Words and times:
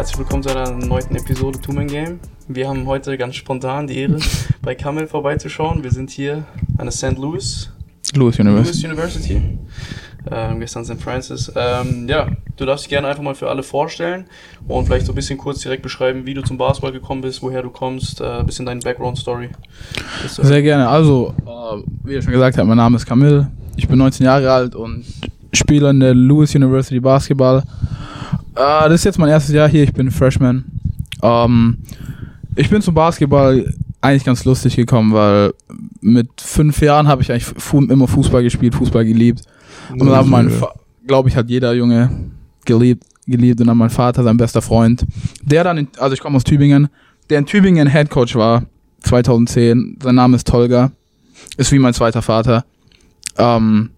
Herzlich 0.00 0.18
willkommen 0.18 0.42
zu 0.42 0.48
einer 0.48 0.70
neuen 0.70 1.14
Episode 1.14 1.60
Two 1.60 1.74
Man 1.74 1.86
Game. 1.86 2.20
Wir 2.48 2.66
haben 2.66 2.86
heute 2.86 3.18
ganz 3.18 3.36
spontan 3.36 3.86
die 3.86 3.98
Ehre, 3.98 4.16
bei 4.62 4.74
Kamel 4.74 5.06
vorbeizuschauen. 5.06 5.84
Wir 5.84 5.90
sind 5.90 6.08
hier 6.08 6.44
an 6.78 6.86
der 6.86 6.90
St. 6.90 7.18
Louis, 7.18 7.70
Louis 8.14 8.38
University. 8.38 8.86
Louis 8.86 8.96
University. 8.96 9.42
Ähm, 10.30 10.58
gestern 10.58 10.86
St. 10.86 11.02
Francis. 11.02 11.52
Ähm, 11.54 12.08
ja, 12.08 12.28
du 12.56 12.64
darfst 12.64 12.86
dich 12.86 12.88
gerne 12.88 13.08
einfach 13.08 13.22
mal 13.22 13.34
für 13.34 13.50
alle 13.50 13.62
vorstellen 13.62 14.24
und 14.66 14.86
vielleicht 14.86 15.04
so 15.04 15.12
ein 15.12 15.16
bisschen 15.16 15.36
kurz 15.36 15.60
direkt 15.60 15.82
beschreiben, 15.82 16.24
wie 16.24 16.32
du 16.32 16.40
zum 16.40 16.56
Basketball 16.56 16.92
gekommen 16.92 17.20
bist, 17.20 17.42
woher 17.42 17.60
du 17.60 17.68
kommst, 17.68 18.22
äh, 18.22 18.24
ein 18.24 18.46
bisschen 18.46 18.64
deine 18.64 18.80
Background-Story. 18.80 19.50
Sehr 20.28 20.62
gerne. 20.62 20.88
Also, 20.88 21.34
äh, 21.44 21.82
wie 22.04 22.14
ihr 22.14 22.22
schon 22.22 22.32
gesagt 22.32 22.56
habt, 22.56 22.66
mein 22.66 22.78
Name 22.78 22.96
ist 22.96 23.04
Camille. 23.04 23.50
Ich 23.76 23.86
bin 23.86 23.98
19 23.98 24.24
Jahre 24.24 24.50
alt 24.50 24.74
und 24.74 25.04
spiele 25.52 25.90
in 25.90 26.00
der 26.00 26.14
Lewis 26.14 26.54
University 26.54 27.00
Basketball. 27.00 27.64
Äh, 28.60 28.88
das 28.90 29.00
ist 29.00 29.04
jetzt 29.04 29.18
mein 29.18 29.30
erstes 29.30 29.54
Jahr 29.54 29.68
hier. 29.68 29.84
Ich 29.84 29.92
bin 29.92 30.10
Freshman. 30.10 30.64
Ähm, 31.22 31.78
ich 32.56 32.68
bin 32.68 32.82
zum 32.82 32.94
Basketball 32.94 33.72
eigentlich 34.02 34.24
ganz 34.24 34.44
lustig 34.44 34.76
gekommen, 34.76 35.14
weil 35.14 35.54
mit 36.00 36.28
fünf 36.40 36.80
Jahren 36.82 37.08
habe 37.08 37.22
ich 37.22 37.30
eigentlich 37.30 37.44
fu 37.44 37.80
immer 37.80 38.06
Fußball 38.06 38.42
gespielt, 38.42 38.74
Fußball 38.74 39.04
geliebt. 39.04 39.42
Und 39.90 40.00
dann 40.00 40.16
hat 40.16 40.26
mein, 40.26 40.52
glaube 41.06 41.28
ich, 41.28 41.36
hat 41.36 41.48
jeder 41.48 41.72
Junge 41.72 42.30
geliebt, 42.66 43.04
geliebt 43.26 43.60
und 43.60 43.66
dann 43.66 43.78
mein 43.78 43.90
Vater, 43.90 44.22
sein 44.22 44.36
bester 44.36 44.62
Freund, 44.62 45.06
der 45.42 45.64
dann, 45.64 45.78
in, 45.78 45.88
also 45.98 46.14
ich 46.14 46.20
komme 46.20 46.36
aus 46.36 46.44
Tübingen, 46.44 46.88
der 47.30 47.38
in 47.38 47.46
Tübingen 47.46 47.88
Head 47.88 48.10
Coach 48.10 48.34
war, 48.36 48.64
2010. 49.00 49.98
Sein 50.02 50.14
Name 50.14 50.36
ist 50.36 50.46
Tolga, 50.46 50.92
ist 51.56 51.72
wie 51.72 51.78
mein 51.78 51.94
zweiter 51.94 52.22
Vater. 52.22 52.64
Ähm, 53.36 53.90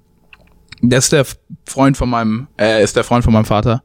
der 0.81 0.99
ist 0.99 1.13
der 1.13 1.27
Freund 1.67 1.97
von 1.97 2.11
meinem, 2.11 2.47
äh, 2.59 2.83
ist 2.83 2.97
der 2.97 3.05
Freund 3.05 3.25
von 3.25 3.33
meinem 3.33 3.45
Vater. 3.45 3.83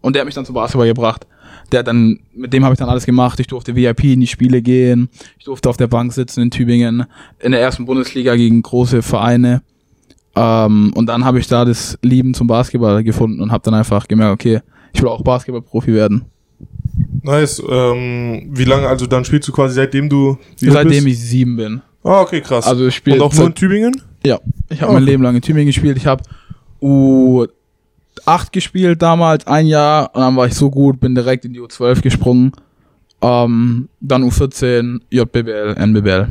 Und 0.00 0.14
der 0.14 0.20
hat 0.20 0.26
mich 0.26 0.34
dann 0.34 0.44
zum 0.44 0.54
Basketball 0.54 0.86
gebracht. 0.88 1.26
Der 1.72 1.80
hat 1.80 1.86
dann, 1.86 2.20
mit 2.34 2.52
dem 2.52 2.64
habe 2.64 2.74
ich 2.74 2.78
dann 2.78 2.88
alles 2.88 3.06
gemacht. 3.06 3.38
Ich 3.38 3.46
durfte 3.46 3.76
VIP 3.76 4.04
in 4.04 4.20
die 4.20 4.26
Spiele 4.26 4.60
gehen. 4.62 5.08
Ich 5.38 5.44
durfte 5.44 5.68
auf 5.68 5.76
der 5.76 5.86
Bank 5.86 6.12
sitzen 6.12 6.40
in 6.42 6.50
Tübingen. 6.50 7.04
In 7.38 7.52
der 7.52 7.60
ersten 7.60 7.84
Bundesliga 7.86 8.34
gegen 8.36 8.62
große 8.62 9.02
Vereine. 9.02 9.62
Ähm, 10.36 10.92
und 10.94 11.06
dann 11.06 11.24
habe 11.24 11.38
ich 11.38 11.46
da 11.48 11.64
das 11.64 11.98
Lieben 12.02 12.34
zum 12.34 12.46
Basketball 12.46 13.02
gefunden 13.04 13.40
und 13.40 13.52
habe 13.52 13.62
dann 13.64 13.74
einfach 13.74 14.08
gemerkt, 14.08 14.32
okay, 14.32 14.60
ich 14.92 15.00
will 15.02 15.08
auch 15.08 15.22
Basketballprofi 15.22 15.92
werden. 15.92 16.24
Nice. 17.22 17.62
Ähm, 17.68 18.48
wie 18.50 18.64
lange, 18.64 18.88
also 18.88 19.06
dann 19.06 19.24
spielst 19.24 19.46
du 19.48 19.52
quasi 19.52 19.74
seitdem 19.74 20.08
du 20.08 20.38
Seitdem 20.56 21.04
bist? 21.04 21.06
ich 21.06 21.18
sieben 21.20 21.56
bin. 21.56 21.80
Ah, 22.02 22.20
okay, 22.22 22.40
krass. 22.40 22.66
Also 22.66 22.86
ich 22.86 22.94
spiele 22.94 23.16
Und 23.16 23.22
auch 23.22 23.34
nur 23.34 23.46
in 23.46 23.54
Tübingen? 23.54 24.00
Ja, 24.24 24.38
ich 24.70 24.80
habe 24.82 24.90
Oh. 24.90 24.94
mein 24.94 25.02
Leben 25.04 25.22
lang 25.22 25.34
in 25.36 25.42
Tübingen 25.42 25.66
gespielt. 25.66 25.96
Ich 25.96 26.06
habe 26.06 26.22
U8 28.26 28.52
gespielt 28.52 29.02
damals, 29.02 29.46
ein 29.46 29.66
Jahr, 29.66 30.14
und 30.14 30.20
dann 30.20 30.36
war 30.36 30.46
ich 30.46 30.54
so 30.54 30.70
gut, 30.70 31.00
bin 31.00 31.14
direkt 31.14 31.44
in 31.44 31.52
die 31.52 31.60
U12 31.60 32.02
gesprungen. 32.02 32.52
Ähm, 33.22 33.88
dann 34.00 34.24
U14, 34.24 35.00
JBBL, 35.10 35.74
NBBL. 35.76 36.28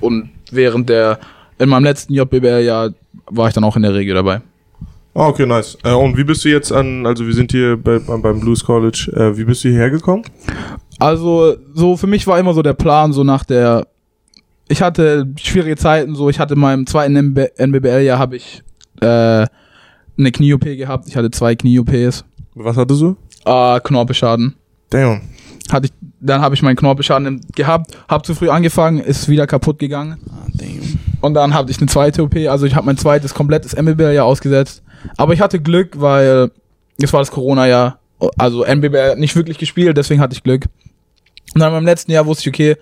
Und 0.00 0.30
während 0.50 0.88
der, 0.88 1.18
in 1.58 1.68
meinem 1.68 1.84
letzten 1.84 2.14
JBBL-Jahr 2.14 2.90
war 3.30 3.48
ich 3.48 3.54
dann 3.54 3.64
auch 3.64 3.76
in 3.76 3.82
der 3.82 3.94
Regio 3.94 4.14
dabei. 4.14 4.40
Ah, 5.14 5.28
okay, 5.28 5.46
nice. 5.46 5.78
Äh, 5.84 5.92
und 5.92 6.16
wie 6.16 6.24
bist 6.24 6.44
du 6.44 6.48
jetzt 6.48 6.72
an, 6.72 7.06
also 7.06 7.24
wir 7.24 7.34
sind 7.34 7.52
hier 7.52 7.76
bei, 7.76 8.00
beim, 8.00 8.40
Blues 8.40 8.64
College, 8.64 9.12
äh, 9.14 9.38
wie 9.38 9.44
bist 9.44 9.62
du 9.62 9.68
hierher 9.68 9.90
gekommen? 9.90 10.24
Also, 10.98 11.56
so 11.72 11.96
für 11.96 12.08
mich 12.08 12.26
war 12.26 12.38
immer 12.38 12.52
so 12.52 12.62
der 12.62 12.72
Plan, 12.72 13.12
so 13.12 13.22
nach 13.22 13.44
der. 13.44 13.86
Ich 14.66 14.82
hatte 14.82 15.28
schwierige 15.38 15.76
Zeiten, 15.76 16.14
so 16.14 16.28
ich 16.30 16.40
hatte 16.40 16.54
in 16.54 16.60
meinem 16.60 16.86
zweiten 16.86 17.14
NB 17.14 17.58
NBBL-Jahr 17.58 18.18
habe 18.18 18.36
ich 18.36 18.62
äh, 19.00 19.46
eine 20.18 20.32
Knie-OP 20.32 20.64
gehabt. 20.64 21.08
Ich 21.08 21.16
hatte 21.16 21.30
zwei 21.30 21.54
Knie-OPs. 21.54 22.24
Was 22.54 22.76
hattest 22.76 23.00
du? 23.00 23.16
Äh, 23.44 23.80
Knorpelschaden. 23.80 24.54
Damn. 24.90 25.22
Hatte 25.70 25.86
ich, 25.86 25.92
dann 26.20 26.40
habe 26.40 26.54
ich 26.54 26.62
meinen 26.62 26.76
Knorpelschaden 26.76 27.40
gehabt, 27.54 27.96
habe 28.08 28.22
zu 28.22 28.34
früh 28.34 28.50
angefangen, 28.50 29.00
ist 29.00 29.28
wieder 29.28 29.46
kaputt 29.46 29.78
gegangen. 29.78 30.18
Ah, 30.30 30.46
damn. 30.52 30.98
Und 31.20 31.34
dann 31.34 31.54
hatte 31.54 31.70
ich 31.70 31.78
eine 31.78 31.86
zweite 31.86 32.22
OP, 32.22 32.36
also 32.48 32.66
ich 32.66 32.74
habe 32.74 32.86
mein 32.86 32.98
zweites 32.98 33.32
komplettes 33.34 33.72
NBBL-Jahr 33.74 34.26
ausgesetzt. 34.26 34.82
Aber 35.16 35.32
ich 35.32 35.40
hatte 35.40 35.60
Glück, 35.60 36.00
weil 36.00 36.50
es 36.98 37.12
war 37.12 37.20
das 37.20 37.30
Corona-Jahr. 37.30 37.98
Also 38.38 38.66
hat 38.66 39.18
nicht 39.18 39.36
wirklich 39.36 39.58
gespielt, 39.58 39.96
deswegen 39.96 40.20
hatte 40.20 40.34
ich 40.34 40.42
Glück. 40.42 40.66
Und 41.54 41.60
dann 41.60 41.72
beim 41.72 41.84
letzten 41.84 42.12
Jahr 42.12 42.26
wusste 42.26 42.42
ich, 42.42 42.54
okay, 42.54 42.76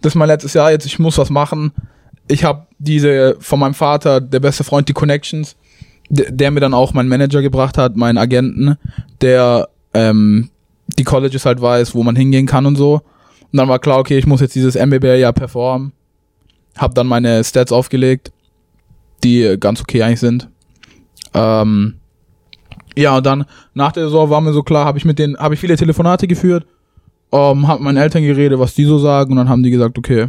das 0.00 0.12
ist 0.12 0.16
mein 0.16 0.28
letztes 0.28 0.54
Jahr 0.54 0.70
jetzt, 0.70 0.86
ich 0.86 0.98
muss 0.98 1.18
was 1.18 1.30
machen. 1.30 1.72
Ich 2.28 2.44
habe 2.44 2.66
diese 2.78 3.36
von 3.40 3.58
meinem 3.58 3.74
Vater, 3.74 4.20
der 4.20 4.40
beste 4.40 4.64
Freund, 4.64 4.88
die 4.88 4.92
Connections, 4.92 5.56
der, 6.08 6.50
mir 6.50 6.60
dann 6.60 6.74
auch 6.74 6.94
meinen 6.94 7.08
Manager 7.08 7.42
gebracht 7.42 7.78
hat, 7.78 7.96
meinen 7.96 8.18
Agenten, 8.18 8.76
der 9.20 9.68
ähm, 9.94 10.50
die 10.98 11.04
Colleges 11.04 11.44
halt 11.44 11.60
weiß, 11.60 11.94
wo 11.94 12.02
man 12.02 12.16
hingehen 12.16 12.46
kann 12.46 12.66
und 12.66 12.76
so. 12.76 12.94
Und 13.52 13.56
dann 13.56 13.68
war 13.68 13.78
klar, 13.78 13.98
okay, 13.98 14.18
ich 14.18 14.26
muss 14.26 14.40
jetzt 14.40 14.54
dieses 14.54 14.74
MBBL-Jahr 14.74 15.32
performen. 15.32 15.92
Hab 16.76 16.94
dann 16.94 17.06
meine 17.06 17.42
Stats 17.44 17.72
aufgelegt, 17.72 18.32
die 19.24 19.56
ganz 19.58 19.80
okay 19.80 20.02
eigentlich 20.02 20.20
sind. 20.20 20.48
Ähm, 21.34 21.94
ja, 22.96 23.16
und 23.16 23.26
dann 23.26 23.44
nach 23.74 23.92
der 23.92 24.04
Saison 24.04 24.30
war 24.30 24.40
mir 24.40 24.52
so 24.52 24.62
klar, 24.62 24.84
habe 24.84 24.98
ich 24.98 25.04
mit 25.04 25.18
denen, 25.18 25.36
habe 25.38 25.54
ich 25.54 25.60
viele 25.60 25.76
Telefonate 25.76 26.26
geführt, 26.26 26.66
ähm, 27.32 27.68
hab 27.68 27.78
mit 27.78 27.84
meinen 27.84 27.96
Eltern 27.96 28.22
geredet, 28.22 28.58
was 28.58 28.74
die 28.74 28.84
so 28.84 28.98
sagen, 28.98 29.32
und 29.32 29.36
dann 29.36 29.48
haben 29.48 29.62
die 29.62 29.70
gesagt, 29.70 29.98
okay, 29.98 30.28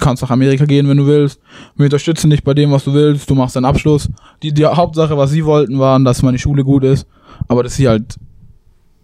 kannst 0.00 0.22
nach 0.22 0.30
Amerika 0.30 0.64
gehen, 0.64 0.88
wenn 0.88 0.96
du 0.96 1.06
willst. 1.06 1.40
Wir 1.76 1.84
unterstützen 1.84 2.30
dich 2.30 2.42
bei 2.44 2.54
dem, 2.54 2.70
was 2.70 2.84
du 2.84 2.92
willst. 2.92 3.28
Du 3.28 3.34
machst 3.34 3.56
deinen 3.56 3.64
Abschluss. 3.64 4.08
Die, 4.42 4.52
die 4.52 4.64
Hauptsache, 4.64 5.16
was 5.16 5.30
sie 5.30 5.44
wollten, 5.44 5.78
waren, 5.78 6.04
dass 6.04 6.22
meine 6.22 6.38
Schule 6.38 6.64
gut 6.64 6.84
ist. 6.84 7.06
Aber 7.48 7.62
das 7.62 7.72
ist 7.72 7.78
hier 7.78 7.90
halt 7.90 8.16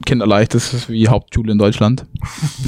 kinderleicht. 0.04 0.54
Das 0.54 0.72
ist 0.72 0.88
wie 0.88 1.08
Hauptschule 1.08 1.52
in 1.52 1.58
Deutschland. 1.58 2.06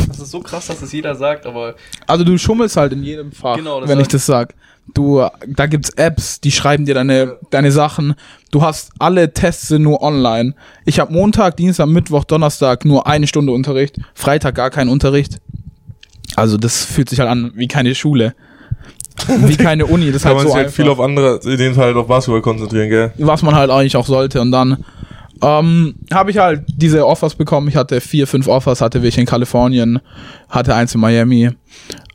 Das 0.08 0.18
ist 0.18 0.30
so 0.32 0.40
krass, 0.40 0.66
dass 0.66 0.80
das 0.80 0.92
jeder 0.92 1.14
sagt, 1.14 1.46
aber 1.46 1.74
Also 2.06 2.24
du 2.24 2.36
schummelst 2.36 2.76
halt 2.76 2.92
in 2.92 3.02
jedem 3.02 3.32
Fach, 3.32 3.56
Genau, 3.56 3.86
wenn 3.86 4.00
ich 4.00 4.08
das 4.08 4.26
sag. 4.26 4.54
Du, 4.92 5.24
da 5.46 5.66
gibt's 5.66 5.90
Apps, 5.90 6.40
die 6.40 6.50
schreiben 6.50 6.84
dir 6.84 6.94
deine, 6.94 7.38
deine 7.50 7.70
Sachen. 7.70 8.14
Du 8.50 8.62
hast 8.62 8.90
alle 8.98 9.32
Tests 9.32 9.68
sind 9.68 9.82
nur 9.82 10.02
online. 10.02 10.54
Ich 10.84 10.98
habe 10.98 11.12
Montag, 11.12 11.56
Dienstag, 11.56 11.86
Mittwoch, 11.86 12.24
Donnerstag 12.24 12.84
nur 12.84 13.06
eine 13.06 13.26
Stunde 13.26 13.52
Unterricht, 13.52 13.98
Freitag 14.14 14.56
gar 14.56 14.70
keinen 14.70 14.88
Unterricht. 14.88 15.38
Also 16.36 16.56
das 16.56 16.84
fühlt 16.84 17.08
sich 17.08 17.20
halt 17.20 17.28
an 17.28 17.52
wie 17.54 17.68
keine 17.68 17.94
Schule. 17.94 18.34
Wie 19.26 19.56
keine 19.56 19.86
Uni. 19.86 20.06
Das 20.06 20.16
ist 20.16 20.22
Kann 20.22 20.36
halt 20.36 20.38
man 20.38 20.46
so 20.46 20.48
sich 20.48 20.56
halt 20.56 20.66
einfach 20.66 20.76
viel 20.76 20.88
auf 20.88 21.00
andere, 21.00 21.40
in 21.44 21.58
dem 21.58 21.74
Fall 21.74 21.86
halt 21.86 21.96
auf 21.96 22.06
Basketball 22.06 22.42
konzentrieren, 22.42 22.88
gell? 22.88 23.12
was 23.18 23.42
man 23.42 23.54
halt 23.54 23.70
eigentlich 23.70 23.96
auch 23.96 24.06
sollte. 24.06 24.40
Und 24.40 24.52
dann 24.52 24.84
ähm, 25.42 25.94
habe 26.12 26.30
ich 26.30 26.38
halt 26.38 26.64
diese 26.68 27.06
Offers 27.06 27.34
bekommen. 27.34 27.68
Ich 27.68 27.76
hatte 27.76 28.00
vier, 28.00 28.26
fünf 28.26 28.46
Offers, 28.46 28.80
hatte 28.80 29.02
welche 29.02 29.20
in 29.20 29.26
Kalifornien, 29.26 30.00
hatte 30.48 30.74
eins 30.74 30.94
in 30.94 31.00
Miami, 31.00 31.50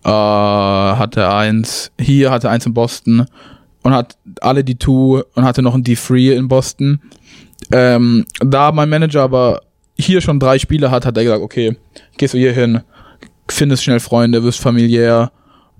äh, 0.04 0.10
hatte 0.10 1.30
eins 1.32 1.92
hier, 2.00 2.32
hatte 2.32 2.50
eins 2.50 2.66
in 2.66 2.74
Boston 2.74 3.26
und 3.82 3.94
hat 3.94 4.18
alle 4.42 4.64
die 4.64 4.76
Two 4.76 5.22
und 5.34 5.44
hatte 5.44 5.62
noch 5.62 5.76
ein 5.76 5.84
D3 5.84 6.34
in 6.34 6.48
Boston. 6.48 7.02
Ähm, 7.72 8.26
da 8.40 8.72
mein 8.72 8.90
Manager 8.90 9.24
aber 9.24 9.62
hier 9.98 10.22
schon 10.22 10.40
drei 10.40 10.60
Spiele 10.60 10.92
hat, 10.92 11.06
hat 11.06 11.18
er 11.18 11.24
gesagt, 11.24 11.42
okay, 11.42 11.78
gehst 12.18 12.34
du 12.34 12.38
hier 12.38 12.54
hin, 12.54 12.82
findest 13.48 13.84
schnell 13.84 14.00
Freunde, 14.00 14.44
wirst 14.44 14.60
familiär 14.60 15.32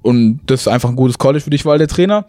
und 0.02 0.40
das 0.46 0.62
ist 0.62 0.68
einfach 0.68 0.90
ein 0.90 0.96
gutes 0.96 1.18
College 1.18 1.44
für 1.44 1.50
dich, 1.50 1.66
weil 1.66 1.78
der 1.78 1.88
Trainer, 1.88 2.26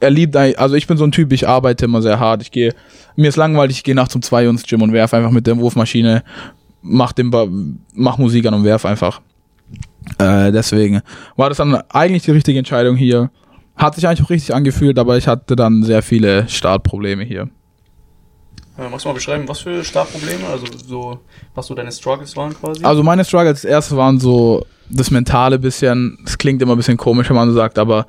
er 0.00 0.10
liebt, 0.10 0.36
also 0.36 0.74
ich 0.74 0.86
bin 0.86 0.98
so 0.98 1.04
ein 1.04 1.12
Typ, 1.12 1.32
ich 1.32 1.48
arbeite 1.48 1.86
immer 1.86 2.02
sehr 2.02 2.20
hart, 2.20 2.42
ich 2.42 2.50
gehe, 2.50 2.74
mir 3.16 3.28
ist 3.28 3.36
langweilig, 3.36 3.78
ich 3.78 3.84
gehe 3.84 3.94
nachts 3.94 4.14
um 4.14 4.22
zwei 4.22 4.44
Uhr 4.44 4.50
ins 4.50 4.64
Gym 4.64 4.82
und 4.82 4.92
werf 4.92 5.14
einfach 5.14 5.30
mit 5.30 5.46
der 5.46 5.56
Wurfmaschine, 5.56 6.22
mach 6.82 7.12
den, 7.12 7.30
mach 7.94 8.18
Musik 8.18 8.46
an 8.46 8.54
und 8.54 8.64
werf 8.64 8.84
einfach. 8.84 9.20
Äh, 10.18 10.52
deswegen 10.52 11.02
war 11.36 11.48
das 11.48 11.58
dann 11.58 11.74
eigentlich 11.88 12.22
die 12.24 12.30
richtige 12.30 12.58
Entscheidung 12.58 12.96
hier. 12.96 13.30
Hat 13.76 13.94
sich 13.94 14.06
eigentlich 14.06 14.22
auch 14.22 14.30
richtig 14.30 14.54
angefühlt, 14.54 14.98
aber 14.98 15.16
ich 15.18 15.26
hatte 15.26 15.56
dann 15.56 15.82
sehr 15.82 16.02
viele 16.02 16.48
Startprobleme 16.48 17.24
hier. 17.24 17.48
Äh, 18.78 18.88
magst 18.88 19.04
du 19.04 19.08
mal 19.08 19.14
beschreiben, 19.14 19.48
was 19.48 19.60
für 19.60 19.82
Startprobleme, 19.82 20.46
also 20.50 20.66
so, 20.86 21.18
was 21.54 21.66
so 21.66 21.74
deine 21.74 21.92
Struggles 21.92 22.36
waren 22.36 22.54
quasi? 22.54 22.84
Also 22.84 23.02
meine 23.02 23.24
Struggles 23.24 23.64
erst 23.64 23.94
waren 23.96 24.20
so 24.20 24.64
das 24.90 25.10
mentale 25.10 25.58
bisschen, 25.58 26.18
es 26.24 26.36
klingt 26.36 26.62
immer 26.62 26.74
ein 26.74 26.78
bisschen 26.78 26.96
komisch, 26.96 27.28
wenn 27.28 27.36
man 27.36 27.48
so 27.48 27.54
sagt, 27.54 27.78
aber 27.78 28.06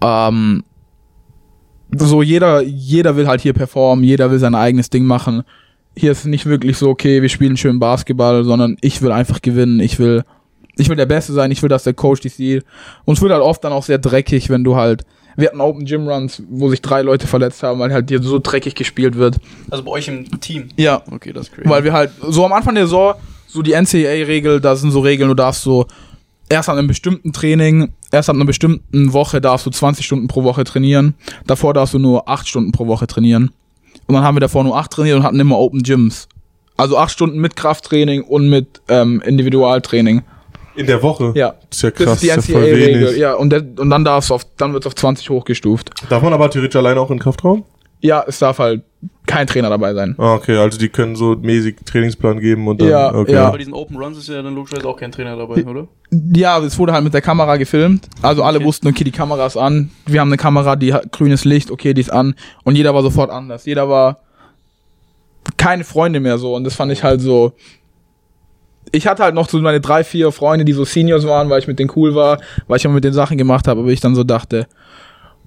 ähm, 0.00 0.64
so 1.96 2.22
jeder, 2.22 2.62
jeder 2.62 3.16
will 3.16 3.26
halt 3.26 3.40
hier 3.40 3.52
performen, 3.52 4.04
jeder 4.04 4.30
will 4.30 4.38
sein 4.38 4.54
eigenes 4.54 4.90
Ding 4.90 5.04
machen. 5.04 5.42
Hier 5.96 6.12
ist 6.12 6.26
nicht 6.26 6.46
wirklich 6.46 6.76
so, 6.76 6.90
okay, 6.90 7.22
wir 7.22 7.28
spielen 7.28 7.56
schön 7.56 7.78
Basketball, 7.78 8.44
sondern 8.44 8.76
ich 8.80 9.02
will 9.02 9.10
einfach 9.10 9.42
gewinnen, 9.42 9.80
ich 9.80 9.98
will, 9.98 10.22
ich 10.76 10.88
will 10.88 10.96
der 10.96 11.06
Beste 11.06 11.32
sein, 11.32 11.50
ich 11.50 11.62
will, 11.62 11.68
dass 11.68 11.84
der 11.84 11.94
Coach 11.94 12.20
dich 12.20 12.34
sieht. 12.34 12.64
Und 13.04 13.16
es 13.16 13.22
wird 13.22 13.32
halt 13.32 13.42
oft 13.42 13.64
dann 13.64 13.72
auch 13.72 13.82
sehr 13.82 13.98
dreckig, 13.98 14.48
wenn 14.48 14.64
du 14.64 14.76
halt, 14.76 15.04
wir 15.38 15.48
hatten 15.48 15.60
Open 15.60 15.84
Gym 15.86 16.06
Runs, 16.08 16.42
wo 16.50 16.68
sich 16.68 16.82
drei 16.82 17.02
Leute 17.02 17.26
verletzt 17.26 17.62
haben, 17.62 17.78
weil 17.80 17.92
halt 17.92 18.10
hier 18.10 18.20
so 18.22 18.38
dreckig 18.38 18.74
gespielt 18.74 19.16
wird. 19.16 19.36
also 19.70 19.84
bei 19.84 19.92
euch 19.92 20.08
im 20.08 20.40
Team. 20.40 20.68
Ja, 20.76 21.02
Okay, 21.10 21.32
das 21.32 21.46
ist 21.48 21.54
crazy. 21.54 21.68
weil 21.68 21.84
wir 21.84 21.92
halt 21.92 22.10
so 22.28 22.44
am 22.44 22.52
Anfang 22.52 22.74
der 22.74 22.84
Saison, 22.84 23.14
so 23.46 23.62
die 23.62 23.72
NCAA-Regel, 23.72 24.60
da 24.60 24.76
sind 24.76 24.90
so 24.90 25.00
Regeln, 25.00 25.28
du 25.28 25.34
darfst 25.34 25.62
so 25.62 25.86
erst 26.48 26.68
an 26.68 26.76
einem 26.78 26.88
bestimmten 26.88 27.32
Training, 27.32 27.92
erst 28.12 28.28
an 28.28 28.36
einer 28.36 28.44
bestimmten 28.44 29.12
Woche 29.12 29.40
darfst 29.40 29.64
du 29.66 29.70
20 29.70 30.04
Stunden 30.04 30.28
pro 30.28 30.42
Woche 30.44 30.64
trainieren. 30.64 31.14
Davor 31.46 31.72
darfst 31.72 31.94
du 31.94 31.98
nur 31.98 32.28
8 32.28 32.46
Stunden 32.48 32.72
pro 32.72 32.86
Woche 32.86 33.06
trainieren. 33.06 33.50
Und 34.06 34.14
dann 34.14 34.24
haben 34.24 34.36
wir 34.36 34.40
davor 34.40 34.64
nur 34.64 34.76
8 34.76 34.90
trainiert 34.90 35.16
und 35.18 35.22
hatten 35.22 35.38
immer 35.40 35.58
Open 35.58 35.82
Gyms. 35.82 36.28
Also 36.76 36.96
acht 36.96 37.10
Stunden 37.10 37.40
mit 37.40 37.56
Krafttraining 37.56 38.22
und 38.22 38.48
mit 38.48 38.80
ähm, 38.88 39.20
Individualtraining. 39.26 40.22
In 40.78 40.86
der 40.86 41.02
Woche? 41.02 41.32
Ja. 41.34 41.54
Das 41.68 41.78
ist 41.78 41.82
ja 41.82 41.90
krass. 41.90 42.06
das 42.06 42.22
ist 42.22 42.48
die 42.48 42.52
NCAA-Regel. 42.52 43.18
Ja, 43.18 43.34
und, 43.34 43.50
der, 43.50 43.64
und 43.76 43.90
dann 43.90 44.04
darf's 44.04 44.30
auf, 44.30 44.46
dann 44.56 44.72
wird's 44.72 44.86
auf 44.86 44.94
20 44.94 45.28
hochgestuft. 45.30 45.90
Darf 46.08 46.22
man 46.22 46.32
aber 46.32 46.48
theoretisch 46.50 46.76
alleine 46.76 47.00
auch 47.00 47.10
in 47.10 47.18
Kraftraum? 47.18 47.64
Ja, 48.00 48.24
es 48.26 48.38
darf 48.38 48.60
halt 48.60 48.82
kein 49.26 49.48
Trainer 49.48 49.70
dabei 49.70 49.92
sein. 49.92 50.14
Ah, 50.18 50.34
okay, 50.34 50.56
also 50.56 50.78
die 50.78 50.88
können 50.88 51.16
so 51.16 51.34
mäßig 51.34 51.78
Trainingsplan 51.84 52.38
geben 52.38 52.68
und 52.68 52.80
dann. 52.80 52.88
Ja, 52.88 53.12
okay. 53.12 53.32
ja. 53.32 53.50
Bei 53.50 53.58
diesen 53.58 53.74
Open 53.74 53.96
Runs 53.96 54.18
ist 54.18 54.28
ja 54.28 54.40
dann 54.40 54.54
logischerweise 54.54 54.86
auch 54.88 54.96
kein 54.96 55.10
Trainer 55.10 55.36
dabei, 55.36 55.64
oder? 55.64 55.88
Ja, 56.10 56.58
es 56.60 56.78
wurde 56.78 56.92
halt 56.92 57.02
mit 57.02 57.12
der 57.12 57.22
Kamera 57.22 57.56
gefilmt. 57.56 58.08
Also 58.22 58.44
alle 58.44 58.58
Okay. 58.58 58.66
wussten, 58.66 58.86
okay, 58.86 59.02
die 59.02 59.10
Kamera 59.10 59.46
ist 59.46 59.56
an. 59.56 59.90
Wir 60.06 60.20
haben 60.20 60.28
eine 60.28 60.36
Kamera, 60.36 60.76
die 60.76 60.94
hat 60.94 61.10
grünes 61.10 61.44
Licht, 61.44 61.72
okay, 61.72 61.92
die 61.92 62.00
ist 62.02 62.12
an. 62.12 62.36
Und 62.62 62.76
jeder 62.76 62.94
war 62.94 63.02
sofort 63.02 63.30
anders. 63.30 63.66
Jeder 63.66 63.88
war 63.88 64.20
keine 65.56 65.82
Freunde 65.82 66.20
mehr 66.20 66.38
so. 66.38 66.54
Und 66.54 66.62
das 66.64 66.74
fand 66.76 66.92
ich 66.92 67.02
halt 67.02 67.20
so. 67.20 67.52
Ich 68.92 69.06
hatte 69.06 69.22
halt 69.22 69.34
noch 69.34 69.48
so 69.48 69.58
meine 69.58 69.80
drei, 69.80 70.04
vier 70.04 70.32
Freunde, 70.32 70.64
die 70.64 70.72
so 70.72 70.84
Seniors 70.84 71.26
waren, 71.26 71.50
weil 71.50 71.58
ich 71.60 71.68
mit 71.68 71.78
denen 71.78 71.90
cool 71.96 72.14
war, 72.14 72.40
weil 72.66 72.78
ich 72.78 72.84
immer 72.84 72.94
mit 72.94 73.04
den 73.04 73.12
Sachen 73.12 73.38
gemacht 73.38 73.68
habe, 73.68 73.80
aber 73.80 73.90
ich 73.90 74.00
dann 74.00 74.14
so 74.14 74.24
dachte, 74.24 74.66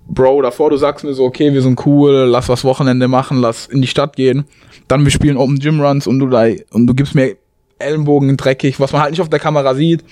Bro, 0.07 0.41
davor 0.41 0.69
du 0.69 0.77
sagst 0.77 1.05
mir 1.05 1.13
so, 1.13 1.23
okay, 1.23 1.53
wir 1.53 1.61
sind 1.61 1.85
cool, 1.85 2.27
lass 2.29 2.49
was 2.49 2.63
Wochenende 2.63 3.07
machen, 3.07 3.39
lass 3.39 3.67
in 3.67 3.81
die 3.81 3.88
Stadt 3.88 4.15
gehen. 4.15 4.45
Dann 4.88 5.05
wir 5.05 5.11
spielen 5.11 5.38
Open 5.38 5.59
Gym 5.59 5.79
Runs 5.79 6.05
und 6.05 6.19
du 6.19 6.27
da, 6.27 6.47
und 6.71 6.88
du 6.88 6.93
gibst 6.93 7.15
mir 7.15 7.38
Ellenbogen 7.79 8.35
dreckig, 8.35 8.79
was 8.79 8.91
man 8.91 9.01
halt 9.01 9.11
nicht 9.11 9.21
auf 9.21 9.29
der 9.29 9.39
Kamera 9.39 9.73
sieht, 9.73 10.03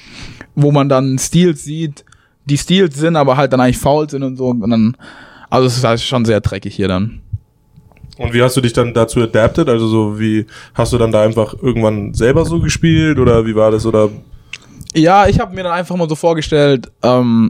wo 0.56 0.72
man 0.72 0.90
dann 0.90 1.18
Steals 1.18 1.64
sieht, 1.64 2.06
die 2.46 2.58
Steals 2.58 2.98
sind, 2.98 3.16
aber 3.16 3.36
halt 3.38 3.52
dann 3.52 3.60
eigentlich 3.60 3.78
faul 3.78 4.10
sind 4.10 4.24
und 4.24 4.38
so. 4.38 4.48
Und 4.48 4.70
dann, 4.70 4.96
also 5.50 5.68
es 5.68 5.78
ist 5.78 5.84
halt 5.84 6.00
schon 6.00 6.26
sehr 6.26 6.40
dreckig 6.42 6.76
hier 6.76 6.88
dann. 6.88 7.22
Und 8.20 8.34
wie 8.34 8.44
hast 8.44 8.58
du 8.58 8.62
dich 8.62 8.74
dann 8.74 8.94
dazu 8.94 9.22
adapted? 9.22 9.70
Also 9.70 9.88
so 9.88 10.20
wie 10.20 10.46
hast 10.74 10.92
du 10.92 10.98
dann 10.98 11.12
da 11.12 11.24
einfach 11.24 11.56
irgendwann 11.62 12.14
selber 12.14 12.44
so 12.44 12.60
gespielt 12.60 13.18
oder 13.18 13.46
wie 13.46 13.56
war 13.56 13.72
das? 13.72 13.86
Oder 13.86 14.10
Ja, 14.94 15.28
ich 15.28 15.40
habe 15.40 15.56
mir 15.56 15.64
dann 15.64 15.72
einfach 15.72 15.96
mal 15.96 16.10
so 16.10 16.16
vorgestellt, 16.16 16.92
ähm, 17.02 17.50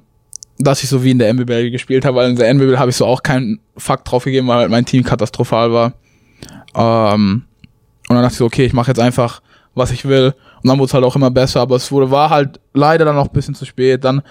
dass 0.59 0.83
ich 0.83 0.89
so 0.89 1.03
wie 1.03 1.09
in 1.09 1.17
der 1.17 1.29
NBL 1.29 1.71
gespielt 1.71 2.05
habe, 2.05 2.17
weil 2.17 2.29
in 2.29 2.35
der 2.35 2.49
NBL 2.49 2.77
habe 2.77 2.91
ich 2.91 2.97
so 2.97 3.07
auch 3.07 3.23
keinen 3.23 3.59
Fakt 3.77 4.11
drauf 4.11 4.25
gegeben, 4.25 4.47
weil 4.47 4.59
halt 4.59 4.69
mein 4.69 4.85
Team 4.85 5.03
katastrophal 5.03 5.73
war. 5.73 5.93
Ähm, 6.75 7.45
und 8.07 8.15
dann 8.15 8.21
dachte 8.21 8.33
ich 8.33 8.37
so, 8.37 8.45
okay, 8.45 8.65
ich 8.65 8.73
mache 8.73 8.91
jetzt 8.91 8.99
einfach, 8.99 9.41
was 9.73 9.89
ich 9.89 10.05
will. 10.05 10.35
Und 10.61 10.67
dann 10.69 10.77
wurde 10.77 10.89
es 10.89 10.93
halt 10.93 11.03
auch 11.03 11.15
immer 11.15 11.31
besser, 11.31 11.61
aber 11.61 11.77
es 11.77 11.91
wurde, 11.91 12.11
war 12.11 12.29
halt 12.29 12.59
leider 12.75 13.05
dann 13.05 13.15
noch 13.15 13.27
ein 13.27 13.33
bisschen 13.33 13.55
zu 13.55 13.65
spät. 13.65 14.03
Dann, 14.03 14.21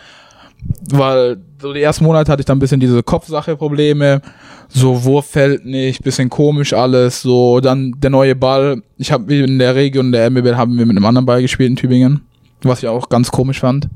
weil 0.91 1.39
so 1.61 1.73
die 1.73 1.83
ersten 1.83 2.05
Monate 2.05 2.31
hatte 2.31 2.41
ich 2.41 2.47
dann 2.47 2.57
ein 2.59 2.61
bisschen 2.61 2.81
diese 2.81 3.03
Kopfsache-Probleme. 3.03 4.21
So 4.69 5.05
Wurf 5.05 5.27
fällt 5.27 5.65
nicht, 5.65 6.03
bisschen 6.05 6.29
komisch 6.29 6.73
alles. 6.73 7.23
So 7.23 7.61
dann 7.61 7.95
der 7.99 8.11
neue 8.11 8.37
Ball. 8.37 8.83
Ich 8.99 9.11
habe 9.13 9.35
in 9.35 9.59
der 9.59 9.75
Region 9.75 10.13
der 10.13 10.29
MBL 10.31 10.57
haben 10.57 10.77
wir 10.79 10.87
mit 10.87 10.97
einem 10.97 11.07
anderen 11.07 11.27
Ball 11.27 11.41
gespielt 11.43 11.71
in 11.71 11.77
Tübingen, 11.77 12.21
was 12.63 12.83
ich 12.83 12.89
auch 12.89 13.09
ganz 13.09 13.31
komisch 13.31 13.61
fand. 13.61 13.89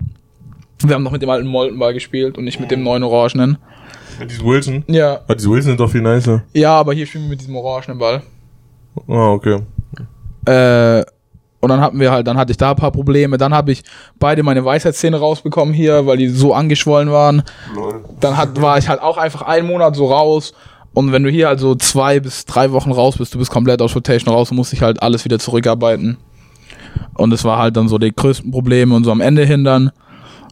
Wir 0.84 0.94
haben 0.94 1.02
noch 1.04 1.12
mit 1.12 1.22
dem 1.22 1.30
alten 1.30 1.46
Moltenball 1.46 1.92
gespielt 1.94 2.36
und 2.38 2.44
nicht 2.44 2.58
mit 2.58 2.70
dem 2.70 2.82
neuen 2.82 3.02
Orangenen. 3.04 3.58
mit 4.18 4.30
diesem 4.30 4.46
Wilson? 4.46 4.84
Ja, 4.88 5.20
Ah, 5.28 5.34
diese 5.34 5.48
Wilson 5.50 5.70
sind 5.72 5.80
doch 5.80 5.90
viel 5.90 6.00
nicer. 6.02 6.42
ja, 6.54 6.72
aber 6.78 6.92
hier 6.94 7.06
spielen 7.06 7.24
wir 7.24 7.30
mit 7.30 7.40
diesem 7.40 7.54
orangenen 7.54 7.98
Ball. 7.98 8.22
Ah, 9.08 9.28
okay. 9.30 9.58
Äh, 10.46 11.04
und 11.62 11.68
dann 11.68 11.80
hatten 11.80 12.00
wir 12.00 12.10
halt, 12.10 12.26
dann 12.26 12.36
hatte 12.36 12.50
ich 12.50 12.56
da 12.56 12.70
ein 12.70 12.76
paar 12.76 12.90
Probleme. 12.90 13.38
Dann 13.38 13.54
habe 13.54 13.70
ich 13.70 13.84
beide 14.18 14.42
meine 14.42 14.64
Weisheitszähne 14.64 15.16
rausbekommen 15.16 15.72
hier, 15.72 16.06
weil 16.06 16.16
die 16.16 16.26
so 16.26 16.52
angeschwollen 16.54 17.12
waren. 17.12 17.44
Dann 18.18 18.36
hat, 18.36 18.60
war 18.60 18.78
ich 18.78 18.88
halt 18.88 19.00
auch 19.00 19.16
einfach 19.16 19.42
einen 19.42 19.68
Monat 19.68 19.94
so 19.94 20.06
raus. 20.12 20.54
Und 20.92 21.12
wenn 21.12 21.22
du 21.22 21.30
hier 21.30 21.46
halt 21.46 21.60
so 21.60 21.76
zwei 21.76 22.18
bis 22.18 22.46
drei 22.46 22.72
Wochen 22.72 22.90
raus 22.90 23.16
bist, 23.16 23.32
du 23.34 23.38
bist 23.38 23.52
komplett 23.52 23.80
aus 23.80 23.94
Rotation 23.94 24.34
raus 24.34 24.50
und 24.50 24.56
musst 24.56 24.72
dich 24.72 24.82
halt 24.82 25.00
alles 25.00 25.24
wieder 25.24 25.38
zurückarbeiten. 25.38 26.16
Und 27.14 27.30
das 27.30 27.44
war 27.44 27.58
halt 27.58 27.76
dann 27.76 27.86
so 27.86 27.96
die 27.96 28.12
größten 28.12 28.50
Probleme. 28.50 28.96
Und 28.96 29.04
so 29.04 29.12
am 29.12 29.20
Ende 29.20 29.46
hin 29.46 29.62
dann, 29.62 29.92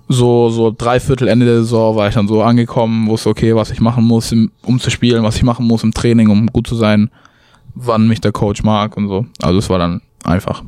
so, 0.07 0.49
so 0.49 0.73
dreiviertel 0.77 1.27
Ende 1.27 1.45
der 1.45 1.57
Saison 1.57 1.97
war 1.97 2.07
ich 2.07 2.15
dann 2.15 2.29
so 2.29 2.41
angekommen, 2.41 3.09
wusste, 3.09 3.31
okay, 3.31 3.57
was 3.57 3.73
ich 3.73 3.81
machen 3.81 4.05
muss, 4.05 4.33
um 4.63 4.79
zu 4.79 4.91
spielen, 4.91 5.25
was 5.25 5.35
ich 5.35 5.43
machen 5.43 5.67
muss 5.67 5.83
im 5.83 5.93
Training, 5.93 6.31
um 6.31 6.47
gut 6.47 6.69
zu 6.69 6.77
sein, 6.77 7.11
wann 7.75 8.07
mich 8.07 8.21
der 8.21 8.31
Coach 8.31 8.63
mag 8.63 8.97
und 8.97 9.09
so. 9.09 9.27
Also 9.43 9.59
es 9.59 9.69
war 9.69 9.81
dann 9.81 10.03
einfach. 10.23 10.63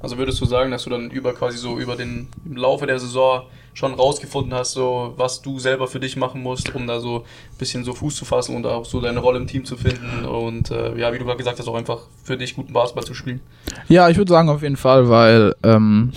Also 0.00 0.18
würdest 0.18 0.40
du 0.40 0.44
sagen, 0.44 0.70
dass 0.70 0.84
du 0.84 0.90
dann 0.90 1.10
über 1.10 1.32
quasi 1.32 1.56
so 1.56 1.78
über 1.78 1.96
den 1.96 2.28
im 2.44 2.56
Laufe 2.56 2.86
der 2.86 2.98
Saison 2.98 3.42
schon 3.74 3.92
rausgefunden 3.94 4.54
hast, 4.54 4.72
so 4.72 5.14
was 5.16 5.42
du 5.42 5.58
selber 5.58 5.86
für 5.86 6.00
dich 6.00 6.16
machen 6.16 6.42
musst, 6.42 6.74
um 6.74 6.86
da 6.86 6.98
so 6.98 7.18
ein 7.18 7.58
bisschen 7.58 7.84
so 7.84 7.92
Fuß 7.92 8.16
zu 8.16 8.24
fassen 8.24 8.56
und 8.56 8.66
auch 8.66 8.84
so 8.84 9.00
deine 9.00 9.20
Rolle 9.20 9.38
im 9.38 9.46
Team 9.46 9.64
zu 9.64 9.76
finden 9.76 10.24
und 10.24 10.70
äh, 10.70 10.98
ja, 10.98 11.12
wie 11.12 11.18
du 11.18 11.24
gerade 11.24 11.36
gesagt 11.36 11.58
hast, 11.58 11.68
auch 11.68 11.74
einfach 11.74 12.00
für 12.24 12.36
dich 12.36 12.56
guten 12.56 12.72
Basketball 12.72 13.04
zu 13.04 13.14
spielen. 13.14 13.40
Ja, 13.88 14.08
ich 14.08 14.16
würde 14.16 14.30
sagen 14.30 14.48
auf 14.48 14.62
jeden 14.62 14.76
Fall, 14.76 15.08
weil 15.10 15.54
ähm, 15.62 16.12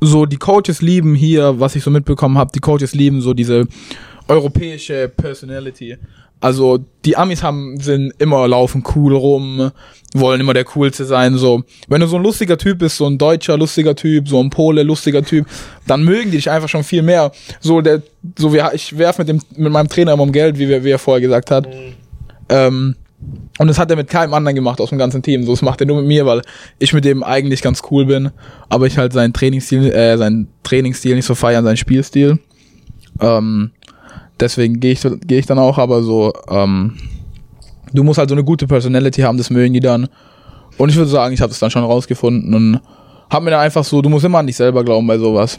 so 0.00 0.24
die 0.24 0.36
Coaches 0.36 0.82
lieben 0.82 1.14
hier, 1.14 1.58
was 1.58 1.74
ich 1.74 1.82
so 1.82 1.90
mitbekommen 1.90 2.38
habe, 2.38 2.52
die 2.54 2.60
Coaches 2.60 2.94
lieben 2.94 3.20
so 3.20 3.34
diese 3.34 3.66
europäische 4.28 5.08
Personality. 5.08 5.96
Also 6.40 6.84
die 7.04 7.16
Amis 7.16 7.42
haben 7.42 7.80
sind 7.80 8.12
immer 8.18 8.46
laufen 8.46 8.84
cool 8.94 9.14
rum, 9.14 9.70
wollen 10.14 10.40
immer 10.40 10.54
der 10.54 10.64
coolste 10.64 11.04
sein. 11.04 11.36
So, 11.38 11.64
wenn 11.88 12.00
du 12.00 12.06
so 12.06 12.16
ein 12.16 12.22
lustiger 12.22 12.58
Typ 12.58 12.78
bist, 12.78 12.98
so 12.98 13.06
ein 13.06 13.18
deutscher 13.18 13.56
lustiger 13.56 13.96
Typ, 13.96 14.28
so 14.28 14.40
ein 14.40 14.50
Pole 14.50 14.82
lustiger 14.82 15.22
Typ, 15.22 15.46
dann 15.86 16.04
mögen 16.04 16.30
die 16.30 16.36
dich 16.36 16.50
einfach 16.50 16.68
schon 16.68 16.84
viel 16.84 17.02
mehr. 17.02 17.32
So 17.60 17.80
der, 17.80 18.02
so 18.38 18.52
wir, 18.52 18.70
ich 18.74 18.96
werf 18.98 19.18
mit 19.18 19.28
dem 19.28 19.40
mit 19.56 19.72
meinem 19.72 19.88
Trainer 19.88 20.12
immer 20.12 20.22
um 20.22 20.32
Geld, 20.32 20.58
wie, 20.58 20.68
wir, 20.68 20.84
wie 20.84 20.90
er 20.90 20.98
vorher 20.98 21.20
gesagt 21.20 21.50
hat. 21.50 21.66
Ähm, 22.48 22.96
und 23.58 23.68
das 23.68 23.78
hat 23.78 23.90
er 23.90 23.96
mit 23.96 24.10
keinem 24.10 24.34
anderen 24.34 24.54
gemacht 24.54 24.80
aus 24.80 24.90
dem 24.90 24.98
ganzen 24.98 25.22
Team. 25.22 25.44
So, 25.44 25.52
das 25.52 25.62
macht 25.62 25.80
er 25.80 25.86
nur 25.86 25.96
mit 25.96 26.06
mir, 26.06 26.26
weil 26.26 26.42
ich 26.78 26.92
mit 26.92 27.04
dem 27.04 27.22
eigentlich 27.22 27.62
ganz 27.62 27.82
cool 27.90 28.04
bin, 28.04 28.30
aber 28.68 28.86
ich 28.86 28.98
halt 28.98 29.14
seinen 29.14 29.32
Trainingsstil, 29.32 29.90
äh, 29.90 30.18
seinen 30.18 30.48
Trainingsstil 30.62 31.16
nicht 31.16 31.24
so 31.24 31.34
feiern, 31.34 31.64
seinen 31.64 31.78
Spielstil. 31.78 32.38
Ähm, 33.20 33.70
deswegen 34.40 34.80
gehe 34.80 34.92
ich, 34.92 35.00
gehe 35.02 35.38
ich 35.38 35.46
dann 35.46 35.58
auch, 35.58 35.78
aber 35.78 36.02
so, 36.02 36.32
ähm, 36.48 36.96
du 37.92 38.02
musst 38.02 38.18
halt 38.18 38.28
so 38.28 38.34
eine 38.34 38.44
gute 38.44 38.66
Personality 38.66 39.22
haben, 39.22 39.38
das 39.38 39.50
mögen 39.50 39.74
die 39.74 39.80
dann. 39.80 40.08
Und 40.78 40.90
ich 40.90 40.96
würde 40.96 41.10
sagen, 41.10 41.32
ich 41.32 41.40
habe 41.40 41.50
das 41.50 41.58
dann 41.58 41.70
schon 41.70 41.84
rausgefunden 41.84 42.54
und 42.54 42.80
hab 43.30 43.42
mir 43.42 43.50
dann 43.50 43.60
einfach 43.60 43.84
so, 43.84 44.00
du 44.02 44.08
musst 44.08 44.24
immer 44.24 44.38
an 44.38 44.46
dich 44.46 44.56
selber 44.56 44.84
glauben 44.84 45.06
bei 45.06 45.18
sowas. 45.18 45.58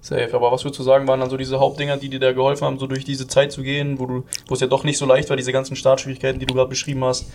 Safe, 0.00 0.30
aber 0.32 0.52
was 0.52 0.64
würdest 0.64 0.78
du 0.78 0.84
sagen, 0.84 1.06
waren 1.08 1.20
dann 1.20 1.30
so 1.30 1.36
diese 1.36 1.58
Hauptdinger, 1.58 1.96
die 1.96 2.08
dir 2.08 2.20
da 2.20 2.32
geholfen 2.32 2.64
haben, 2.64 2.78
so 2.78 2.86
durch 2.86 3.04
diese 3.04 3.26
Zeit 3.26 3.50
zu 3.50 3.62
gehen, 3.62 3.98
wo 3.98 4.06
du, 4.06 4.24
wo 4.46 4.54
es 4.54 4.60
ja 4.60 4.68
doch 4.68 4.84
nicht 4.84 4.98
so 4.98 5.06
leicht 5.06 5.28
war, 5.28 5.36
diese 5.36 5.52
ganzen 5.52 5.74
Startschwierigkeiten, 5.74 6.38
die 6.38 6.46
du 6.46 6.54
gerade 6.54 6.68
beschrieben 6.68 7.04
hast, 7.04 7.26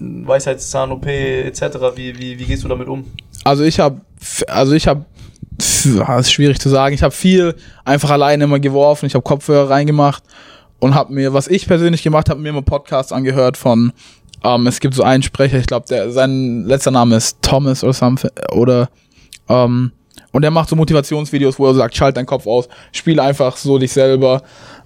Weisheitszahn, 0.00 0.90
OP 0.92 1.06
etc., 1.06 1.62
wie, 1.94 2.18
wie, 2.18 2.38
wie 2.38 2.44
gehst 2.44 2.64
du 2.64 2.68
damit 2.68 2.88
um? 2.88 3.04
Also 3.44 3.64
ich 3.64 3.78
habe, 3.80 4.00
also 4.48 4.72
ich 4.72 4.88
habe, 4.88 5.04
das 5.58 5.86
ist 5.86 6.32
schwierig 6.32 6.60
zu 6.60 6.68
sagen. 6.68 6.94
Ich 6.94 7.02
habe 7.02 7.14
viel 7.14 7.54
einfach 7.84 8.10
alleine 8.10 8.44
immer 8.44 8.58
geworfen. 8.58 9.06
Ich 9.06 9.14
habe 9.14 9.22
Kopfhörer 9.22 9.70
reingemacht 9.70 10.22
und 10.78 10.94
habe 10.94 11.12
mir, 11.12 11.32
was 11.32 11.48
ich 11.48 11.66
persönlich 11.66 12.02
gemacht 12.02 12.30
habe, 12.30 12.40
mir 12.40 12.48
immer 12.48 12.62
Podcasts 12.62 13.12
angehört 13.12 13.56
von. 13.56 13.92
Ähm, 14.44 14.66
es 14.66 14.80
gibt 14.80 14.94
so 14.94 15.02
einen 15.02 15.22
Sprecher, 15.22 15.58
ich 15.58 15.66
glaube, 15.66 15.86
der 15.88 16.10
sein 16.10 16.64
letzter 16.64 16.90
Name 16.90 17.16
ist 17.16 17.38
Thomas 17.42 17.84
oder 17.84 17.92
something 17.92 18.30
oder 18.52 18.88
ähm, 19.48 19.92
und 20.32 20.42
der 20.42 20.50
macht 20.50 20.68
so 20.68 20.76
Motivationsvideos, 20.76 21.58
wo 21.58 21.66
er 21.66 21.74
sagt, 21.74 21.94
schalt 21.94 22.16
deinen 22.16 22.26
Kopf 22.26 22.46
aus, 22.46 22.68
spiel 22.90 23.20
einfach 23.20 23.56
so 23.56 23.78
dich 23.78 23.92
selber. 23.92 24.42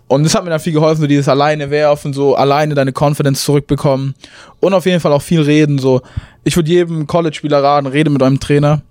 Und 0.08 0.24
das 0.24 0.34
hat 0.34 0.44
mir 0.44 0.50
dann 0.50 0.60
viel 0.60 0.72
geholfen, 0.72 1.00
so 1.00 1.06
dieses 1.06 1.28
alleine 1.28 1.70
werfen, 1.70 2.12
so 2.12 2.36
alleine 2.36 2.74
deine 2.74 2.92
Confidence 2.92 3.44
zurückbekommen 3.44 4.14
und 4.60 4.74
auf 4.74 4.86
jeden 4.86 5.00
Fall 5.00 5.12
auch 5.12 5.22
viel 5.22 5.40
reden. 5.40 5.78
So, 5.78 6.00
ich 6.44 6.54
würde 6.54 6.70
jedem 6.70 7.06
College-Spieler 7.06 7.62
raten, 7.62 7.86
rede 7.86 8.10
mit 8.10 8.22
eurem 8.22 8.38
Trainer. 8.38 8.82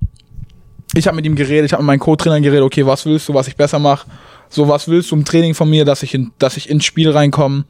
Ich 0.94 1.08
habe 1.08 1.16
mit 1.16 1.26
ihm 1.26 1.36
geredet, 1.36 1.66
ich 1.66 1.74
habe 1.74 1.84
mit 1.84 1.88
meinen 1.88 2.00
Co-Trainern 2.00 2.44
geredet, 2.44 2.64
okay, 2.64 2.86
was 2.86 3.06
willst 3.06 3.30
du, 3.30 3.34
was 3.34 3.48
ich 3.48 3.56
besser 3.56 3.80
mache? 3.80 4.08
So, 4.50 4.68
was 4.68 4.88
willst 4.88 5.12
du 5.12 5.16
im 5.16 5.26
Training 5.26 5.54
von 5.54 5.70
mir, 5.70 5.86
dass 5.86 6.04
ich, 6.04 6.14
in, 6.14 6.32
dass 6.38 6.58
ich 6.58 6.70
ins 6.70 6.86
Spiel 6.86 7.10
reinkomme? 7.12 7.66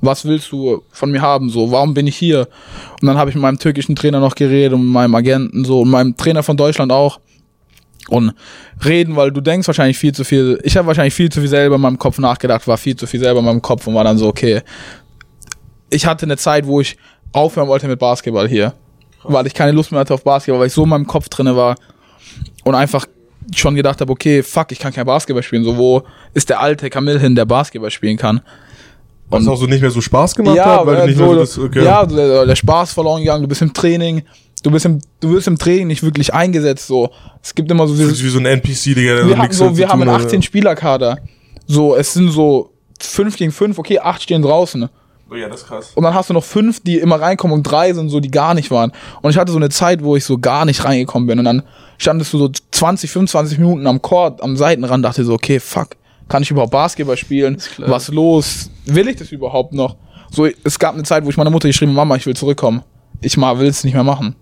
Was 0.00 0.24
willst 0.24 0.52
du 0.52 0.82
von 0.90 1.10
mir 1.10 1.22
haben? 1.22 1.50
So, 1.50 1.70
warum 1.70 1.94
bin 1.94 2.06
ich 2.06 2.16
hier? 2.16 2.48
Und 3.00 3.06
dann 3.06 3.18
habe 3.18 3.30
ich 3.30 3.36
mit 3.36 3.42
meinem 3.42 3.58
türkischen 3.58 3.96
Trainer 3.96 4.20
noch 4.20 4.34
geredet 4.34 4.72
und 4.74 4.82
mit 4.82 4.92
meinem 4.92 5.14
Agenten 5.14 5.64
so 5.64 5.80
und 5.80 5.90
meinem 5.90 6.16
Trainer 6.16 6.42
von 6.42 6.56
Deutschland 6.56 6.92
auch. 6.92 7.20
Und 8.08 8.32
reden, 8.84 9.16
weil 9.16 9.30
du 9.32 9.40
denkst 9.40 9.66
wahrscheinlich 9.66 9.98
viel 9.98 10.14
zu 10.14 10.24
viel. 10.24 10.58
Ich 10.62 10.76
habe 10.76 10.86
wahrscheinlich 10.86 11.14
viel 11.14 11.30
zu 11.30 11.40
viel 11.40 11.48
selber 11.48 11.74
in 11.74 11.80
meinem 11.82 11.98
Kopf 11.98 12.18
nachgedacht, 12.18 12.66
war 12.66 12.78
viel 12.78 12.96
zu 12.96 13.06
viel 13.06 13.20
selber 13.20 13.40
in 13.40 13.46
meinem 13.46 13.60
Kopf 13.62 13.86
und 13.86 13.94
war 13.94 14.04
dann 14.04 14.16
so, 14.16 14.28
okay. 14.28 14.62
Ich 15.90 16.06
hatte 16.06 16.24
eine 16.24 16.36
Zeit, 16.36 16.66
wo 16.66 16.80
ich 16.80 16.96
aufhören 17.32 17.68
wollte 17.68 17.86
mit 17.86 17.98
Basketball 17.98 18.48
hier. 18.48 18.72
Weil 19.24 19.46
ich 19.46 19.54
keine 19.54 19.72
Lust 19.72 19.90
mehr 19.90 20.00
hatte 20.00 20.14
auf 20.14 20.24
Basketball, 20.24 20.60
weil 20.60 20.68
ich 20.68 20.72
so 20.72 20.84
in 20.84 20.88
meinem 20.88 21.06
Kopf 21.06 21.28
drinne 21.28 21.56
war 21.56 21.76
und 22.64 22.74
einfach 22.74 23.04
schon 23.54 23.74
gedacht 23.74 24.00
habe, 24.00 24.12
okay, 24.12 24.42
fuck, 24.42 24.72
ich 24.72 24.78
kann 24.78 24.92
kein 24.92 25.06
Basketball 25.06 25.42
spielen. 25.42 25.64
So, 25.64 25.76
wo 25.76 26.02
ist 26.34 26.48
der 26.48 26.60
alte 26.60 26.88
Kamil 26.90 27.18
hin, 27.18 27.34
der 27.34 27.44
Basketball 27.44 27.90
spielen 27.90 28.16
kann? 28.16 28.40
Was 29.30 29.46
auch 29.46 29.56
so 29.56 29.66
nicht 29.66 29.80
mehr 29.80 29.90
so 29.90 30.00
Spaß 30.00 30.34
gemacht 30.34 30.56
ja, 30.56 30.78
hat, 30.78 30.86
weil 30.86 30.96
du 30.96 31.02
äh, 31.02 31.06
nicht 31.06 31.18
so, 31.18 31.24
mehr 31.24 31.34
so 31.34 31.40
das, 31.40 31.58
okay. 31.58 31.84
ja 31.84 32.06
der, 32.06 32.56
Spaß 32.56 32.92
verloren 32.92 33.20
gegangen, 33.20 33.42
du 33.42 33.48
bist 33.48 33.60
im 33.60 33.72
Training, 33.72 34.22
du 34.62 34.70
bist 34.70 34.86
im, 34.86 35.00
du 35.20 35.32
wirst 35.32 35.46
im 35.46 35.58
Training 35.58 35.86
nicht 35.86 36.02
wirklich 36.02 36.32
eingesetzt, 36.32 36.86
so. 36.86 37.10
Es 37.42 37.54
gibt 37.54 37.70
immer 37.70 37.86
so 37.86 37.94
Das 37.94 38.02
ist 38.02 38.08
dieses, 38.08 38.24
wie 38.24 38.28
so 38.28 38.38
ein 38.38 38.46
NPC, 38.46 38.94
Digga, 38.94 39.14
der 39.16 39.26
wir 39.26 39.34
so 39.34 39.38
haben 39.38 39.52
so, 39.52 39.76
wir 39.76 39.88
haben 39.88 40.02
einen 40.02 40.12
hat. 40.12 40.24
18 40.24 40.42
Spieler 40.42 40.74
Kader. 40.74 41.18
So, 41.66 41.94
es 41.94 42.14
sind 42.14 42.30
so 42.30 42.70
5 43.00 43.36
gegen 43.36 43.52
5, 43.52 43.78
okay, 43.78 43.98
8 43.98 44.22
stehen 44.22 44.42
draußen. 44.42 44.88
Oh 45.30 45.34
ja, 45.34 45.48
das 45.48 45.60
ist 45.62 45.66
krass. 45.66 45.92
Und 45.94 46.04
dann 46.04 46.14
hast 46.14 46.30
du 46.30 46.34
noch 46.34 46.44
fünf, 46.44 46.80
die 46.80 46.96
immer 46.96 47.20
reinkommen 47.20 47.54
und 47.54 47.62
drei 47.62 47.92
sind 47.92 48.08
so, 48.08 48.18
die 48.18 48.30
gar 48.30 48.54
nicht 48.54 48.70
waren. 48.70 48.92
Und 49.20 49.30
ich 49.30 49.36
hatte 49.36 49.52
so 49.52 49.58
eine 49.58 49.68
Zeit, 49.68 50.02
wo 50.02 50.16
ich 50.16 50.24
so 50.24 50.38
gar 50.38 50.64
nicht 50.64 50.84
reingekommen 50.84 51.26
bin. 51.26 51.38
Und 51.38 51.44
dann 51.44 51.62
standest 51.98 52.32
du 52.32 52.38
so 52.38 52.50
20, 52.70 53.10
25 53.10 53.58
Minuten 53.58 53.86
am 53.86 54.00
Court, 54.00 54.42
am 54.42 54.56
Seitenrand, 54.56 55.04
dachte 55.04 55.24
so, 55.24 55.34
okay, 55.34 55.60
fuck, 55.60 55.90
kann 56.28 56.42
ich 56.42 56.50
überhaupt 56.50 56.72
Basketball 56.72 57.16
spielen? 57.16 57.60
Was 57.78 58.08
los? 58.08 58.70
Will 58.86 59.08
ich 59.08 59.16
das 59.16 59.32
überhaupt 59.32 59.72
noch? 59.72 59.96
So, 60.30 60.46
es 60.64 60.78
gab 60.78 60.94
eine 60.94 61.04
Zeit, 61.04 61.24
wo 61.24 61.30
ich 61.30 61.36
meiner 61.36 61.50
Mutter 61.50 61.68
geschrieben 61.68 61.92
habe, 61.92 61.96
Mama, 61.96 62.16
ich 62.16 62.26
will 62.26 62.36
zurückkommen. 62.36 62.82
Ich 63.20 63.36
mal 63.36 63.58
will 63.58 63.68
es 63.68 63.82
nicht 63.84 63.94
mehr 63.94 64.04
machen. 64.04 64.36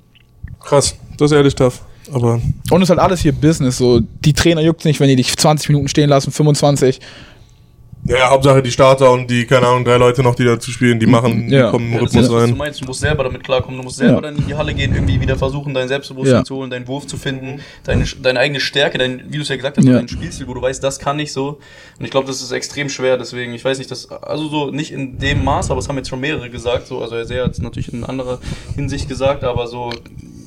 Krass, 0.61 0.97
das 1.16 1.31
ist 1.31 1.37
ehrlich 1.37 1.55
tough. 1.55 1.83
Aber 2.12 2.40
Und 2.71 2.83
es 2.83 2.87
ist 2.87 2.90
halt 2.90 3.00
alles 3.00 3.21
hier 3.21 3.33
Business. 3.33 3.78
So, 3.78 4.00
die 4.00 4.33
Trainer 4.33 4.61
juckt 4.61 4.85
nicht, 4.85 5.00
wenn 5.00 5.09
die 5.09 5.16
dich 5.16 5.37
20 5.37 5.69
Minuten 5.71 5.88
stehen 5.88 6.09
lassen, 6.09 6.31
25. 6.31 7.00
ja, 8.08 8.16
ja, 8.18 8.30
Hauptsache 8.30 8.62
die 8.62 8.70
Starter 8.70 9.10
und 9.12 9.30
die, 9.30 9.46
keine 9.46 9.66
Ahnung, 9.66 9.84
drei 9.84 9.96
Leute 9.96 10.22
noch, 10.22 10.34
die 10.34 10.44
dazu 10.44 10.70
spielen, 10.70 10.98
die 11.00 11.06
machen, 11.06 11.48
Ja. 11.50 11.66
die 11.66 11.70
kommen 11.70 11.86
im 11.88 11.92
Ja, 11.94 12.00
das 12.00 12.10
ist 12.10 12.16
Rhythmus 12.16 12.30
was 12.32 12.42
du 12.44 12.50
rein. 12.50 12.56
meinst. 12.56 12.80
Du 12.80 12.84
musst 12.86 13.00
selber 13.00 13.25
damit 13.25 13.42
klarkommen. 13.44 13.78
Du 13.78 13.84
musst 13.84 13.96
selber 13.96 14.14
Ja. 14.14 14.20
dann 14.20 14.36
in 14.36 14.46
die 14.46 14.54
Halle 14.54 14.75
gehen, 14.75 14.94
irgendwie 14.94 15.20
wieder 15.20 15.36
versuchen, 15.36 15.75
dein 15.75 15.88
Selbstbewusstsein 15.88 16.38
Ja. 16.40 16.44
zu 16.44 16.56
holen, 16.56 16.70
deinen 16.70 16.86
Wurf 16.88 17.06
zu 17.06 17.16
finden, 17.16 17.60
deine, 17.84 18.04
deine 18.22 18.38
eigene 18.40 18.60
Stärke, 18.60 18.98
dein, 18.98 19.25
wie 19.28 19.36
du 19.36 19.42
es 19.42 19.48
ja 19.48 19.56
gesagt 19.56 19.76
hast, 19.78 19.84
Ja. 19.86 19.94
dein 19.94 20.08
Spielstil, 20.08 20.46
wo 20.48 20.54
du 20.54 20.62
weißt, 20.62 20.82
das 20.82 20.98
kann 20.98 21.18
ich 21.18 21.32
so. 21.32 21.58
Und 21.98 22.04
ich 22.04 22.10
glaube, 22.10 22.26
das 22.26 22.42
ist 22.42 22.52
extrem 22.52 22.88
schwer. 22.88 23.16
Deswegen, 23.18 23.54
ich 23.54 23.64
weiß 23.64 23.78
nicht, 23.78 23.90
das, 23.90 24.10
also 24.10 24.48
so 24.48 24.70
nicht 24.70 24.92
in 24.92 25.18
dem 25.18 25.42
Maß, 25.44 25.70
aber 25.70 25.80
es 25.80 25.88
haben 25.88 25.96
jetzt 25.96 26.08
schon 26.08 26.20
mehrere 26.20 26.48
gesagt. 26.50 26.86
So, 26.86 27.00
also 27.00 27.16
er 27.16 27.44
hat 27.44 27.52
es 27.52 27.58
natürlich 27.60 27.92
in 27.92 28.04
anderer 28.04 28.38
Hinsicht 28.75 29.08
gesagt, 29.08 29.42
aber 29.44 29.66
so, 29.66 29.90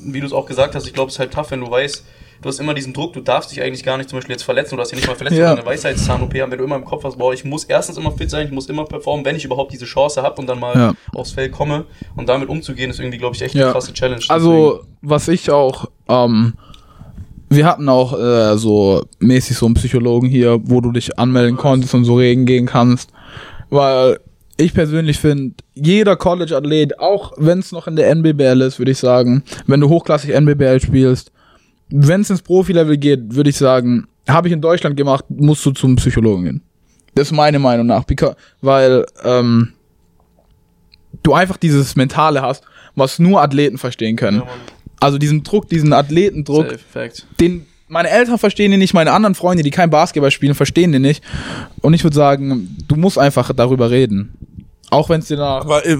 wie 0.05 0.19
du 0.21 0.25
es 0.25 0.33
auch 0.33 0.45
gesagt 0.45 0.75
hast, 0.75 0.87
ich 0.87 0.93
glaube, 0.93 1.09
es 1.09 1.15
ist 1.15 1.19
halt 1.19 1.33
tough, 1.33 1.51
wenn 1.51 1.59
du 1.59 1.69
weißt, 1.69 2.03
du 2.41 2.49
hast 2.49 2.59
immer 2.59 2.73
diesen 2.73 2.93
Druck, 2.93 3.13
du 3.13 3.21
darfst 3.21 3.51
dich 3.51 3.61
eigentlich 3.61 3.83
gar 3.83 3.97
nicht 3.97 4.09
zum 4.09 4.17
Beispiel 4.17 4.33
jetzt 4.33 4.43
verletzen, 4.43 4.75
du 4.75 4.81
hast 4.81 4.91
ja 4.91 4.95
nicht 4.97 5.07
mal 5.07 5.15
verletzt, 5.15 5.37
Ja. 5.37 5.53
eine 5.53 5.65
Weisheitszahn-OP 5.65 6.33
haben, 6.41 6.51
wenn 6.51 6.57
du 6.59 6.63
immer 6.65 6.75
im 6.77 6.85
Kopf 6.85 7.03
hast, 7.03 7.17
boah, 7.17 7.33
ich 7.33 7.43
muss 7.43 7.63
erstens 7.65 7.97
immer 7.97 8.11
fit 8.11 8.29
sein, 8.29 8.45
ich 8.47 8.51
muss 8.53 8.67
immer 8.67 8.85
performen, 8.85 9.25
wenn 9.25 9.35
ich 9.35 9.45
überhaupt 9.45 9.73
diese 9.73 9.85
Chance 9.85 10.21
habe 10.21 10.39
und 10.39 10.47
dann 10.47 10.59
mal 10.59 10.75
Ja. 10.75 10.93
aufs 11.15 11.31
Feld 11.31 11.51
komme 11.51 11.85
und 12.15 12.29
damit 12.29 12.49
umzugehen, 12.49 12.89
ist 12.89 12.99
irgendwie, 12.99 13.17
glaube 13.17 13.35
ich, 13.35 13.41
echt 13.41 13.55
Ja. 13.55 13.63
eine 13.65 13.71
krasse 13.73 13.93
Challenge. 13.93 14.21
Also, 14.29 14.81
was 15.01 15.27
ich 15.27 15.51
auch, 15.51 15.85
ähm, 16.07 16.53
wir 17.49 17.65
hatten 17.65 17.89
auch 17.89 18.13
äh, 18.17 18.57
so 18.57 19.03
mäßig 19.19 19.57
so 19.57 19.65
einen 19.65 19.75
Psychologen 19.75 20.27
hier, 20.27 20.59
wo 20.63 20.81
du 20.81 20.91
dich 20.91 21.17
anmelden 21.17 21.57
konntest 21.57 21.93
und 21.95 22.05
so 22.05 22.15
reden 22.17 22.45
gehen 22.45 22.67
kannst. 22.67 23.09
Weil 23.71 24.19
ich 24.57 24.73
persönlich 24.73 25.17
finde, 25.19 25.55
jeder 25.73 26.15
College-Athlet, 26.15 26.99
auch 26.99 27.33
wenn 27.37 27.59
es 27.59 27.71
noch 27.71 27.87
in 27.87 27.95
der 27.95 28.09
NBBL 28.09 28.61
ist, 28.61 28.77
würde 28.77 28.91
ich 28.91 28.97
sagen, 28.97 29.43
wenn 29.67 29.79
du 29.79 29.89
hochklassig 29.89 30.31
NBBL 30.31 30.79
spielst, 30.81 31.31
wenn 31.89 32.21
es 32.21 32.29
ins 32.29 32.41
Profilevel 32.41 32.97
geht, 32.97 33.35
würde 33.35 33.49
ich 33.49 33.57
sagen, 33.57 34.07
habe 34.27 34.47
ich 34.47 34.53
in 34.53 34.61
Deutschland 34.61 34.95
gemacht, 34.95 35.25
musst 35.29 35.65
du 35.65 35.71
zum 35.71 35.95
Psychologen 35.95 36.43
gehen. 36.43 36.61
Das 37.15 37.27
ist 37.27 37.33
meine 37.33 37.59
Meinung 37.59 37.87
nach. 37.87 38.05
Weil 38.61 39.05
ähm, 39.23 39.73
du 41.23 41.33
einfach 41.33 41.57
dieses 41.57 41.95
Mentale 41.95 42.41
hast, 42.41 42.63
was 42.95 43.19
nur 43.19 43.41
Athleten 43.41 43.77
verstehen 43.77 44.15
können. 44.15 44.43
Also 44.99 45.17
diesen 45.17 45.43
Druck, 45.43 45.69
diesen 45.69 45.93
Athletendruck, 45.93 46.77
den 47.39 47.65
meine 47.89 48.09
Eltern 48.09 48.37
verstehen 48.37 48.71
den 48.71 48.79
nicht, 48.79 48.93
meine 48.93 49.11
anderen 49.11 49.35
Freunde, 49.35 49.63
die 49.63 49.71
kein 49.71 49.89
Basketball 49.89 50.31
spielen, 50.31 50.53
verstehen 50.53 50.91
den 50.91 51.01
nicht. 51.01 51.23
Und 51.81 51.93
ich 51.95 52.03
würde 52.03 52.15
sagen, 52.15 52.77
du 52.87 52.95
musst 52.95 53.17
einfach 53.17 53.51
darüber 53.53 53.89
reden. 53.89 54.33
Auch 54.91 55.09
wenn 55.09 55.19
es 55.19 55.27
dir 55.27 55.37
nach. 55.37 55.61
Aber, 55.61 55.85
äh, 55.85 55.97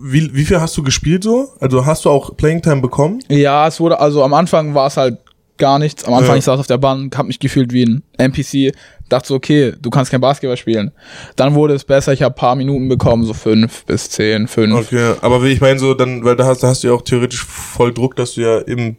wie, 0.00 0.34
wie 0.34 0.44
viel 0.44 0.60
hast 0.60 0.76
du 0.76 0.82
gespielt 0.82 1.24
so? 1.24 1.48
Also 1.60 1.84
hast 1.86 2.04
du 2.04 2.10
auch 2.10 2.36
Playing 2.36 2.62
Time 2.62 2.80
bekommen? 2.80 3.20
Ja, 3.28 3.66
es 3.66 3.80
wurde, 3.80 4.00
also 4.00 4.22
am 4.22 4.34
Anfang 4.34 4.74
war 4.74 4.86
es 4.86 4.96
halt 4.96 5.18
gar 5.58 5.78
nichts. 5.78 6.04
Am 6.04 6.14
Anfang, 6.14 6.34
Ja. 6.34 6.38
ich 6.38 6.44
saß 6.44 6.60
auf 6.60 6.66
der 6.68 6.78
Bank, 6.78 7.16
hab 7.18 7.26
mich 7.26 7.38
gefühlt 7.40 7.72
wie 7.72 7.84
ein 7.84 8.02
NPC, 8.16 8.72
dachte 9.08 9.28
so, 9.28 9.34
okay, 9.34 9.72
du 9.80 9.90
kannst 9.90 10.10
kein 10.10 10.20
Basketball 10.20 10.56
spielen. 10.56 10.92
Dann 11.36 11.54
wurde 11.54 11.74
es 11.74 11.84
besser, 11.84 12.12
ich 12.12 12.22
habe 12.22 12.34
paar 12.34 12.54
Minuten 12.54 12.88
bekommen, 12.88 13.24
so 13.24 13.34
fünf 13.34 13.84
bis 13.84 14.08
zehn, 14.08 14.46
fünf. 14.46 14.74
Okay, 14.86 15.14
aber 15.20 15.42
wie 15.42 15.48
ich 15.48 15.60
meine 15.60 15.78
so, 15.78 15.94
dann, 15.94 16.24
weil 16.24 16.36
da 16.36 16.46
hast, 16.46 16.62
da 16.62 16.68
hast 16.68 16.84
du 16.84 16.88
ja 16.88 16.94
auch 16.94 17.02
theoretisch 17.02 17.44
voll 17.44 17.92
Druck, 17.92 18.14
dass 18.16 18.34
du 18.34 18.42
ja 18.42 18.58
im 18.58 18.96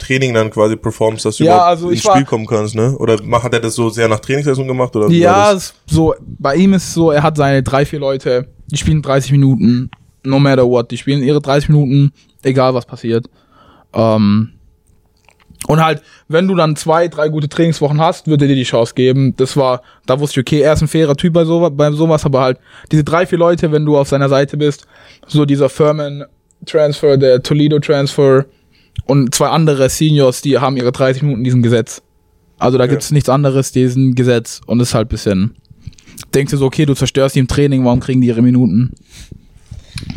Training 0.00 0.34
dann 0.34 0.50
quasi 0.50 0.76
performst, 0.76 1.24
dass 1.24 1.36
du 1.36 1.44
Ja, 1.44 1.52
überhaupt 1.52 1.68
also 1.68 1.90
ins 1.90 2.02
Spiel 2.02 2.24
kommen 2.24 2.46
kannst, 2.46 2.74
ne? 2.74 2.96
Oder 2.98 3.18
hat 3.42 3.54
er 3.54 3.60
das 3.60 3.74
so 3.74 3.88
sehr 3.90 4.08
nach 4.08 4.20
Trainingsleistung 4.20 4.66
gemacht? 4.66 4.94
Oder 4.96 5.08
Ja, 5.10 5.56
so, 5.86 6.14
bei 6.20 6.56
ihm 6.56 6.74
ist 6.74 6.88
es 6.88 6.94
so, 6.94 7.10
er 7.10 7.22
hat 7.22 7.36
seine 7.36 7.62
drei, 7.62 7.84
vier 7.84 8.00
Leute, 8.00 8.48
die 8.66 8.76
spielen 8.76 9.02
30 9.02 9.32
Minuten, 9.32 9.90
no 10.24 10.38
matter 10.38 10.68
what, 10.68 10.90
die 10.90 10.96
spielen 10.96 11.22
ihre 11.22 11.40
30 11.40 11.68
Minuten, 11.68 12.12
egal 12.42 12.74
was 12.74 12.86
passiert. 12.86 13.26
Ähm, 13.92 14.50
und 15.66 15.84
halt, 15.84 16.02
wenn 16.28 16.48
du 16.48 16.54
dann 16.54 16.74
zwei, 16.74 17.06
drei 17.08 17.28
gute 17.28 17.48
Trainingswochen 17.48 18.00
hast, 18.00 18.26
wird 18.26 18.42
er 18.42 18.48
dir 18.48 18.56
die 18.56 18.64
Chance 18.64 18.94
geben. 18.94 19.34
Das 19.36 19.56
war, 19.56 19.82
da 20.06 20.18
wusste 20.18 20.40
ich, 20.40 20.46
okay, 20.46 20.60
er 20.62 20.72
ist 20.72 20.82
ein 20.82 20.88
fairer 20.88 21.14
Typ 21.14 21.34
bei 21.34 21.44
sowas, 21.44 21.70
bei 21.74 21.90
sowas, 21.92 22.24
aber 22.24 22.40
halt, 22.40 22.58
diese 22.90 23.04
drei, 23.04 23.26
vier 23.26 23.38
Leute, 23.38 23.70
wenn 23.70 23.84
du 23.84 23.98
auf 23.98 24.08
seiner 24.08 24.28
Seite 24.28 24.56
bist, 24.56 24.86
so 25.26 25.44
dieser 25.44 25.68
Furman 25.68 26.24
Transfer, 26.66 27.16
der 27.16 27.42
Toledo 27.42 27.78
Transfer 27.78 28.46
und 29.06 29.34
zwei 29.34 29.48
andere 29.48 29.88
Seniors, 29.88 30.40
die 30.42 30.58
haben 30.58 30.76
ihre 30.76 30.92
30 30.92 31.22
Minuten 31.22 31.40
in 31.40 31.44
diesem 31.44 31.62
Gesetz. 31.62 32.02
Also 32.58 32.78
da 32.78 32.84
Ja. 32.84 32.90
gibt's 32.90 33.10
nichts 33.10 33.28
anderes, 33.28 33.72
diesen 33.72 34.14
Gesetz. 34.14 34.60
Und 34.66 34.78
das 34.78 34.88
ist 34.88 34.94
halt 34.94 35.08
bisschen. 35.08 35.54
Denkst 36.34 36.50
du 36.50 36.56
so, 36.58 36.66
okay, 36.66 36.84
du 36.86 36.94
zerstörst 36.94 37.34
die 37.34 37.40
im 37.40 37.48
Training, 37.48 37.84
warum 37.84 38.00
kriegen 38.00 38.20
die 38.20 38.28
ihre 38.28 38.42
Minuten? 38.42 38.92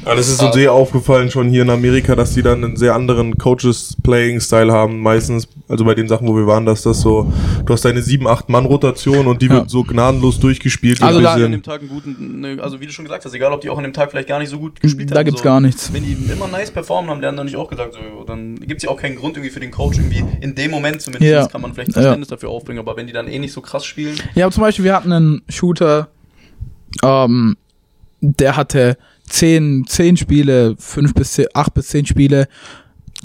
Ja, 0.06 0.16
das 0.16 0.28
ist 0.28 0.40
so 0.40 0.52
sehr 0.52 0.72
aufgefallen 0.74 1.32
schon 1.32 1.50
hier 1.50 1.62
in 1.62 1.70
Amerika, 1.70 2.16
dass 2.16 2.34
die 2.34 2.42
dann 2.42 2.64
einen 2.64 2.76
sehr 2.78 2.94
anderen 2.96 3.38
Coaches-Playing-Style 3.38 4.72
haben, 4.72 5.00
meistens, 5.00 5.48
also 5.68 5.86
bei 5.86 5.94
den 5.96 6.08
Sachen, 6.08 6.28
wo 6.28 6.36
wir 6.36 6.46
waren, 6.48 6.66
dass 6.66 6.82
das 6.84 7.02
so, 7.02 7.32
du 7.66 7.74
hast 7.74 7.86
deine 7.86 8.02
sieben, 8.02 8.28
acht 8.28 8.50
Mann-Rotation 8.50 9.28
und 9.28 9.42
die 9.42 9.48
Ja. 9.48 9.54
wird 9.54 9.70
so 9.70 9.84
gnadenlos 9.84 10.40
durchgespielt. 10.40 11.00
so 11.00 11.06
Also 11.06 11.22
da- 11.22 11.34
an 11.34 11.52
dem 11.52 11.64
Tag 11.64 11.82
einen 11.82 11.90
guten, 11.90 12.42
ne, 12.42 12.58
also 12.62 12.80
wie 12.82 12.86
du 12.86 12.92
schon 12.92 13.06
gesagt 13.06 13.24
hast, 13.26 13.34
egal 13.34 13.52
ob 13.54 13.62
die 13.62 13.70
auch 13.70 13.78
an 13.78 13.84
dem 13.84 13.94
Tag 13.94 14.12
vielleicht 14.12 14.28
gar 14.30 14.40
nicht 14.40 14.50
so 14.50 14.60
gut 14.60 14.80
gespielt 14.80 15.10
haben. 15.10 15.16
Da 15.16 15.24
gibt's 15.24 15.40
so, 15.42 15.46
gar 15.46 15.60
nichts. 15.62 15.92
Wenn 15.94 16.04
die 16.04 16.14
immer 16.32 16.48
nice 16.48 16.72
performen 16.72 17.10
haben, 17.10 17.22
dann 17.22 17.36
nicht 17.46 17.56
auch 17.58 17.70
gesagt, 17.70 17.94
so, 17.94 18.24
dann 18.26 18.56
gibt's 18.56 18.84
ja 18.84 18.90
auch 18.90 18.98
keinen 19.00 19.16
Grund 19.16 19.36
irgendwie 19.38 19.52
für 19.54 19.60
den 19.60 19.72
Coach 19.72 19.98
irgendwie 19.98 20.24
in 20.42 20.56
dem 20.56 20.72
Moment 20.72 21.02
zumindest 21.02 21.32
Ja. 21.32 21.48
kann 21.48 21.62
man 21.62 21.74
vielleicht 21.74 21.90
Ja. 21.90 21.94
Verständnis 22.02 22.28
dafür 22.30 22.50
aufbringen, 22.50 22.80
aber 22.80 22.96
wenn 22.98 23.08
die 23.08 23.14
dann 23.14 23.28
eh 23.28 23.40
nicht 23.40 23.54
so 23.54 23.62
krass 23.62 23.86
spielen, 23.86 24.16
Ja, 24.36 24.46
aber 24.46 24.54
zum 24.54 24.62
Beispiel, 24.62 24.86
wir 24.86 24.96
hatten 24.96 25.12
einen 25.12 25.42
Shooter, 25.50 26.10
ähm, 27.04 27.58
der 28.22 28.56
hatte 28.56 28.98
zehn, 29.34 29.86
zehn 29.88 30.16
Spiele, 30.16 30.76
fünf 30.78 31.14
bis 31.14 31.34
zehn, 31.34 31.48
acht 31.54 31.74
bis 31.74 31.88
zehn 31.88 32.06
Spiele 32.06 32.48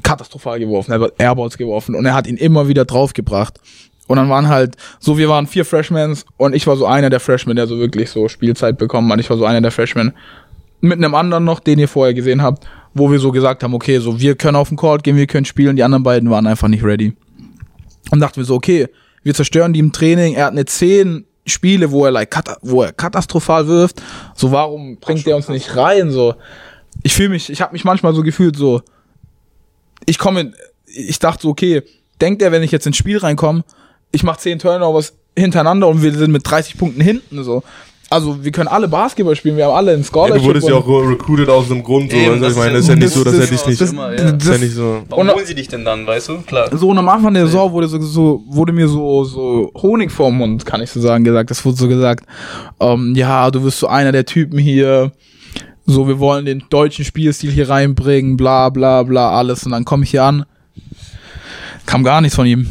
katastrophal 0.03 0.59
geworfen. 0.59 0.93
Er 0.93 1.01
hat 1.01 1.13
Airballs 1.19 1.59
geworfen 1.59 1.95
und 1.95 2.07
er 2.07 2.15
hat 2.15 2.27
ihn 2.27 2.37
immer 2.37 2.69
wieder 2.69 2.85
draufgebracht. 2.85 3.61
Und 4.07 4.17
dann 4.17 4.31
waren 4.31 4.49
halt, 4.49 4.77
so 5.01 5.19
wir 5.19 5.29
waren 5.29 5.47
vier 5.47 5.67
Freshmans 5.67 6.25
und 6.39 6.55
ich 6.55 6.67
war 6.67 6.77
so 6.77 6.87
einer 6.87 7.11
der 7.11 7.21
Freshmen, 7.21 7.57
der 7.57 7.67
so 7.67 7.79
wirklich 7.79 8.09
so 8.09 8.29
Spielzeit 8.29 8.79
bekommen 8.79 9.13
hat. 9.13 9.21
Ich 9.21 9.29
war 9.29 9.37
so 9.37 9.45
einer 9.45 9.61
der 9.61 9.71
Freshmen. 9.71 10.13
Mit 10.81 10.99
einem 10.99 11.15
anderen 11.15 11.45
noch, 11.45 11.61
den 11.61 11.79
ihr 11.79 11.89
vorher 11.89 12.15
gesehen 12.15 12.41
habt, 12.41 12.67
wo 12.95 13.11
wir 13.11 13.19
so 13.19 13.33
gesagt 13.33 13.63
haben, 13.63 13.75
okay, 13.75 13.99
so 13.99 14.19
wir 14.19 14.35
können 14.35 14.57
auf 14.57 14.69
den 14.69 14.79
Court 14.79 15.03
gehen, 15.03 15.17
wir 15.17 15.27
können 15.27 15.45
spielen, 15.45 15.77
die 15.77 15.83
anderen 15.83 16.05
beiden 16.05 16.31
waren 16.31 16.47
einfach 16.47 16.69
nicht 16.69 16.85
ready. 16.85 17.13
Und 18.11 18.21
dachten 18.21 18.37
wir 18.37 18.45
so, 18.45 18.55
okay, 18.55 18.87
wir 19.23 19.35
zerstören 19.35 19.75
die 19.75 19.81
im 19.81 19.93
Training. 19.93 20.35
Er 20.35 20.47
hat 20.47 20.53
eine 20.53 20.65
10 20.65 21.27
Spiele, 21.49 21.91
wo 21.91 22.05
er, 22.05 22.11
like, 22.11 22.35
wo 22.63 22.83
er 22.83 22.93
katastrophal 22.93 23.67
wirft. 23.67 24.03
So, 24.35 24.53
warum 24.53 24.97
bringt 24.99 25.27
er 25.27 25.37
uns 25.37 25.49
nicht 25.49 25.77
rein? 25.77 26.11
So, 26.11 26.35
ich 27.03 27.15
fühle 27.15 27.31
mich, 27.31 27.51
ich 27.51 27.61
habe 27.61 27.73
mich 27.73 27.85
manchmal 27.85 28.15
so 28.15 28.23
gefühlt, 28.23 28.57
so, 28.57 28.83
ich 30.07 30.19
komme, 30.19 30.53
ich 30.87 31.19
dachte 31.19 31.43
so, 31.43 31.51
okay, 31.51 31.83
denkt 32.21 32.43
er, 32.43 32.53
wenn 32.53 32.63
ich 32.63 32.73
jetzt 32.73 32.87
ins 32.87 32.97
Spiel 32.97 33.19
reinkomme, 33.19 33.65
ich 34.11 34.23
mache 34.23 34.41
10 34.41 34.59
Turnovers 34.59 35.15
hintereinander 35.37 35.89
und 35.89 36.03
wir 36.03 36.13
sind 36.13 36.33
mit 36.33 36.49
30 36.49 36.79
Punkten 36.79 37.01
hinten, 37.01 37.45
so. 37.45 37.63
Also, 38.11 38.43
wir 38.43 38.53
können 38.53 38.69
alle 38.69 38.89
Basketball 38.89 39.37
spielen, 39.37 39.59
wir 39.59 39.67
haben 39.67 39.75
alle 39.75 39.93
einen 39.93 40.01
Ja, 40.01 40.09
Scholarship. 40.09 40.41
du 40.41 40.49
wurdest 40.49 40.69
ja 40.69 40.75
auch 40.77 40.87
recruited 40.89 41.49
aus 41.51 41.71
einem 41.71 41.83
Grund, 41.83 42.11
so, 42.11 42.17
Eben, 42.17 42.31
also 42.33 42.45
das 42.45 42.53
ich 42.55 42.59
meine, 42.59 42.79
ist 42.79 42.79
das 42.79 42.83
ist 42.85 42.89
ja 42.89 42.95
ja- 42.95 43.01
nicht 43.01 43.13
so, 43.15 43.25
dass 43.25 43.35
er 43.35 43.41
das- 43.41 43.51
dich 43.51 43.67
nicht, 43.67 43.81
das- 43.83 43.93
ja. 43.93 44.59
ja 44.63 44.69
so. 44.71 45.03
warum 45.11 45.29
holen 45.31 45.45
sie 45.45 45.55
dich 45.55 45.69
denn 45.69 45.85
dann, 45.85 46.07
weißt 46.07 46.29
du? 46.31 46.39
Klar. 46.39 46.71
So, 46.75 46.89
und 46.89 46.97
am 46.97 47.09
Anfang 47.11 47.35
der 47.35 47.45
Saison 47.47 47.71
wurde 47.71 47.87
so, 47.87 48.01
so, 48.01 48.43
wurde 48.49 48.73
mir 48.73 48.89
so, 48.89 49.25
so 49.25 49.71
Honig 49.77 50.11
vorm 50.11 50.39
Mund, 50.39 50.65
kann 50.65 50.81
ich 50.81 50.91
so 50.91 51.01
sagen, 51.01 51.23
gesagt. 51.23 51.51
Das 51.51 51.63
wurde 51.67 51.77
so 51.77 51.87
gesagt, 51.87 52.25
ähm, 52.81 53.13
ja, 53.15 53.51
du 53.51 53.63
wirst 53.63 53.79
so 53.81 53.89
einer 53.89 54.11
der 54.11 54.25
Typen 54.25 54.59
hier, 54.59 55.13
so, 55.85 56.09
wir 56.09 56.19
wollen 56.19 56.47
den 56.47 56.65
deutschen 56.71 57.05
Spielstil 57.05 57.51
hier 57.51 57.69
reinbringen, 57.69 58.39
bla, 58.39 58.71
bla, 58.71 59.03
bla, 59.03 59.33
alles. 59.33 59.65
Und 59.67 59.73
dann 59.73 59.85
komme 59.85 60.05
ich 60.05 60.11
hier 60.13 60.25
an, 60.25 60.47
kam 61.85 62.05
gar 62.05 62.23
nichts 62.23 62.37
von 62.37 62.47
ihm. 62.47 62.67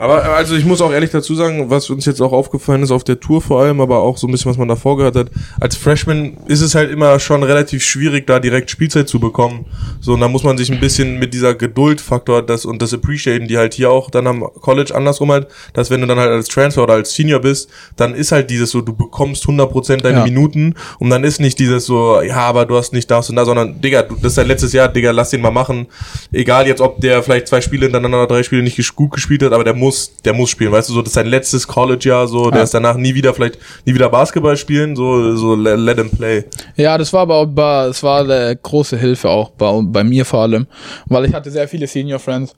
Aber 0.00 0.24
also 0.34 0.56
ich 0.56 0.64
muss 0.64 0.80
auch 0.80 0.92
ehrlich 0.92 1.10
dazu 1.10 1.34
sagen, 1.34 1.68
was 1.68 1.90
uns 1.90 2.06
jetzt 2.06 2.22
auch 2.22 2.32
aufgefallen 2.32 2.82
ist 2.82 2.90
auf 2.90 3.04
der 3.04 3.20
Tour 3.20 3.42
vor 3.42 3.60
allem, 3.60 3.82
aber 3.82 3.98
auch 3.98 4.16
so 4.16 4.26
ein 4.26 4.30
bisschen, 4.30 4.50
was 4.50 4.56
man 4.56 4.66
davor 4.66 4.96
gehört 4.96 5.14
hat, 5.14 5.30
als 5.60 5.76
Freshman 5.76 6.38
ist 6.46 6.62
es 6.62 6.74
halt 6.74 6.90
immer 6.90 7.20
schon 7.20 7.42
relativ 7.42 7.84
schwierig, 7.84 8.26
da 8.26 8.40
direkt 8.40 8.70
Spielzeit 8.70 9.10
zu 9.10 9.20
bekommen. 9.20 9.66
So, 10.00 10.14
und 10.14 10.20
da 10.20 10.28
muss 10.28 10.42
man 10.42 10.56
sich 10.56 10.72
ein 10.72 10.80
bisschen 10.80 11.18
mit 11.18 11.34
dieser 11.34 11.54
Geduldfaktor 11.54 12.40
das 12.40 12.64
und 12.64 12.80
das 12.80 12.94
Appreciaten, 12.94 13.46
die 13.46 13.58
halt 13.58 13.74
hier 13.74 13.90
auch 13.90 14.08
dann 14.08 14.26
am 14.26 14.40
College 14.62 14.94
andersrum 14.94 15.32
halt, 15.32 15.48
dass 15.74 15.90
wenn 15.90 16.00
du 16.00 16.06
dann 16.06 16.18
halt 16.18 16.30
als 16.30 16.48
Transfer 16.48 16.82
oder 16.82 16.94
als 16.94 17.12
Senior 17.12 17.40
bist, 17.40 17.68
dann 17.96 18.14
ist 18.14 18.32
halt 18.32 18.48
dieses 18.48 18.70
so, 18.70 18.80
du 18.80 18.94
bekommst 18.94 19.44
100% 19.44 19.98
deine 19.98 20.20
Ja. 20.20 20.24
Minuten 20.24 20.76
und 20.98 21.10
dann 21.10 21.24
ist 21.24 21.40
nicht 21.40 21.58
dieses 21.58 21.84
so, 21.84 22.22
ja, 22.22 22.36
aber 22.36 22.64
du 22.64 22.74
hast 22.78 22.94
nicht 22.94 23.10
das 23.10 23.28
und 23.28 23.36
da, 23.36 23.44
sondern, 23.44 23.82
Digga, 23.82 24.00
du, 24.00 24.14
das 24.14 24.32
ist 24.32 24.38
dein 24.38 24.46
letztes 24.46 24.72
Jahr, 24.72 24.88
Digga, 24.88 25.10
lass 25.10 25.28
den 25.28 25.42
mal 25.42 25.50
machen. 25.50 25.88
Egal 26.32 26.66
jetzt, 26.66 26.80
ob 26.80 27.02
der 27.02 27.22
vielleicht 27.22 27.48
zwei 27.48 27.60
Spiele 27.60 27.82
hintereinander 27.84 28.16
oder 28.22 28.28
drei 28.28 28.42
Spiele 28.42 28.62
nicht 28.62 28.80
gut 28.96 29.10
gespielt 29.10 29.42
hat, 29.42 29.52
aber 29.52 29.62
der 29.62 29.74
muss 29.74 29.89
muss, 29.90 30.12
der 30.24 30.32
muss 30.34 30.50
spielen, 30.50 30.70
weißt 30.72 30.88
du, 30.88 30.92
so, 30.94 31.00
das 31.02 31.08
ist 31.10 31.14
sein 31.14 31.26
letztes 31.26 31.66
College-Jahr, 31.66 32.28
so, 32.28 32.50
der 32.50 32.58
Ja. 32.58 32.64
ist 32.64 32.74
danach 32.74 32.96
nie 32.96 33.14
wieder, 33.14 33.34
vielleicht, 33.34 33.58
nie 33.84 33.94
wieder 33.94 34.08
Basketball 34.08 34.56
spielen, 34.56 34.94
so, 34.94 35.34
so, 35.36 35.54
let, 35.56 35.98
him 35.98 36.10
play. 36.10 36.44
Ja, 36.76 36.96
das 36.96 37.12
war 37.12 37.22
aber, 37.22 37.36
aber 37.36 37.86
es 37.90 38.02
war 38.02 38.20
eine 38.22 38.56
große 38.62 38.96
Hilfe 38.96 39.28
auch 39.28 39.50
bei, 39.50 39.80
bei 39.82 40.04
mir 40.04 40.24
vor 40.24 40.42
allem, 40.42 40.66
weil 41.06 41.24
ich 41.24 41.34
hatte 41.34 41.50
sehr 41.50 41.66
viele 41.68 41.86
Senior 41.86 42.18
Friends 42.18 42.54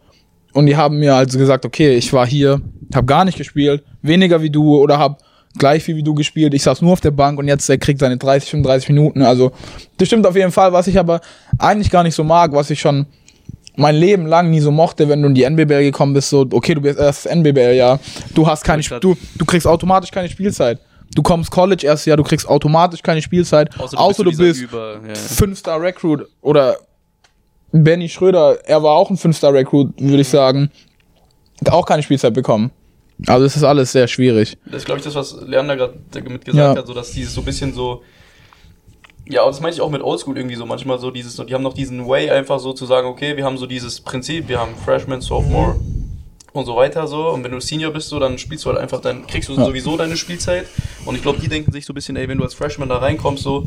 und 0.52 0.66
die 0.66 0.76
haben 0.76 0.98
mir 0.98 1.14
also 1.14 1.38
gesagt, 1.38 1.64
okay, 1.64 1.94
ich 1.96 2.12
war 2.12 2.26
hier, 2.26 2.60
habe 2.94 3.06
gar 3.06 3.24
nicht 3.24 3.38
gespielt, 3.38 3.82
weniger 4.02 4.42
wie 4.42 4.50
du 4.50 4.76
oder 4.76 4.98
habe 4.98 5.16
gleich 5.58 5.82
viel 5.84 5.96
wie 5.96 6.02
du 6.02 6.14
gespielt. 6.14 6.54
Ich 6.54 6.62
saß 6.62 6.80
nur 6.82 6.92
auf 6.92 7.00
der 7.00 7.10
Bank 7.10 7.38
und 7.38 7.46
jetzt 7.48 7.68
der 7.68 7.78
kriegt 7.78 8.00
seine 8.00 8.16
30, 8.16 8.50
35 8.50 8.88
Minuten. 8.90 9.22
Also 9.22 9.52
das 9.98 10.08
stimmt 10.08 10.26
auf 10.26 10.34
jeden 10.36 10.52
Fall, 10.52 10.72
was 10.72 10.86
ich 10.86 10.98
aber 10.98 11.20
eigentlich 11.58 11.90
gar 11.90 12.02
nicht 12.02 12.14
so 12.14 12.24
mag, 12.24 12.52
was 12.52 12.70
ich 12.70 12.80
schon 12.80 13.06
mein 13.76 13.94
Leben 13.94 14.26
lang 14.26 14.50
nie 14.50 14.60
so 14.60 14.70
mochte, 14.70 15.08
wenn 15.08 15.22
du 15.22 15.28
in 15.28 15.34
die 15.34 15.44
NBBL 15.44 15.82
gekommen 15.82 16.12
bist, 16.14 16.28
so, 16.30 16.46
okay, 16.52 16.74
du 16.74 16.80
bist 16.80 16.98
erst 16.98 17.26
NBBL, 17.26 17.74
ja, 17.74 17.98
du 18.34 18.46
hast 18.46 18.64
keine, 18.64 18.82
du, 18.82 19.16
du 19.36 19.44
kriegst 19.44 19.66
automatisch 19.66 20.10
keine 20.10 20.28
Spielzeit. 20.28 20.78
Du 21.14 21.22
kommst 21.22 21.50
College 21.50 21.86
erst, 21.86 22.06
ja, 22.06 22.16
du 22.16 22.22
kriegst 22.22 22.48
automatisch 22.48 23.02
keine 23.02 23.20
Spielzeit, 23.20 23.68
außer 23.78 24.24
du 24.24 24.30
dieser 24.30 24.44
bist 24.44 24.62
Über, 24.62 25.00
ja. 25.06 25.14
Fünf-Star 25.14 25.80
Recruit 25.80 26.26
oder 26.40 26.76
Benny 27.70 28.08
Schröder, 28.08 28.58
er 28.66 28.82
war 28.82 28.92
auch 28.96 29.10
ein 29.10 29.16
Fünf-Star 29.16 29.52
Recruit, 29.52 29.92
würde 29.98 30.20
ich 30.22 30.28
sagen, 30.28 30.70
hat 31.60 31.72
auch 31.72 31.86
keine 31.86 32.02
Spielzeit 32.02 32.32
bekommen. 32.34 32.70
Also 33.26 33.44
es 33.46 33.56
ist 33.56 33.62
alles 33.62 33.92
sehr 33.92 34.08
schwierig. 34.08 34.56
Das 34.66 34.78
ist, 34.78 34.84
glaube 34.86 34.98
ich, 34.98 35.04
das, 35.04 35.14
was 35.14 35.36
Leander 35.46 35.76
gerade 35.76 35.94
damit 36.10 36.44
gesagt 36.44 36.74
Ja. 36.74 36.80
hat, 36.80 36.86
so 36.86 36.94
dass 36.94 37.12
dieses 37.12 37.34
so 37.34 37.40
ein 37.42 37.44
bisschen 37.44 37.72
so. 37.72 38.02
Ja, 39.28 39.42
und 39.44 39.50
das 39.54 39.60
meine 39.60 39.72
ich 39.74 39.80
auch 39.80 39.90
mit 39.90 40.02
Oldschool 40.02 40.36
irgendwie 40.36 40.56
so. 40.56 40.66
Manchmal 40.66 40.98
so 40.98 41.10
dieses, 41.10 41.36
so, 41.36 41.44
die 41.44 41.54
haben 41.54 41.62
noch 41.62 41.74
diesen 41.74 42.06
Way 42.08 42.30
einfach 42.30 42.58
so 42.58 42.72
zu 42.72 42.86
sagen, 42.86 43.06
okay, 43.06 43.36
wir 43.36 43.44
haben 43.44 43.56
so 43.56 43.66
dieses 43.66 44.00
Prinzip, 44.00 44.48
wir 44.48 44.58
haben 44.58 44.72
Freshman, 44.84 45.20
Sophomore 45.20 45.76
und 46.52 46.66
so 46.66 46.76
weiter 46.76 47.06
so. 47.06 47.28
Und 47.30 47.44
wenn 47.44 47.52
du 47.52 47.60
Senior 47.60 47.92
bist, 47.92 48.08
so, 48.08 48.18
dann 48.18 48.36
spielst 48.36 48.64
du 48.64 48.70
halt 48.70 48.78
einfach, 48.78 49.00
dann 49.00 49.26
kriegst 49.26 49.48
du 49.48 49.54
Ja. 49.54 49.64
sowieso 49.64 49.96
deine 49.96 50.16
Spielzeit. 50.16 50.66
Und 51.06 51.14
ich 51.14 51.22
glaube, 51.22 51.38
die 51.40 51.48
denken 51.48 51.70
sich 51.72 51.86
so 51.86 51.92
ein 51.92 51.94
bisschen, 51.94 52.16
ey, 52.16 52.28
wenn 52.28 52.38
du 52.38 52.44
als 52.44 52.54
Freshman 52.54 52.88
da 52.88 52.98
reinkommst, 52.98 53.42
so, 53.44 53.64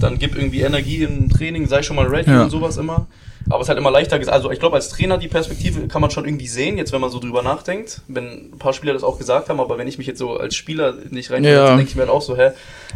dann 0.00 0.18
gib 0.18 0.34
irgendwie 0.36 0.60
Energie 0.62 1.02
im 1.02 1.28
Training, 1.28 1.66
sei 1.66 1.82
schon 1.82 1.96
mal 1.96 2.06
ready 2.06 2.30
Ja. 2.30 2.44
und 2.44 2.50
sowas 2.50 2.76
immer. 2.76 3.06
Aber 3.48 3.60
es 3.60 3.64
ist 3.66 3.68
halt 3.68 3.78
immer 3.78 3.90
leichter 3.90 4.18
gesagt. 4.18 4.34
Also 4.34 4.50
ich 4.50 4.58
glaube, 4.60 4.76
als 4.76 4.88
Trainer 4.88 5.18
die 5.18 5.28
Perspektive 5.28 5.86
kann 5.88 6.00
man 6.00 6.10
schon 6.10 6.24
irgendwie 6.24 6.46
sehen, 6.48 6.78
jetzt 6.78 6.92
wenn 6.92 7.00
man 7.00 7.10
so 7.10 7.18
drüber 7.18 7.42
nachdenkt. 7.42 8.00
Wenn 8.08 8.24
ein 8.52 8.58
paar 8.58 8.72
Spieler 8.72 8.92
das 8.92 9.02
auch 9.02 9.18
gesagt 9.18 9.48
haben, 9.48 9.60
aber 9.60 9.78
wenn 9.78 9.88
ich 9.88 9.98
mich 9.98 10.06
jetzt 10.06 10.18
so 10.18 10.36
als 10.36 10.54
Spieler 10.54 10.94
nicht 11.10 11.30
rein 11.30 11.44
Ja. 11.44 11.66
dann 11.66 11.76
denke 11.78 11.90
ich 11.90 11.96
mir 11.96 12.02
halt 12.02 12.10
auch 12.10 12.22
so, 12.22 12.36
hä, 12.36 12.50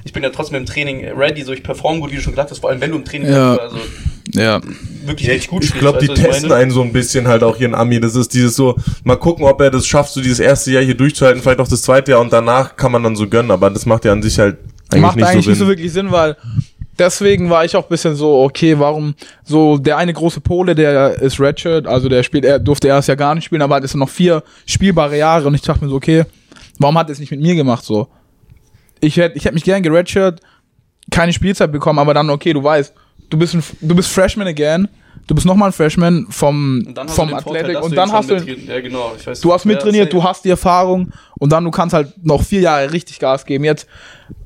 ich 0.04 0.12
bin 0.12 0.22
ja 0.22 0.30
trotzdem 0.30 0.56
im 0.58 0.66
Training 0.66 1.06
ready, 1.16 1.42
so 1.42 1.52
ich 1.52 1.62
performe 1.62 2.00
gut, 2.00 2.10
wie 2.12 2.16
du 2.16 2.22
schon 2.22 2.32
gesagt 2.32 2.50
hast, 2.50 2.60
vor 2.60 2.70
allem 2.70 2.80
wenn 2.80 2.90
du 2.90 2.96
im 2.96 3.04
Training 3.04 3.28
Ja. 3.30 3.56
also 3.56 3.76
Ja. 4.34 4.60
wirklich 5.04 5.26
Ja, 5.28 5.34
richtig 5.34 5.50
gut 5.50 5.64
ich 5.64 5.72
glaube, 5.74 5.98
weißt 5.98 6.08
die 6.08 6.12
ich 6.12 6.18
testen 6.26 6.48
meine? 6.48 6.62
einen 6.62 6.70
so 6.70 6.82
ein 6.82 6.92
bisschen 6.92 7.26
halt 7.28 7.42
auch 7.42 7.56
hier 7.56 7.66
in 7.68 7.74
Ami. 7.74 8.00
Das 8.00 8.14
ist 8.14 8.32
dieses 8.34 8.54
so, 8.56 8.76
mal 9.04 9.16
gucken, 9.16 9.44
ob 9.44 9.60
er 9.60 9.70
das 9.70 9.86
schafft, 9.86 10.12
so 10.12 10.20
dieses 10.20 10.40
erste 10.40 10.70
Jahr 10.72 10.82
hier 10.82 10.96
durchzuhalten, 10.96 11.42
vielleicht 11.42 11.60
auch 11.60 11.68
das 11.68 11.82
zweite 11.82 12.12
Jahr 12.12 12.20
und 12.20 12.32
danach 12.32 12.76
kann 12.76 12.92
man 12.92 13.02
dann 13.02 13.16
so 13.16 13.28
gönnen, 13.28 13.50
aber 13.50 13.70
das 13.70 13.86
macht 13.86 14.04
ja 14.04 14.12
an 14.12 14.22
sich 14.22 14.38
halt 14.38 14.58
eigentlich 14.90 15.02
Macht 15.02 15.16
nicht 15.16 15.26
eigentlich 15.26 15.44
so 15.44 15.50
nicht 15.50 15.58
so 15.58 15.66
wirklich 15.66 15.92
Sinn, 15.92 16.12
weil 16.12 16.36
deswegen 16.98 17.50
war 17.50 17.64
ich 17.64 17.76
auch 17.76 17.86
bisschen 17.86 18.14
so, 18.14 18.42
okay, 18.42 18.78
warum 18.78 19.14
so 19.44 19.78
der 19.78 19.96
eine 19.96 20.12
große 20.12 20.40
Pole, 20.40 20.74
der 20.74 21.20
ist 21.20 21.40
Redshirt, 21.40 21.86
also 21.86 22.08
der 22.08 22.22
spielt, 22.22 22.44
er 22.44 22.58
durfte 22.58 22.88
erst 22.88 23.08
ja 23.08 23.14
gar 23.14 23.34
nicht 23.34 23.44
spielen, 23.44 23.62
aber 23.62 23.76
hat 23.76 23.82
jetzt 23.82 23.94
noch 23.94 24.08
vier 24.08 24.42
spielbare 24.66 25.16
Jahre 25.16 25.46
und 25.46 25.54
ich 25.54 25.62
dachte 25.62 25.84
mir 25.84 25.90
so, 25.90 25.96
okay, 25.96 26.24
warum 26.78 26.98
hat 26.98 27.08
er 27.08 27.12
es 27.12 27.18
nicht 27.18 27.30
mit 27.30 27.40
mir 27.40 27.54
gemacht 27.54 27.84
so? 27.84 28.08
Ich 29.00 29.16
hätte 29.16 29.36
ich 29.36 29.44
hätte 29.44 29.54
mich 29.54 29.64
gern 29.64 29.82
geredshirt, 29.82 30.40
keine 31.10 31.32
Spielzeit 31.32 31.70
bekommen, 31.70 31.98
aber 31.98 32.14
dann 32.14 32.30
okay, 32.30 32.52
du 32.52 32.62
weißt, 32.62 32.92
du 33.30 33.38
bist 33.38 33.54
ein, 33.54 33.62
du 33.80 33.94
bist 33.94 34.10
Freshman 34.10 34.46
again, 34.46 34.88
du 35.26 35.34
bist 35.34 35.46
nochmal 35.46 35.70
ein 35.70 35.72
Freshman 35.72 36.26
vom 36.30 36.84
Und 36.86 36.94
dann 36.96 37.08
hast 37.08 37.16
vom 37.16 37.28
du 37.28 37.38
Vorteil, 37.40 37.62
Athletic 37.62 37.82
und 37.84 37.90
du 37.90 37.96
dann 37.96 38.12
hast 38.12 38.30
du 38.30 38.34
mittrainiert- 38.34 38.68
ja 38.68 38.80
genau, 38.80 39.12
ich 39.18 39.26
weiß, 39.26 39.40
Du 39.40 39.52
hast 39.52 39.64
mittrainiert, 39.64 40.12
du 40.12 40.22
hast 40.22 40.44
die 40.44 40.50
Erfahrung 40.50 41.12
und 41.38 41.52
dann 41.52 41.64
du 41.64 41.70
kannst 41.70 41.94
halt 41.94 42.12
noch 42.24 42.42
vier 42.42 42.60
Jahre 42.60 42.92
richtig 42.92 43.18
Gas 43.18 43.44
geben. 43.44 43.64
Jetzt 43.64 43.86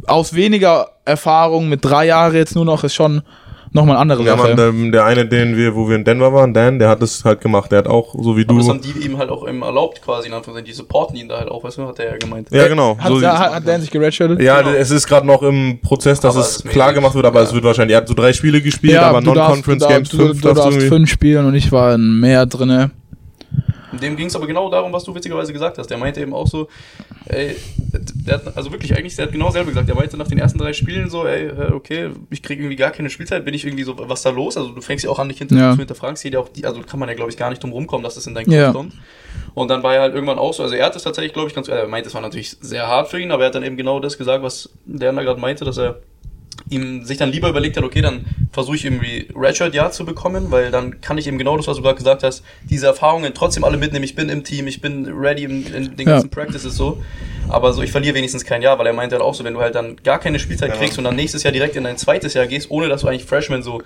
aus 0.06 0.34
weniger 0.34 0.88
Erfahrung 1.04 1.68
mit 1.68 1.84
drei 1.84 2.06
Jahren 2.06 2.34
jetzt 2.34 2.54
nur 2.54 2.64
noch 2.64 2.84
ist 2.84 2.94
schon 2.94 3.22
nochmal 3.72 3.96
eine 3.96 4.02
andere 4.02 4.22
Ja, 4.24 4.36
Sache. 4.36 4.54
man, 4.56 4.90
der, 4.90 4.90
der 4.92 5.04
eine, 5.04 5.26
den 5.26 5.56
wir, 5.56 5.74
wo 5.74 5.88
wir 5.88 5.96
in 5.96 6.04
Denver 6.04 6.32
waren, 6.32 6.52
Dan, 6.54 6.78
der 6.78 6.88
hat 6.88 7.00
das 7.02 7.24
halt 7.24 7.40
gemacht. 7.40 7.70
Der 7.72 7.78
hat 7.78 7.86
auch, 7.86 8.14
so 8.14 8.36
wie 8.36 8.44
Aber 8.46 8.54
das 8.58 8.66
du. 8.66 8.72
haben 8.72 8.80
die 8.80 9.04
ihm 9.06 9.16
halt 9.18 9.30
auch 9.30 9.46
eben 9.48 9.62
erlaubt, 9.62 10.02
quasi, 10.02 10.28
in 10.28 10.34
Anführungszeichen, 10.34 10.66
die 10.66 10.72
supporten 10.72 11.16
ihn 11.16 11.28
da 11.28 11.38
halt 11.38 11.48
auch, 11.48 11.62
weißt 11.64 11.78
du, 11.78 11.86
hat 11.86 11.98
er 11.98 12.12
ja 12.12 12.16
gemeint. 12.16 12.48
Ja, 12.50 12.68
genau. 12.68 12.96
hat, 12.98 13.08
so 13.08 13.20
ja, 13.20 13.30
sieht's 13.30 13.40
hat, 13.44 13.52
hat 13.54 13.68
Dan 13.68 13.80
sich 13.80 13.90
geredshirtet? 13.90 14.40
Ja, 14.42 14.60
Genau. 14.62 14.74
es 14.76 14.90
ist 14.90 15.06
gerade 15.06 15.26
noch 15.26 15.42
im 15.42 15.78
Prozess, 15.82 16.20
dass 16.20 16.34
Aber 16.36 16.44
es 16.44 16.62
klar 16.64 16.88
mäßig. 16.88 16.94
gemacht 17.00 17.14
wird, 17.14 17.26
aber 17.26 17.40
Ja. 17.40 17.46
es 17.46 17.52
wird 17.54 17.64
wahrscheinlich, 17.64 17.94
er 17.94 17.98
hat 18.02 18.08
so 18.08 18.14
drei 18.14 18.32
Spiele 18.32 18.60
gespielt, 18.60 18.94
Ja, 18.94 19.02
aber 19.08 19.20
du 19.20 19.32
Non-Conference 19.34 19.82
du 19.82 19.88
Games 19.88 20.08
darfst- 20.10 20.16
5 20.28 20.40
Du, 20.40 20.48
du 20.48 20.54
darfst 20.54 20.82
fünf 20.82 21.10
spielen 21.10 21.46
und 21.46 21.54
ich 21.54 21.70
war 21.72 21.94
in 21.94 22.20
mehr 22.20 22.46
drinne. 22.46 22.90
Dem 24.00 24.16
ging 24.16 24.26
es 24.28 24.36
aber 24.36 24.46
genau 24.46 24.70
darum, 24.70 24.92
was 24.92 25.04
du 25.04 25.14
witzigerweise 25.14 25.52
gesagt 25.52 25.76
hast. 25.76 25.88
Der 25.90 25.98
meinte 25.98 26.20
eben 26.20 26.32
auch 26.32 26.46
so, 26.46 26.68
ey, 27.26 27.56
der 28.26 28.34
hat, 28.34 28.56
also 28.56 28.72
wirklich 28.72 28.96
eigentlich, 28.96 29.16
der 29.16 29.26
hat 29.26 29.32
genau 29.32 29.50
selber 29.50 29.68
gesagt. 29.70 29.88
Der 29.88 29.94
meinte 29.94 30.16
nach 30.16 30.28
den 30.28 30.38
ersten 30.38 30.58
drei 30.58 30.72
Spielen 30.72 31.10
so, 31.10 31.26
ey, 31.26 31.50
okay, 31.72 32.10
ich 32.30 32.42
kriege 32.42 32.62
irgendwie 32.62 32.76
gar 32.76 32.90
keine 32.90 33.10
Spielzeit, 33.10 33.44
bin 33.44 33.54
ich 33.54 33.64
irgendwie 33.64 33.84
so, 33.84 33.94
was 33.98 34.22
da 34.22 34.30
los? 34.30 34.56
Also 34.56 34.70
du 34.70 34.80
fängst 34.80 35.04
ja 35.04 35.10
auch 35.10 35.18
an, 35.18 35.28
dich 35.28 35.38
hinter, 35.38 35.56
Ja. 35.56 35.72
zu 35.72 35.78
hinterfragen, 35.78 36.16
ja 36.30 36.38
auch 36.40 36.48
die, 36.48 36.64
also 36.66 36.80
kann 36.82 36.98
man 37.00 37.08
ja 37.08 37.14
glaube 37.14 37.30
ich 37.30 37.36
gar 37.36 37.50
nicht 37.50 37.62
drum 37.62 37.72
rumkommen, 37.72 38.04
dass 38.04 38.14
das 38.14 38.26
in 38.26 38.34
deinen 38.34 38.46
Kopf 38.46 38.54
Ja. 38.54 38.72
kommt. 38.72 38.94
Und 39.54 39.68
dann 39.68 39.82
war 39.82 39.94
er 39.94 40.02
halt 40.02 40.14
irgendwann 40.14 40.38
auch 40.38 40.54
so, 40.54 40.62
also 40.62 40.74
er 40.74 40.86
hat 40.86 40.96
es 40.96 41.02
tatsächlich, 41.02 41.32
glaube 41.32 41.48
ich, 41.48 41.54
ganz, 41.54 41.68
er 41.68 41.86
meinte, 41.88 42.08
es 42.08 42.14
war 42.14 42.20
natürlich 42.22 42.56
sehr 42.60 42.86
hart 42.86 43.08
für 43.08 43.20
ihn, 43.20 43.30
aber 43.30 43.42
er 43.44 43.46
hat 43.48 43.54
dann 43.54 43.64
eben 43.64 43.76
genau 43.76 44.00
das 44.00 44.16
gesagt, 44.16 44.42
was 44.42 44.70
der 44.84 45.12
da 45.12 45.22
gerade 45.22 45.40
meinte, 45.40 45.64
dass 45.64 45.78
er 45.78 46.00
ihm 46.68 47.04
sich 47.04 47.18
dann 47.18 47.30
lieber 47.30 47.48
überlegt 47.48 47.76
hat, 47.76 47.84
okay, 47.84 48.00
dann 48.00 48.26
versuche 48.52 48.76
ich 48.76 48.84
irgendwie 48.84 49.28
Redshirt 49.34 49.74
ja 49.74 49.90
zu 49.90 50.04
bekommen, 50.04 50.50
weil 50.50 50.70
dann 50.70 51.00
kann 51.00 51.18
ich 51.18 51.26
eben 51.26 51.38
genau 51.38 51.56
das, 51.56 51.66
was 51.66 51.76
du 51.76 51.82
gerade 51.82 51.96
gesagt 51.96 52.22
hast, 52.22 52.42
diese 52.68 52.86
Erfahrungen 52.86 53.32
trotzdem 53.34 53.64
alle 53.64 53.76
mitnehmen. 53.76 54.04
Ich 54.04 54.14
bin 54.14 54.28
im 54.28 54.44
Team, 54.44 54.66
ich 54.66 54.80
bin 54.80 55.06
ready 55.06 55.44
in, 55.44 55.66
in 55.72 55.96
den 55.96 56.06
Ja. 56.08 56.14
ganzen 56.14 56.30
Practices 56.30 56.76
so. 56.76 57.02
Aber 57.48 57.72
so, 57.72 57.82
ich 57.82 57.90
verliere 57.90 58.14
wenigstens 58.14 58.44
kein 58.44 58.62
Jahr, 58.62 58.78
weil 58.78 58.86
er 58.86 58.92
meinte 58.92 59.16
halt 59.16 59.24
auch 59.24 59.34
so, 59.34 59.42
wenn 59.42 59.54
du 59.54 59.60
halt 59.60 59.74
dann 59.74 59.96
gar 60.04 60.20
keine 60.20 60.38
Spielzeit 60.38 60.70
Ja. 60.70 60.76
kriegst 60.76 60.98
und 60.98 61.04
dann 61.04 61.16
nächstes 61.16 61.42
Jahr 61.42 61.52
direkt 61.52 61.74
in 61.74 61.82
dein 61.84 61.96
zweites 61.96 62.34
Jahr 62.34 62.46
gehst, 62.46 62.70
ohne 62.70 62.88
dass 62.88 63.00
du 63.02 63.08
eigentlich 63.08 63.24
Freshman 63.24 63.62
so, 63.64 63.82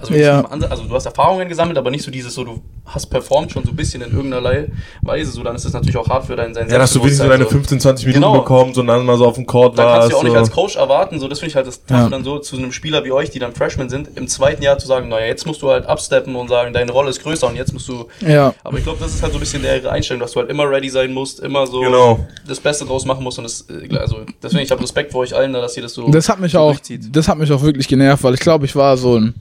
also, 0.00 0.14
Ja. 0.14 0.44
also 0.70 0.84
du 0.84 0.94
hast 0.94 1.06
Erfahrungen 1.06 1.48
gesammelt, 1.48 1.78
aber 1.78 1.90
nicht 1.90 2.04
so 2.04 2.10
dieses 2.10 2.34
so, 2.34 2.44
du 2.44 2.62
hast 2.86 3.06
performt 3.06 3.52
schon 3.52 3.64
so 3.64 3.70
ein 3.70 3.76
bisschen 3.76 4.00
in 4.02 4.12
irgendeiner 4.12 4.66
Weise, 5.02 5.30
so 5.30 5.42
dann 5.42 5.56
ist 5.56 5.64
das 5.66 5.72
natürlich 5.74 5.96
auch 5.96 6.08
hart 6.08 6.24
für 6.26 6.36
dein, 6.36 6.54
sein 6.54 6.68
Ja, 6.70 6.78
dass 6.78 6.92
du 6.92 7.00
wenigstens 7.00 7.18
so 7.24 7.28
deine 7.28 7.44
Selbstbewusstsein, 7.44 7.78
so. 7.78 7.78
15, 7.78 7.80
20 7.80 8.06
Minuten 8.06 8.22
Genau. 8.24 8.38
bekommst 8.40 8.78
und 8.78 8.86
dann 8.86 9.04
mal 9.04 9.16
so 9.18 9.26
auf 9.26 9.34
dem 9.34 9.46
Court 9.46 9.78
Da 9.78 9.84
kannst 9.84 10.08
du 10.08 10.12
ja 10.12 10.16
auch 10.16 10.22
warst. 10.22 10.24
nicht 10.24 10.36
als. 10.38 10.50
Coach 10.50 10.76
erwarten, 10.76 11.20
so 11.20 11.28
das 11.28 11.38
finde 11.40 11.50
ich 11.50 11.56
halt 11.56 11.66
das 11.66 11.82
Ja. 11.90 12.08
Dann 12.08 12.24
so 12.24 12.38
zu 12.38 12.56
einem 12.56 12.72
Spieler 12.72 13.04
wie 13.04 13.12
euch, 13.12 13.30
die 13.30 13.38
dann 13.38 13.52
Freshmen 13.52 13.90
sind, 13.90 14.08
im 14.16 14.26
zweiten 14.28 14.62
Jahr 14.62 14.78
zu 14.78 14.86
sagen, 14.86 15.08
naja, 15.08 15.26
jetzt 15.26 15.46
musst 15.46 15.60
du 15.62 15.68
halt 15.70 15.86
absteppen 15.86 16.34
und 16.36 16.48
sagen, 16.48 16.72
deine 16.72 16.90
Rolle 16.92 17.10
ist 17.10 17.22
größer 17.22 17.46
und 17.46 17.56
jetzt 17.56 17.72
musst 17.74 17.88
du. 17.88 18.06
Ja. 18.26 18.54
Aber 18.64 18.78
ich 18.78 18.84
glaube, 18.84 18.98
das 19.00 19.14
ist 19.14 19.22
halt 19.22 19.32
so 19.32 19.38
ein 19.38 19.40
bisschen 19.40 19.62
der 19.62 19.90
Einstellung, 19.92 20.20
dass 20.20 20.32
du 20.32 20.40
halt 20.40 20.48
immer 20.50 20.68
ready 20.68 20.88
sein 20.88 21.12
musst, 21.12 21.40
immer 21.40 21.66
so 21.66 21.80
Genau. 21.80 22.26
das 22.46 22.58
Beste 22.60 22.84
draus 22.86 23.04
machen 23.04 23.22
musst 23.22 23.38
und 23.38 23.44
das, 23.44 23.66
äh, 23.68 23.96
also 23.98 24.18
deswegen 24.42 24.62
ich 24.62 24.70
habe 24.70 24.82
Respekt 24.82 25.12
vor 25.12 25.20
euch 25.20 25.34
allen, 25.34 25.52
dass 25.52 25.76
ihr 25.76 25.82
das 25.82 25.92
so. 25.94 26.08
Das 26.10 26.28
hat 26.28 26.40
mich 26.40 26.52
so 26.52 26.58
auch, 26.60 26.76
das 27.12 27.28
hat 27.28 27.36
mich 27.38 27.52
auch 27.52 27.62
wirklich 27.62 27.86
genervt, 27.88 28.22
weil 28.24 28.34
ich 28.34 28.40
glaube, 28.40 28.64
ich 28.64 28.74
war 28.74 28.96
so 28.96 29.16
in 29.16 29.34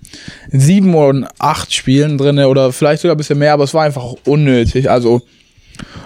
sieben 0.51 0.93
oder 0.95 1.29
acht 1.39 1.73
Spielen 1.73 2.17
drinne 2.17 2.47
oder 2.47 2.71
vielleicht 2.71 3.01
sogar 3.01 3.15
ein 3.15 3.17
bisschen 3.17 3.39
mehr, 3.39 3.53
aber 3.53 3.63
es 3.63 3.73
war 3.73 3.83
einfach 3.83 4.13
unnötig. 4.25 4.89
Also 4.89 5.21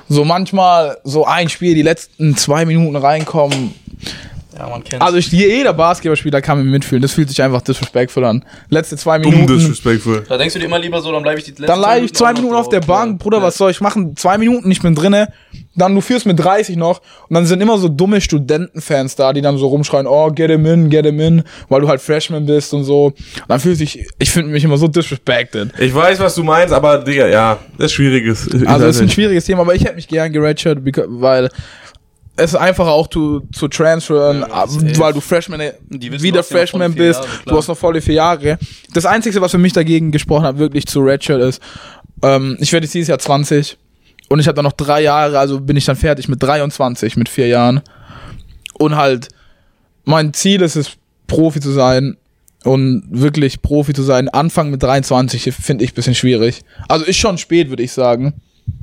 so 0.10 0.26
manchmal 0.26 0.98
so 1.04 1.26
ein 1.26 1.50
Spiel, 1.50 1.76
die 1.76 1.82
letzten 1.82 2.36
zwei 2.36 2.66
Minuten 2.66 2.96
reinkommen. 2.96 3.74
Ja, 4.62 4.70
man 4.70 4.84
kennt. 4.84 5.02
Also 5.02 5.18
ich, 5.18 5.32
jeder 5.32 5.74
Basketballspieler 5.74 6.42
kann 6.42 6.58
mit 6.60 6.66
mir 6.68 6.72
mitfühlen. 6.74 7.02
Das 7.02 7.14
fühlt 7.14 7.30
sich 7.30 7.42
einfach 7.42 7.62
disrespectful 7.62 8.24
an. 8.26 8.46
Letzte 8.70 8.96
zwei 8.98 9.18
Dumm 9.18 9.32
Minuten. 9.34 9.58
disrespectful. 9.58 10.24
da 10.30 10.38
denkst 10.38 10.54
du 10.54 10.60
dir 10.60 10.66
immer 10.66 10.78
lieber 10.80 11.02
so, 11.02 11.12
dann 11.12 11.24
bleibe 11.24 11.40
ich 11.40 11.46
die 11.46 11.52
letzten 11.52 11.66
Dann 11.66 11.80
leide 11.80 12.06
ich 12.06 12.14
zwei 12.14 12.34
Minuten 12.34 12.54
auf 12.54 12.70
der 12.70 12.82
Bank, 12.82 13.14
ja. 13.14 13.18
Bruder, 13.24 13.38
Ja. 13.40 13.44
was 13.44 13.58
soll 13.58 13.72
ich 13.72 13.82
machen? 13.82 14.16
Zwei 14.16 14.38
Minuten, 14.38 14.70
ich 14.70 14.82
bin 14.82 14.94
drinne. 14.94 15.30
Dann 15.76 15.96
du 15.96 16.02
führst 16.02 16.26
mit 16.26 16.38
30 16.38 16.76
noch 16.76 17.00
und 17.30 17.34
dann 17.34 17.46
sind 17.46 17.62
immer 17.62 17.78
so 17.78 17.88
dumme 17.88 18.20
Studentenfans 18.22 19.16
da, 19.16 19.32
die 19.34 19.42
dann 19.42 19.58
so 19.58 19.68
rumschreien, 19.68 20.06
oh, 20.06 20.30
get 20.30 20.52
him 20.52 20.66
in, 20.66 20.90
get 20.90 21.06
him 21.06 21.20
in, 21.20 21.44
weil 21.70 21.82
du 21.82 21.88
halt 21.88 22.02
Freshman 22.02 22.46
bist 22.46 22.74
und 22.74 22.84
so. 22.84 23.06
Und 23.06 23.16
dann 23.48 23.60
fühlt 23.60 23.78
sich, 23.78 24.06
ich 24.20 24.30
finde 24.32 24.52
mich 24.52 24.64
immer 24.64 24.78
so 24.78 24.88
disrespected. 24.88 25.70
Ich 25.80 25.96
weiß, 25.96 26.20
was 26.20 26.36
du 26.36 26.44
meinst, 26.44 26.74
aber 26.74 26.98
Digga, 27.00 27.28
ja, 27.28 27.58
das 27.78 27.86
ist 27.88 27.94
schwieriges. 27.94 28.48
Ich 28.48 28.68
Also 28.68 28.86
es 28.88 28.96
ist 28.98 29.02
ein 29.02 29.06
nicht. 29.06 29.14
schwieriges 29.14 29.46
Thema, 29.46 29.62
aber 29.62 29.74
ich 29.74 29.84
hätte 29.84 29.96
mich 29.96 30.08
gern 30.10 30.32
geredshirt, 30.34 30.80
beca- 30.80 31.06
weil 31.08 31.50
es 32.38 32.54
ist 32.54 32.56
einfacher 32.60 32.92
auch 32.92 33.08
zu, 33.08 33.42
zu 33.52 33.68
transferen, 33.68 34.42
Ja, 34.48 34.68
safe. 34.68 34.98
weil 35.00 35.14
du 35.14 35.22
Freshman, 35.22 35.62
wieder 35.90 36.44
Freshman 36.44 36.94
bist, 36.94 37.20
Jahre, 37.24 37.32
du 37.46 37.58
hast 37.58 37.68
noch 37.68 37.78
volle 37.78 38.02
vier 38.02 38.16
Jahre. 38.16 38.58
Das 38.94 39.06
Einzige, 39.06 39.40
was 39.42 39.52
für 39.52 39.58
mich 39.58 39.74
dagegen 39.74 40.12
gesprochen 40.12 40.46
hat, 40.46 40.58
wirklich 40.58 40.88
zu 40.88 41.02
Redshirt 41.02 41.42
ist, 41.42 41.62
ähm, 42.24 42.58
ich 42.60 42.72
werde 42.72 42.86
jetzt 42.86 42.94
dieses 42.94 43.10
Jahr 43.10 43.20
20 43.20 43.78
und 44.30 44.40
ich 44.40 44.48
habe 44.48 44.56
dann 44.56 44.64
noch 44.64 44.72
drei 44.74 45.02
Jahre, 45.02 45.38
also 45.38 45.60
bin 45.60 45.76
ich 45.76 45.86
dann 45.86 45.96
fertig 45.96 46.28
mit 46.30 46.42
23, 46.42 47.18
mit 47.18 47.28
vier 47.30 47.48
Jahren. 47.48 47.82
Und 48.76 48.96
halt, 48.96 49.28
mein 50.06 50.34
Ziel 50.34 50.62
ist 50.62 50.76
es, 50.76 50.92
Profi 51.28 51.60
zu 51.60 51.72
sein 51.72 52.18
und 52.64 53.04
wirklich 53.10 53.62
Profi 53.62 53.94
zu 53.94 54.04
sein. 54.04 54.30
Anfang 54.30 54.70
mit 54.70 54.82
23 54.82 55.54
finde 55.54 55.84
ich 55.84 55.92
ein 55.92 55.96
bisschen 55.96 56.16
schwierig. 56.16 56.62
Also 56.88 57.06
ist 57.06 57.18
schon 57.18 57.38
spät, 57.38 57.70
würde 57.70 57.84
ich 57.84 57.92
sagen. 57.92 58.34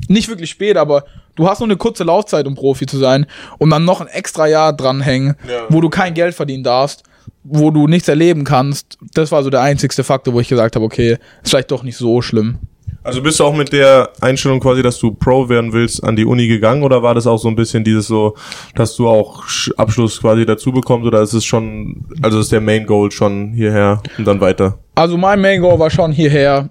Nicht 0.09 0.29
wirklich 0.29 0.51
spät, 0.51 0.77
aber 0.77 1.05
du 1.37 1.49
hast 1.49 1.61
nur 1.61 1.67
eine 1.69 1.77
kurze 1.77 2.05
Laufzeit, 2.05 2.47
um 2.47 2.55
Profi 2.55 2.87
zu 2.87 2.97
sein 2.99 3.27
und 3.59 3.71
dann 3.71 3.85
noch 3.85 4.01
ein 4.01 4.07
extra 4.09 4.47
Jahr 4.47 4.73
dranhängen, 4.73 5.35
Ja. 5.49 5.65
wo 5.69 5.81
du 5.81 5.89
kein 5.91 6.15
Geld 6.15 6.35
verdienen 6.35 6.65
darfst, 6.65 7.03
wo 7.45 7.71
du 7.71 7.87
nichts 7.87 8.09
erleben 8.09 8.45
kannst. 8.45 8.99
Das 9.15 9.31
war 9.33 9.43
so 9.43 9.51
der 9.51 9.61
einzigste 9.61 10.05
Faktor, 10.05 10.35
wo 10.35 10.41
ich 10.41 10.49
gesagt 10.49 10.77
habe, 10.77 10.85
okay, 10.85 11.19
ist 11.43 11.51
vielleicht 11.51 11.71
doch 11.71 11.83
nicht 11.83 11.97
so 11.97 12.23
schlimm. 12.23 12.59
Also 13.05 13.23
bist 13.23 13.39
du 13.41 13.45
auch 13.45 13.55
mit 13.55 13.73
der 13.73 14.11
Einstellung 14.21 14.61
quasi, 14.61 14.83
dass 14.83 14.99
du 14.99 15.13
Pro 15.13 15.49
werden 15.49 15.73
willst, 15.73 16.03
an 16.05 16.17
die 16.17 16.25
Uni 16.27 16.47
gegangen 16.49 16.83
oder 16.83 17.03
war 17.03 17.15
das 17.15 17.27
auch 17.27 17.39
so 17.39 17.49
ein 17.49 17.55
bisschen 17.57 17.85
dieses 17.85 18.07
so, 18.07 18.35
dass 18.75 18.97
du 18.97 19.09
auch 19.09 19.45
Sch- 19.47 19.73
Abschluss 19.77 20.21
quasi 20.21 20.45
dazu 20.45 20.73
bekommst 20.73 21.07
oder 21.07 21.23
ist 21.23 21.33
es 21.33 21.45
schon, 21.45 22.05
also 22.23 22.41
ist 22.41 22.51
der 22.53 22.61
Main 22.61 22.85
Goal 22.87 23.11
schon 23.11 23.53
hierher 23.53 24.03
und 24.19 24.27
dann 24.27 24.41
weiter? 24.41 24.79
Also 24.95 25.17
mein 25.17 25.41
Main 25.41 25.61
Goal 25.63 25.79
war 25.79 25.91
schon 25.91 26.13
hierher 26.13 26.69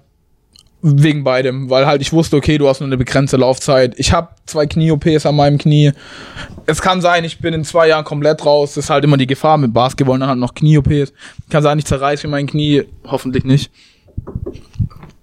wegen 0.80 1.24
beidem, 1.24 1.70
weil 1.70 1.86
halt 1.86 2.02
ich 2.02 2.12
wusste, 2.12 2.36
okay, 2.36 2.56
du 2.56 2.68
hast 2.68 2.80
nur 2.80 2.86
eine 2.86 2.96
begrenzte 2.96 3.36
Laufzeit. 3.36 3.94
Ich 3.98 4.12
habe 4.12 4.28
zwei 4.46 4.66
Knie-OPs 4.66 5.26
an 5.26 5.34
meinem 5.34 5.58
Knie. 5.58 5.92
Es 6.66 6.80
kann 6.80 7.00
sein, 7.00 7.24
ich 7.24 7.40
bin 7.40 7.52
in 7.52 7.64
zwei 7.64 7.88
Jahren 7.88 8.04
komplett 8.04 8.46
raus. 8.46 8.74
Das 8.74 8.84
ist 8.84 8.90
halt 8.90 9.04
immer 9.04 9.16
die 9.16 9.26
Gefahr 9.26 9.58
mit 9.58 9.72
Basketball 9.72 10.14
und 10.14 10.20
dann 10.20 10.28
halt 10.28 10.38
noch 10.38 10.54
Knie-OPs. 10.54 11.12
Kann 11.50 11.62
sein, 11.62 11.78
ich 11.78 11.84
zerreiße 11.84 12.26
mir 12.26 12.32
mein 12.32 12.46
Knie. 12.46 12.84
Hoffentlich 13.04 13.44
nicht. 13.44 13.72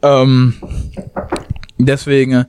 Ähm, 0.01 0.55
deswegen 1.77 2.33
äh, 2.33 2.45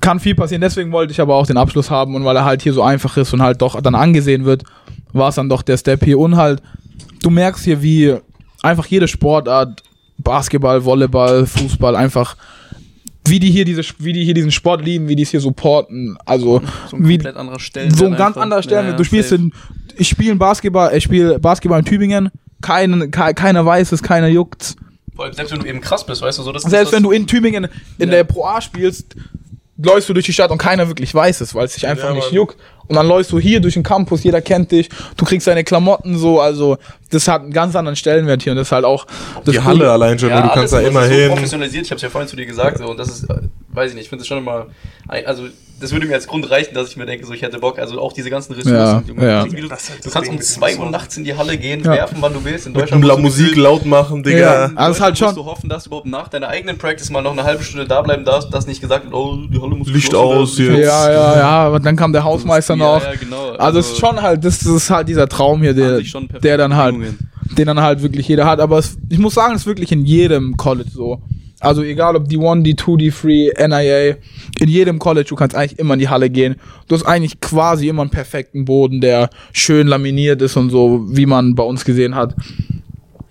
kann 0.00 0.20
viel 0.20 0.34
passieren. 0.34 0.62
Deswegen 0.62 0.90
wollte 0.90 1.12
ich 1.12 1.20
aber 1.20 1.34
auch 1.34 1.46
den 1.46 1.58
Abschluss 1.58 1.90
haben 1.90 2.14
und 2.14 2.24
weil 2.24 2.36
er 2.36 2.44
halt 2.44 2.62
hier 2.62 2.72
so 2.72 2.82
einfach 2.82 3.16
ist 3.18 3.34
und 3.34 3.42
halt 3.42 3.60
doch 3.60 3.78
dann 3.82 3.94
angesehen 3.94 4.46
wird, 4.46 4.64
war 5.12 5.28
es 5.28 5.34
dann 5.34 5.50
doch 5.50 5.62
der 5.62 5.76
Step 5.76 6.02
hier 6.02 6.18
und 6.18 6.36
halt 6.36 6.62
du 7.22 7.30
merkst 7.30 7.64
hier, 7.64 7.82
wie 7.82 8.16
einfach 8.62 8.86
jede 8.86 9.08
Sportart, 9.08 9.82
Basketball, 10.18 10.84
Volleyball, 10.84 11.46
Fußball, 11.46 11.94
einfach, 11.96 12.36
wie 13.26 13.40
die 13.40 13.50
hier 13.50 13.64
diese, 13.64 13.82
wie 13.98 14.12
die 14.12 14.24
hier 14.24 14.34
diesen 14.34 14.50
Sport 14.52 14.84
lieben, 14.84 15.08
wie 15.08 15.16
die 15.16 15.22
es 15.24 15.30
hier 15.30 15.40
supporten. 15.40 16.16
Also, 16.24 16.62
So 16.90 16.96
ein 16.96 17.06
wie, 17.08 17.16
komplett 17.18 17.36
anderer 17.36 17.58
Stellen. 17.60 17.94
so 17.94 18.06
ein 18.06 18.16
ganz 18.16 18.36
anderer 18.36 18.62
Stern. 18.62 18.96
du 18.96 19.04
spielst 19.04 19.32
in, 19.32 19.52
ich 19.96 20.08
spiele 20.08 20.36
Basketball, 20.36 20.94
ich 20.96 21.04
spiele 21.04 21.38
Basketball 21.38 21.80
in 21.80 21.84
Tübingen, 21.84 22.30
kein, 22.60 23.10
ke- 23.10 23.34
keiner 23.34 23.64
weiß 23.66 23.92
es, 23.92 24.02
keiner 24.02 24.28
allem, 25.24 25.34
selbst 25.34 25.52
wenn 25.52 25.60
du 25.60 25.66
eben 25.66 25.80
krass 25.80 26.04
bist, 26.04 26.22
weißt 26.22 26.38
du, 26.38 26.42
so 26.42 26.52
das 26.52 26.62
Selbst 26.62 26.92
wenn 26.92 27.02
du 27.02 27.10
in 27.10 27.26
Tübingen 27.26 27.64
in 27.64 27.70
Ja. 27.98 28.06
der 28.06 28.24
Pro 28.24 28.44
A 28.44 28.60
spielst, 28.60 29.16
läufst 29.78 30.08
du 30.08 30.12
durch 30.14 30.26
die 30.26 30.32
Stadt 30.32 30.50
und 30.50 30.58
keiner 30.58 30.88
wirklich 30.88 31.14
weiß 31.14 31.40
es, 31.40 31.54
weil 31.54 31.64
es 31.66 31.74
dich 31.74 31.86
einfach 31.86 32.08
Ja, 32.10 32.14
nicht 32.14 32.32
juckt. 32.32 32.56
Und 32.86 32.94
dann 32.96 33.08
läufst 33.08 33.32
du 33.32 33.38
hier 33.38 33.60
durch 33.60 33.74
den 33.74 33.82
Campus, 33.82 34.22
jeder 34.24 34.40
kennt 34.40 34.70
dich, 34.72 34.88
du 35.16 35.24
kriegst 35.24 35.46
deine 35.46 35.64
Klamotten 35.64 36.16
so, 36.18 36.40
also 36.40 36.78
das 37.10 37.28
hat 37.28 37.42
einen 37.42 37.52
ganz 37.52 37.74
anderen 37.76 37.96
Stellenwert 37.96 38.42
hier 38.42 38.52
und 38.52 38.56
das 38.58 38.68
ist 38.68 38.72
halt 38.72 38.84
auch 38.84 39.06
das 39.44 39.54
Die. 39.54 39.60
Halle 39.60 39.90
allein 39.90 40.18
schon, 40.18 40.28
ja, 40.30 40.40
du 40.42 40.48
kannst 40.50 40.72
da 40.72 40.80
immer 40.80 41.00
das 41.02 41.10
ist 41.10 41.14
hin. 41.16 41.28
So 41.28 41.34
professionalisiert, 41.34 41.84
ich 41.86 41.90
habe 41.92 42.00
ja 42.00 42.08
vorhin 42.10 42.28
zu 42.28 42.36
dir 42.36 42.46
gesagt, 42.46 42.78
so, 42.78 42.86
und 42.90 42.98
das 42.98 43.08
ist, 43.08 43.24
äh, 43.30 43.34
weiß 43.72 43.90
ich 43.90 43.94
nicht, 43.94 44.04
ich 44.04 44.08
finde 44.08 44.22
es 44.22 44.28
schon 44.28 44.38
immer, 44.38 44.66
ein- 45.08 45.26
also 45.26 45.44
das 45.78 45.92
würde 45.92 46.06
mir 46.06 46.14
als 46.14 46.26
Grund 46.26 46.50
reichen, 46.50 46.72
dass 46.72 46.88
ich 46.88 46.96
mir 46.96 47.04
denke, 47.04 47.26
so 47.26 47.34
ich 47.34 47.42
hätte 47.42 47.58
Bock, 47.58 47.78
also 47.78 48.00
auch 48.00 48.14
diese 48.14 48.30
ganzen 48.30 48.54
Ressourcen. 48.54 48.74
Ja, 48.78 49.02
Junge, 49.06 49.26
ja. 49.28 49.44
Du, 49.44 49.50
halt 49.52 49.62
du 49.62 49.68
das 49.68 49.90
kannst 50.10 50.30
um 50.30 50.36
mit 50.36 50.44
2 50.46 50.72
dem 50.72 50.80
Uhr 50.80 50.90
nachts 50.90 51.18
in 51.18 51.24
die 51.24 51.36
Halle 51.36 51.58
gehen, 51.58 51.84
Ja. 51.84 51.92
werfen, 51.92 52.16
wann 52.20 52.32
du 52.32 52.42
willst. 52.42 52.66
In 52.66 52.72
Mit 52.72 52.80
Deutschland 52.80 53.04
du 53.04 53.16
Musik 53.18 53.48
gefühlt- 53.48 53.62
laut 53.62 53.84
machen, 53.84 54.22
Digga. 54.22 54.38
Ja. 54.38 54.70
Also 54.74 54.92
es 54.92 55.00
halt 55.02 55.18
schon- 55.18 55.26
musst 55.26 55.36
du 55.36 55.44
hoffen, 55.44 55.68
dass 55.68 55.84
du 55.84 55.88
überhaupt 55.90 56.06
nach 56.06 56.28
deiner 56.28 56.48
eigenen 56.48 56.78
Practice 56.78 57.10
mal 57.10 57.20
noch 57.20 57.32
eine 57.32 57.44
halbe 57.44 57.62
Stunde 57.62 57.86
da 57.86 58.00
bleiben 58.00 58.24
darfst, 58.24 58.54
dass 58.54 58.66
nicht 58.66 58.80
gesagt 58.80 59.04
wird, 59.04 59.12
oh, 59.12 59.36
die 59.52 59.60
Halle 59.60 59.74
muss 59.76 59.88
Licht 59.88 60.14
aus 60.14 60.58
werden. 60.58 60.76
jetzt. 60.76 60.86
Ja, 60.86 61.12
ja, 61.12 61.36
ja, 61.36 61.48
aber 61.66 61.78
dann 61.78 61.94
kam 61.94 62.10
der 62.10 62.24
Hausmeister 62.24 62.74
noch. 62.74 63.02
ja, 63.04 63.12
genau. 63.14 63.50
Also 63.58 63.78
es 63.80 63.90
ist 63.90 63.98
schon 63.98 64.22
halt, 64.22 64.42
das, 64.46 64.62
ist 64.64 64.88
halt 64.88 65.08
dieser 65.10 65.28
Traum 65.28 65.60
hier, 65.60 65.74
der, 65.74 66.00
der 66.42 66.56
dann 66.56 66.74
halt. 66.74 66.95
Den 67.56 67.66
dann 67.66 67.80
halt 67.80 68.02
wirklich 68.02 68.28
jeder 68.28 68.46
hat. 68.46 68.60
Aber 68.60 68.78
es, 68.78 68.96
ich 69.08 69.18
muss 69.18 69.34
sagen, 69.34 69.54
es 69.54 69.62
ist 69.62 69.66
wirklich 69.66 69.92
in 69.92 70.04
jedem 70.04 70.56
College 70.56 70.90
so. 70.90 71.20
Also 71.58 71.82
egal 71.82 72.16
ob 72.16 72.28
D1, 72.28 72.62
D2, 72.64 73.10
D3, 73.10 73.68
NIA, 73.68 74.16
in 74.60 74.68
jedem 74.68 74.98
College, 74.98 75.28
du 75.30 75.36
kannst 75.36 75.56
eigentlich 75.56 75.78
immer 75.78 75.94
in 75.94 76.00
die 76.00 76.08
Halle 76.08 76.28
gehen. 76.28 76.56
Du 76.86 76.94
hast 76.94 77.04
eigentlich 77.04 77.40
quasi 77.40 77.88
immer 77.88 78.02
einen 78.02 78.10
perfekten 78.10 78.66
Boden, 78.66 79.00
der 79.00 79.30
schön 79.52 79.86
laminiert 79.86 80.42
ist 80.42 80.56
und 80.56 80.70
so, 80.70 81.06
wie 81.08 81.26
man 81.26 81.54
bei 81.54 81.62
uns 81.62 81.84
gesehen 81.84 82.14
hat. 82.14 82.34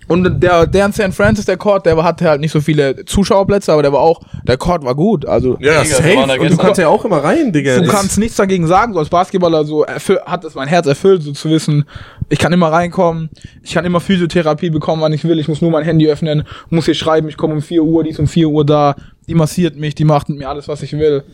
Und 0.08 0.40
der, 0.40 0.66
der 0.66 0.86
in 0.86 0.92
St. 0.92 1.12
Francis, 1.12 1.46
der 1.46 1.56
Court, 1.56 1.84
der 1.84 2.00
hatte 2.02 2.28
halt 2.28 2.40
nicht 2.40 2.52
so 2.52 2.60
viele 2.60 3.04
Zuschauerplätze, 3.06 3.72
aber 3.72 3.82
der 3.82 3.92
war 3.92 4.00
auch, 4.00 4.20
der 4.46 4.56
Court 4.56 4.84
war 4.84 4.94
gut. 4.94 5.26
Also 5.26 5.56
Ja, 5.60 5.84
safe. 5.84 6.16
Und 6.16 6.28
du 6.28 6.38
gestern- 6.38 6.58
kannst 6.58 6.80
ja 6.80 6.88
auch 6.88 7.04
immer 7.04 7.24
rein, 7.24 7.52
Digga. 7.52 7.80
Du 7.80 7.88
kannst 7.88 8.16
nichts 8.18 8.36
dagegen 8.36 8.66
sagen, 8.68 8.92
so 8.92 9.00
als 9.00 9.08
Basketballer 9.08 9.64
so 9.64 9.82
erfüll, 9.84 10.20
hat 10.24 10.44
es 10.44 10.54
mein 10.54 10.68
Herz 10.68 10.86
erfüllt, 10.86 11.22
so 11.24 11.32
zu 11.32 11.50
wissen, 11.50 11.84
ich 12.28 12.38
kann 12.38 12.52
immer 12.52 12.70
reinkommen, 12.70 13.30
ich 13.62 13.74
kann 13.74 13.84
immer 13.84 14.00
Physiotherapie 14.00 14.70
bekommen, 14.70 15.02
wann 15.02 15.12
ich 15.12 15.24
will, 15.24 15.38
ich 15.40 15.48
muss 15.48 15.60
nur 15.60 15.70
mein 15.72 15.84
Handy 15.84 16.08
öffnen, 16.08 16.44
muss 16.70 16.84
hier 16.84 16.94
schreiben, 16.94 17.28
ich 17.28 17.36
komme 17.36 17.54
um 17.54 17.62
4 17.62 17.82
Uhr, 17.82 18.04
die 18.04 18.10
ist 18.10 18.20
um 18.20 18.28
4 18.28 18.48
Uhr 18.48 18.64
da, 18.64 18.94
die 19.28 19.34
massiert 19.34 19.76
mich, 19.76 19.94
die 19.94 20.04
macht 20.04 20.28
mit 20.28 20.38
mir 20.38 20.48
alles, 20.48 20.68
was 20.68 20.82
ich 20.82 20.92
will. 20.92 21.24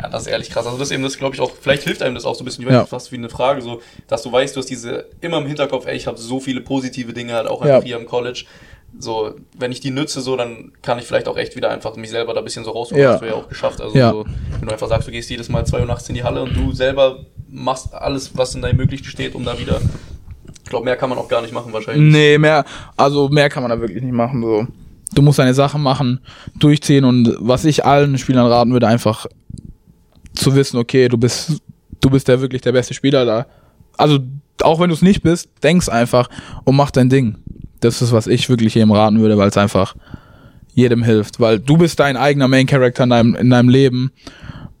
Ja, 0.00 0.08
das 0.08 0.22
ist 0.22 0.28
ehrlich 0.28 0.50
krass. 0.50 0.66
Also 0.66 0.78
das 0.78 0.88
ist 0.88 0.94
eben 0.94 1.02
das, 1.02 1.16
glaube 1.18 1.34
ich, 1.34 1.40
auch, 1.40 1.52
vielleicht 1.60 1.84
hilft 1.84 2.02
einem 2.02 2.14
das 2.14 2.24
auch 2.24 2.34
so 2.34 2.42
ein 2.42 2.44
bisschen, 2.44 2.62
ich 2.62 2.68
weiß 2.68 2.74
Ja. 2.74 2.86
fast 2.86 3.12
wie 3.12 3.16
eine 3.16 3.28
Frage, 3.28 3.62
so, 3.62 3.80
dass 4.08 4.22
du 4.22 4.32
weißt, 4.32 4.56
du 4.56 4.60
hast 4.60 4.66
diese 4.70 5.06
immer 5.20 5.38
im 5.38 5.46
Hinterkopf, 5.46 5.86
ey, 5.86 5.96
ich 5.96 6.06
habe 6.06 6.18
so 6.18 6.40
viele 6.40 6.60
positive 6.60 7.12
Dinge 7.12 7.34
halt 7.34 7.46
auch 7.48 7.64
Ja. 7.64 7.80
hier 7.82 7.96
im 7.96 8.06
College. 8.06 8.44
So, 8.98 9.34
wenn 9.58 9.70
ich 9.70 9.80
die 9.80 9.90
nütze, 9.90 10.20
so, 10.22 10.34
dann 10.36 10.72
kann 10.82 10.98
ich 10.98 11.04
vielleicht 11.04 11.28
auch 11.28 11.36
echt 11.36 11.54
wieder 11.56 11.70
einfach 11.70 11.94
mich 11.96 12.10
selber 12.10 12.32
da 12.32 12.40
ein 12.40 12.44
bisschen 12.44 12.64
so 12.64 12.70
rausholen. 12.70 13.02
Ja. 13.02 13.12
Das 13.12 13.20
hast 13.20 13.22
du 13.22 13.26
ja 13.28 13.34
auch 13.34 13.48
geschafft. 13.48 13.80
Also 13.80 13.96
Ja. 13.96 14.10
so, 14.10 14.24
wenn 14.58 14.66
du 14.66 14.72
einfach 14.72 14.88
sagst, 14.88 15.06
du 15.06 15.12
gehst 15.12 15.28
jedes 15.30 15.48
Mal 15.48 15.66
2 15.66 15.80
Uhr 15.80 15.86
nachts 15.86 16.08
in 16.08 16.14
die 16.14 16.24
Halle 16.24 16.42
und 16.42 16.56
du 16.56 16.72
selber 16.72 17.26
machst 17.48 17.92
alles, 17.94 18.36
was 18.36 18.54
in 18.54 18.62
deinem 18.62 18.78
Möglichen 18.78 19.04
steht, 19.04 19.34
um 19.34 19.44
da 19.44 19.58
wieder. 19.58 19.80
Ich 20.64 20.70
glaube, 20.70 20.84
mehr 20.86 20.96
kann 20.96 21.08
man 21.10 21.18
auch 21.18 21.28
gar 21.28 21.42
nicht 21.42 21.52
machen 21.52 21.72
wahrscheinlich. 21.72 22.12
Nee, 22.12 22.38
mehr, 22.38 22.64
also 22.96 23.28
mehr 23.28 23.48
kann 23.48 23.62
man 23.62 23.70
da 23.70 23.80
wirklich 23.80 24.02
nicht 24.02 24.12
machen, 24.14 24.42
so. 24.42 24.66
Du 25.14 25.22
musst 25.22 25.38
deine 25.38 25.54
Sachen 25.54 25.82
machen, 25.82 26.20
durchziehen 26.58 27.04
und 27.04 27.34
was 27.40 27.64
ich 27.64 27.84
allen 27.84 28.18
Spielern 28.18 28.46
raten 28.46 28.72
würde, 28.72 28.86
einfach 28.86 29.26
zu 30.34 30.54
wissen, 30.54 30.78
okay, 30.78 31.08
du 31.08 31.16
bist, 31.16 31.62
du 32.00 32.10
bist 32.10 32.28
der 32.28 32.40
wirklich 32.40 32.62
der 32.62 32.72
beste 32.72 32.94
Spieler 32.94 33.24
da. 33.24 33.46
Also, 33.96 34.18
auch 34.62 34.80
wenn 34.80 34.88
du 34.88 34.94
es 34.94 35.02
nicht 35.02 35.22
bist, 35.22 35.48
denk's 35.62 35.88
einfach 35.88 36.28
und 36.64 36.76
mach 36.76 36.90
dein 36.90 37.08
Ding. 37.08 37.36
Das 37.80 38.02
ist, 38.02 38.12
was 38.12 38.26
ich 38.26 38.48
wirklich 38.48 38.74
jedem 38.74 38.92
raten 38.92 39.20
würde, 39.20 39.38
weil 39.38 39.48
es 39.48 39.56
einfach 39.56 39.94
jedem 40.74 41.02
hilft. 41.02 41.40
Weil 41.40 41.58
du 41.58 41.76
bist 41.76 42.00
dein 42.00 42.16
eigener 42.16 42.48
Main 42.48 42.66
Character 42.66 43.04
in 43.04 43.10
deinem, 43.10 43.34
in 43.34 43.50
deinem 43.50 43.68
Leben. 43.68 44.12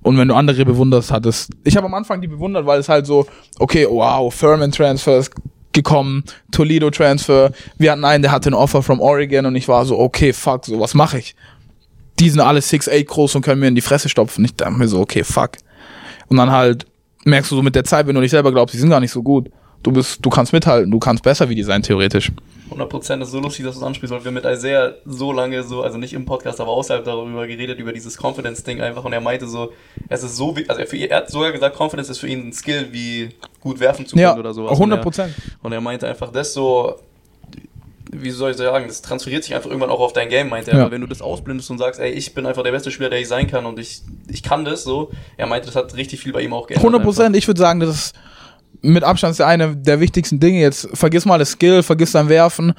Und 0.02 0.16
wenn 0.16 0.28
du 0.28 0.34
andere 0.34 0.64
bewunderst, 0.64 1.10
hat 1.10 1.26
es. 1.26 1.48
Ich 1.64 1.76
habe 1.76 1.86
am 1.86 1.94
Anfang 1.94 2.20
die 2.20 2.28
bewundert, 2.28 2.66
weil 2.66 2.80
es 2.80 2.88
halt 2.88 3.06
so, 3.06 3.26
okay, 3.58 3.86
wow, 3.88 4.32
Furman 4.32 4.72
Transfer 4.72 5.18
ist 5.18 5.32
gekommen, 5.78 6.24
Toledo 6.50 6.90
Transfer. 6.90 7.52
Wir 7.78 7.92
hatten 7.92 8.04
einen, 8.04 8.22
der 8.22 8.32
hatte 8.32 8.50
ein 8.50 8.54
Offer 8.54 8.82
from 8.82 9.00
Oregon 9.00 9.46
und 9.46 9.56
ich 9.56 9.68
war 9.68 9.84
so, 9.84 9.98
okay, 9.98 10.32
fuck, 10.32 10.66
so 10.66 10.78
was 10.80 10.94
mache 10.94 11.18
ich? 11.18 11.34
Die 12.18 12.30
sind 12.30 12.40
alle 12.40 12.60
6'8 12.60 13.04
groß 13.04 13.36
und 13.36 13.42
können 13.42 13.60
mir 13.60 13.68
in 13.68 13.74
die 13.74 13.80
Fresse 13.80 14.08
stopfen. 14.08 14.44
Ich 14.44 14.54
dachte 14.54 14.72
mir 14.72 14.88
so, 14.88 15.00
okay, 15.00 15.24
fuck. 15.24 15.52
Und 16.28 16.36
dann 16.36 16.50
halt 16.50 16.86
merkst 17.24 17.50
du 17.50 17.56
so 17.56 17.62
mit 17.62 17.74
der 17.74 17.84
Zeit, 17.84 18.06
wenn 18.06 18.14
du 18.14 18.20
nicht 18.20 18.30
selber 18.30 18.52
glaubst, 18.52 18.74
die 18.74 18.78
sind 18.78 18.90
gar 18.90 19.00
nicht 19.00 19.12
so 19.12 19.22
gut. 19.22 19.50
Du 19.82 19.92
bist, 19.92 20.24
du 20.24 20.28
kannst 20.30 20.52
mithalten, 20.52 20.90
du 20.90 20.98
kannst 20.98 21.22
besser 21.22 21.48
wie 21.48 21.54
die 21.54 21.62
sein, 21.62 21.82
theoretisch. 21.82 22.32
100% 22.70 22.90
das 23.18 23.28
ist 23.28 23.30
so 23.32 23.40
lustig, 23.40 23.64
dass 23.64 23.76
du 23.76 23.80
es 23.80 23.86
anspielst, 23.86 24.12
weil 24.14 24.24
wir 24.24 24.32
mit 24.32 24.44
Isaiah 24.44 24.94
so 25.06 25.32
lange 25.32 25.62
so, 25.62 25.82
also 25.82 25.96
nicht 25.96 26.12
im 26.12 26.26
Podcast, 26.26 26.60
aber 26.60 26.70
außerhalb 26.72 27.04
darüber 27.04 27.46
geredet, 27.46 27.78
über 27.78 27.92
dieses 27.92 28.18
Confidence-Ding 28.22 28.80
einfach 28.82 29.04
und 29.04 29.12
er 29.12 29.20
meinte 29.22 29.46
so, 29.46 29.72
es 30.08 30.22
ist 30.22 30.36
so, 30.36 30.54
also 30.68 30.80
er, 30.80 30.86
für, 30.86 30.96
ihn- 30.96 31.08
er 31.08 31.18
hat 31.18 31.30
sogar 31.30 31.52
gesagt, 31.52 31.76
Confidence 31.80 32.10
ist 32.10 32.18
für 32.18 32.26
ihn 32.28 32.48
ein 32.48 32.52
Skill, 32.52 32.88
wie 32.90 33.30
gut 33.60 33.80
werfen 33.80 34.04
zu 34.04 34.16
können 34.16 34.22
Ja, 34.24 34.36
oder 34.36 34.52
sowas. 34.52 34.72
100 34.72 34.98
Und 34.98 35.02
Prozent. 35.02 35.32
er, 35.36 35.64
und 35.64 35.72
er 35.72 35.80
meinte 35.80 36.06
einfach, 36.06 36.30
das 36.30 36.52
so, 36.52 36.96
wie 38.10 38.30
soll 38.30 38.50
ich 38.50 38.56
sagen, 38.56 38.86
das 38.88 39.00
transferiert 39.00 39.44
sich 39.44 39.54
einfach 39.54 39.68
irgendwann 39.70 39.90
auch 39.90 40.00
auf 40.00 40.12
dein 40.12 40.28
Game, 40.28 40.48
meinte 40.48 40.70
er. 40.72 40.78
Ja. 40.78 40.90
Wenn 40.90 41.00
du 41.02 41.06
das 41.06 41.22
ausblendest 41.22 41.70
und 41.70 41.78
sagst, 41.78 42.00
ey, 42.00 42.10
ich 42.10 42.34
bin 42.34 42.46
einfach 42.46 42.62
der 42.64 42.72
beste 42.72 42.90
Spieler, 42.90 43.10
der 43.10 43.20
ich 43.20 43.28
sein 43.28 43.46
kann 43.46 43.64
und 43.64 43.78
ich, 43.78 44.02
ich 44.28 44.42
kann 44.42 44.64
das 44.64 44.82
so, 44.84 45.10
er 45.36 45.46
meinte, 45.46 45.66
das 45.66 45.76
hat 45.76 45.94
richtig 45.96 46.20
viel 46.20 46.32
bei 46.32 46.42
ihm 46.42 46.52
auch 46.52 46.66
geändert. 46.66 46.84
100 46.84 47.02
Prozent. 47.02 47.36
Ich 47.36 47.46
würde 47.46 47.60
sagen, 47.60 47.80
das 47.80 47.90
ist 47.90 48.14
mit 48.82 49.04
Abstand 49.04 49.38
der 49.38 49.46
eine 49.46 49.76
der 49.76 50.00
wichtigsten 50.00 50.40
Dinge. 50.40 50.60
Jetzt 50.60 50.88
vergiss 50.94 51.24
mal 51.24 51.38
das 51.38 51.52
Skill, 51.52 51.82
vergiss 51.82 52.12
dein 52.12 52.28
Werfen. 52.28 52.74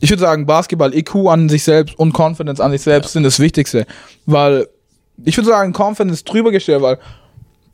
Ich 0.00 0.10
würde 0.10 0.20
sagen, 0.20 0.46
Basketball, 0.46 0.94
IQ 0.94 1.28
an 1.28 1.48
sich 1.48 1.64
selbst 1.64 1.98
und 1.98 2.18
Confidence 2.18 2.60
an 2.60 2.70
sich 2.70 2.82
selbst 2.82 3.12
sind 3.12 3.22
das 3.22 3.40
Wichtigste. 3.40 3.86
Weil, 4.26 4.68
ich 5.24 5.36
würde 5.36 5.48
sagen, 5.48 5.72
Confidence 5.72 6.24
drüber 6.24 6.52
gestellt, 6.52 6.82
weil 6.82 6.98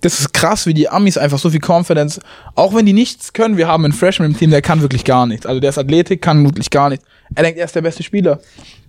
das 0.03 0.19
ist 0.21 0.33
krass, 0.33 0.67
wie 0.67 0.75
die 0.75 0.89
Amis 0.89 1.17
einfach 1.17 1.39
so 1.39 1.49
viel 1.51 1.61
Confidence, 1.65 2.21
auch 2.55 2.75
wenn 2.75 2.87
die 2.87 2.93
nichts 2.93 3.33
können, 3.33 3.57
wir 3.57 3.69
haben 3.69 3.85
einen 3.85 3.93
Freshman 3.93 4.33
im 4.33 4.37
Team, 4.37 4.51
der 4.51 4.63
kann 4.63 4.83
wirklich 4.83 5.05
gar 5.05 5.27
nichts. 5.27 5.47
Also 5.47 5.61
der 5.61 5.71
ist 5.71 5.79
Athletik, 5.79 6.21
kann 6.21 6.45
wirklich 6.45 6.71
gar 6.71 6.91
nichts. 6.91 7.05
Er 7.35 7.45
denkt, 7.45 7.59
er 7.59 7.65
ist 7.65 7.75
der 7.75 7.83
beste 7.83 8.03
Spieler. 8.03 8.41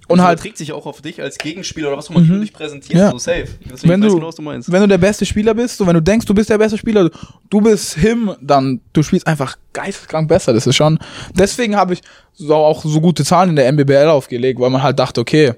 Und 0.07 0.19
Und 0.19 0.25
halt, 0.25 0.39
trägt 0.39 0.57
sich 0.57 0.73
auch 0.73 0.85
auf 0.85 1.01
dich 1.01 1.21
als 1.21 1.37
Gegenspieler 1.37 1.87
oder 1.87 1.97
was 1.97 2.07
auch 2.07 2.15
immer 2.15 2.21
du 2.25 2.39
dich 2.41 2.51
präsentierst, 2.51 2.99
Ja. 2.99 3.11
so 3.11 3.17
safe. 3.17 3.47
Deswegen 3.71 3.93
wenn 3.93 4.01
du, 4.01 4.13
genau, 4.15 4.27
was 4.27 4.35
du 4.35 4.41
meinst. 4.41 4.71
wenn 4.71 4.81
du 4.81 4.87
der 4.87 4.97
beste 4.97 5.25
Spieler 5.25 5.53
bist, 5.53 5.77
so 5.77 5.87
wenn 5.87 5.93
du 5.93 6.01
denkst, 6.01 6.25
du 6.25 6.33
bist 6.33 6.49
der 6.49 6.57
beste 6.57 6.77
Spieler, 6.77 7.09
du 7.49 7.61
bist 7.61 7.95
him, 7.95 8.31
dann 8.41 8.81
du 8.91 9.01
spielst 9.01 9.25
einfach 9.27 9.55
geisteskrank 9.71 10.27
besser. 10.27 10.51
Das 10.53 10.67
ist 10.67 10.75
schon. 10.75 10.99
Deswegen 11.37 11.75
habe 11.77 11.93
ich 11.93 12.01
so 12.33 12.53
auch 12.55 12.83
so 12.83 12.99
gute 12.99 13.23
Zahlen 13.23 13.51
in 13.51 13.55
der 13.55 13.71
MBBL 13.71 14.07
aufgelegt, 14.09 14.59
weil 14.59 14.69
man 14.69 14.83
halt 14.83 14.99
dachte, 14.99 15.21
okay, 15.21 15.53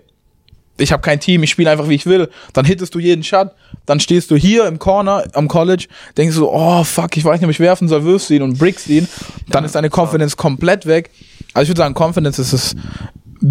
ich 0.77 0.91
habe 0.91 1.01
kein 1.01 1.19
Team, 1.19 1.41
ich 1.41 1.49
spiele 1.51 1.71
einfach 1.71 1.87
wie 1.89 1.95
ich 1.95 2.05
will. 2.05 2.29
Dann 2.53 2.65
hittest 2.65 2.93
du 2.93 2.99
jeden 2.99 3.23
Shot, 3.23 3.51
dann 3.85 3.99
stehst 3.99 4.29
du 4.29 4.35
hier 4.35 4.67
im 4.67 4.77
Corner 4.77 5.23
am 5.33 5.47
College, 5.47 5.87
denkst 6.17 6.35
du, 6.35 6.49
oh 6.49 6.83
fuck, 6.83 7.15
ich 7.17 7.23
weiß 7.23 7.39
nicht, 7.39 7.45
ob 7.45 7.51
ich 7.51 7.59
werfen 7.61 7.87
soll, 7.87 8.03
wirfst 8.03 8.29
ihn 8.29 8.41
und 8.41 8.59
brickst 8.59 8.89
ihn. 8.89 9.07
Dann 9.49 9.63
ist 9.63 9.73
deine 9.75 9.89
Confidence 9.89 10.35
komplett 10.37 10.85
weg. 10.85 11.09
Also 11.53 11.63
ich 11.63 11.69
würde 11.69 11.79
sagen, 11.79 11.95
Confidence 11.97 12.37
ist 12.39 12.51
das 12.53 12.75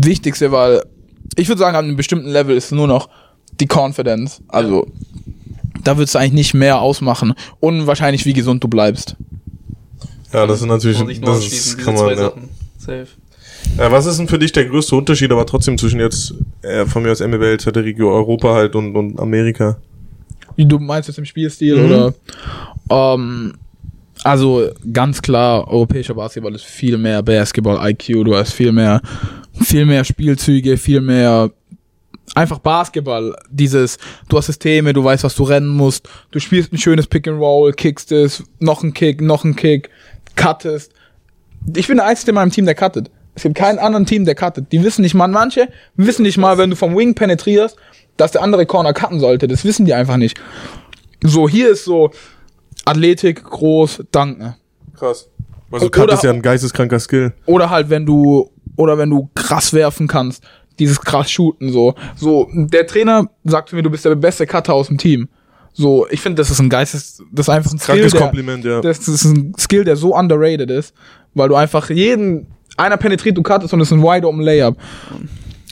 Wichtigste, 0.02 0.50
weil 0.52 0.82
ich 1.36 1.48
würde 1.48 1.58
sagen, 1.58 1.76
an 1.76 1.84
einem 1.84 1.96
bestimmten 1.96 2.28
Level 2.28 2.56
ist 2.56 2.72
nur 2.72 2.86
noch 2.86 3.08
die 3.60 3.68
Confidence. 3.68 4.42
Also 4.48 4.86
da 5.82 5.96
würdest 5.96 6.14
du 6.14 6.18
eigentlich 6.18 6.32
nicht 6.32 6.54
mehr 6.54 6.80
ausmachen. 6.80 7.34
Und 7.60 7.86
wahrscheinlich, 7.86 8.24
wie 8.26 8.32
gesund 8.32 8.62
du 8.64 8.68
bleibst. 8.68 9.16
Ja, 10.32 10.46
das 10.46 10.60
ist 10.60 10.66
natürlich, 10.66 11.20
das 11.20 11.46
ist, 11.46 11.78
kann 11.78 11.94
man, 11.94 12.18
ja. 12.18 12.32
Safe. 12.78 13.06
Äh, 13.78 13.90
was 13.90 14.06
ist 14.06 14.18
denn 14.18 14.28
für 14.28 14.38
dich 14.38 14.52
der 14.52 14.66
größte 14.66 14.96
Unterschied, 14.96 15.30
aber 15.32 15.46
trotzdem 15.46 15.78
zwischen 15.78 16.00
jetzt 16.00 16.34
äh, 16.62 16.84
von 16.86 17.02
mir 17.02 17.12
aus 17.12 17.20
MBL, 17.20 17.58
zweite 17.58 17.84
Region 17.84 18.12
Europa 18.12 18.52
halt 18.54 18.74
und, 18.74 18.94
und 18.96 19.18
Amerika? 19.20 19.76
Wie 20.56 20.66
du 20.66 20.78
meinst 20.78 21.08
jetzt 21.08 21.18
im 21.18 21.24
Spielstil 21.24 21.76
Mhm. 21.76 21.84
oder? 21.86 22.14
Ähm, 22.90 23.54
also 24.22 24.68
ganz 24.92 25.20
klar, 25.22 25.68
europäischer 25.68 26.14
Basketball 26.14 26.54
ist 26.54 26.64
viel 26.64 26.98
mehr 26.98 27.22
Basketball-IQ, 27.22 28.24
du 28.24 28.34
hast 28.34 28.52
viel 28.52 28.72
mehr, 28.72 29.00
viel 29.60 29.86
mehr 29.86 30.04
Spielzüge, 30.04 30.76
viel 30.76 31.00
mehr 31.00 31.50
einfach 32.34 32.58
Basketball. 32.58 33.36
Dieses, 33.50 33.98
du 34.28 34.38
hast 34.38 34.46
Systeme, 34.46 34.92
du 34.92 35.04
weißt, 35.04 35.24
was 35.24 35.34
du 35.34 35.44
rennen 35.44 35.68
musst, 35.68 36.08
du 36.30 36.40
spielst 36.40 36.72
ein 36.72 36.78
schönes 36.78 37.06
Pick 37.06 37.28
and 37.28 37.38
Roll, 37.38 37.72
kickst 37.72 38.12
es, 38.12 38.42
noch 38.58 38.82
ein 38.82 38.94
Kick, 38.94 39.20
noch 39.20 39.44
ein 39.44 39.56
Kick, 39.56 39.90
cuttest. 40.36 40.92
Ich 41.76 41.86
bin 41.86 41.96
der 41.96 42.06
Einzige 42.06 42.30
in 42.30 42.34
meinem 42.36 42.50
Team, 42.50 42.66
der 42.66 42.74
cuttet. 42.74 43.10
Es 43.34 43.42
gibt 43.42 43.56
keinen 43.56 43.78
anderen 43.78 44.06
Team, 44.06 44.24
der 44.24 44.34
cuttet. 44.34 44.70
Die 44.70 44.82
wissen 44.82 45.02
nicht 45.02 45.14
mal, 45.14 45.28
manche 45.28 45.68
wissen 45.96 46.22
nicht 46.22 46.38
mal, 46.38 46.58
wenn 46.58 46.70
du 46.70 46.76
vom 46.76 46.96
Wing 46.96 47.14
penetrierst, 47.14 47.76
dass 48.16 48.32
der 48.32 48.42
andere 48.42 48.66
Corner 48.66 48.92
cutten 48.92 49.18
sollte. 49.18 49.48
Das 49.48 49.64
wissen 49.64 49.86
die 49.86 49.94
einfach 49.94 50.16
nicht. 50.16 50.40
So, 51.22 51.48
hier 51.48 51.70
ist 51.70 51.84
so 51.84 52.10
Athletik, 52.84 53.42
groß, 53.42 54.04
danken. 54.12 54.54
Krass. 54.96 55.28
Also 55.70 55.90
Cut 55.90 56.12
ist 56.12 56.22
ja 56.22 56.30
ein 56.30 56.42
geisteskranker 56.42 57.00
Skill. 57.00 57.32
Oder 57.46 57.70
halt, 57.70 57.90
wenn 57.90 58.06
du, 58.06 58.50
oder 58.76 58.98
wenn 58.98 59.10
du 59.10 59.28
krass 59.34 59.72
werfen 59.72 60.06
kannst, 60.08 60.42
dieses 60.78 61.00
krass 61.00 61.30
shooten, 61.30 61.70
so. 61.72 61.94
So, 62.16 62.48
der 62.52 62.86
Trainer 62.86 63.28
sagt 63.44 63.68
zu 63.68 63.76
mir, 63.76 63.82
du 63.82 63.90
bist 63.90 64.04
der 64.04 64.14
beste 64.16 64.46
Cutter 64.46 64.74
aus 64.74 64.88
dem 64.88 64.98
Team. 64.98 65.28
So, 65.72 66.06
ich 66.10 66.20
finde, 66.20 66.36
das 66.40 66.50
ist 66.50 66.60
ein 66.60 66.68
Geistes, 66.68 67.22
das 67.32 67.46
ist 67.48 67.54
einfach 67.54 67.72
ein 67.72 67.78
Skill, 67.78 67.94
Krankes 67.96 68.12
der, 68.12 68.20
Kompliment, 68.20 68.64
ja. 68.64 68.80
das 68.80 69.08
ist 69.08 69.24
ein 69.24 69.54
Skill, 69.58 69.84
der 69.84 69.96
so 69.96 70.14
underrated 70.16 70.70
ist, 70.70 70.94
weil 71.34 71.48
du 71.48 71.56
einfach 71.56 71.90
jeden, 71.90 72.46
einer 72.76 72.96
penetriert, 72.96 73.36
du 73.36 73.42
cuttest 73.42 73.72
und 73.74 73.80
es 73.80 73.88
ist 73.88 73.92
ein 73.92 74.02
wide 74.02 74.26
open 74.26 74.40
Layup. 74.40 74.76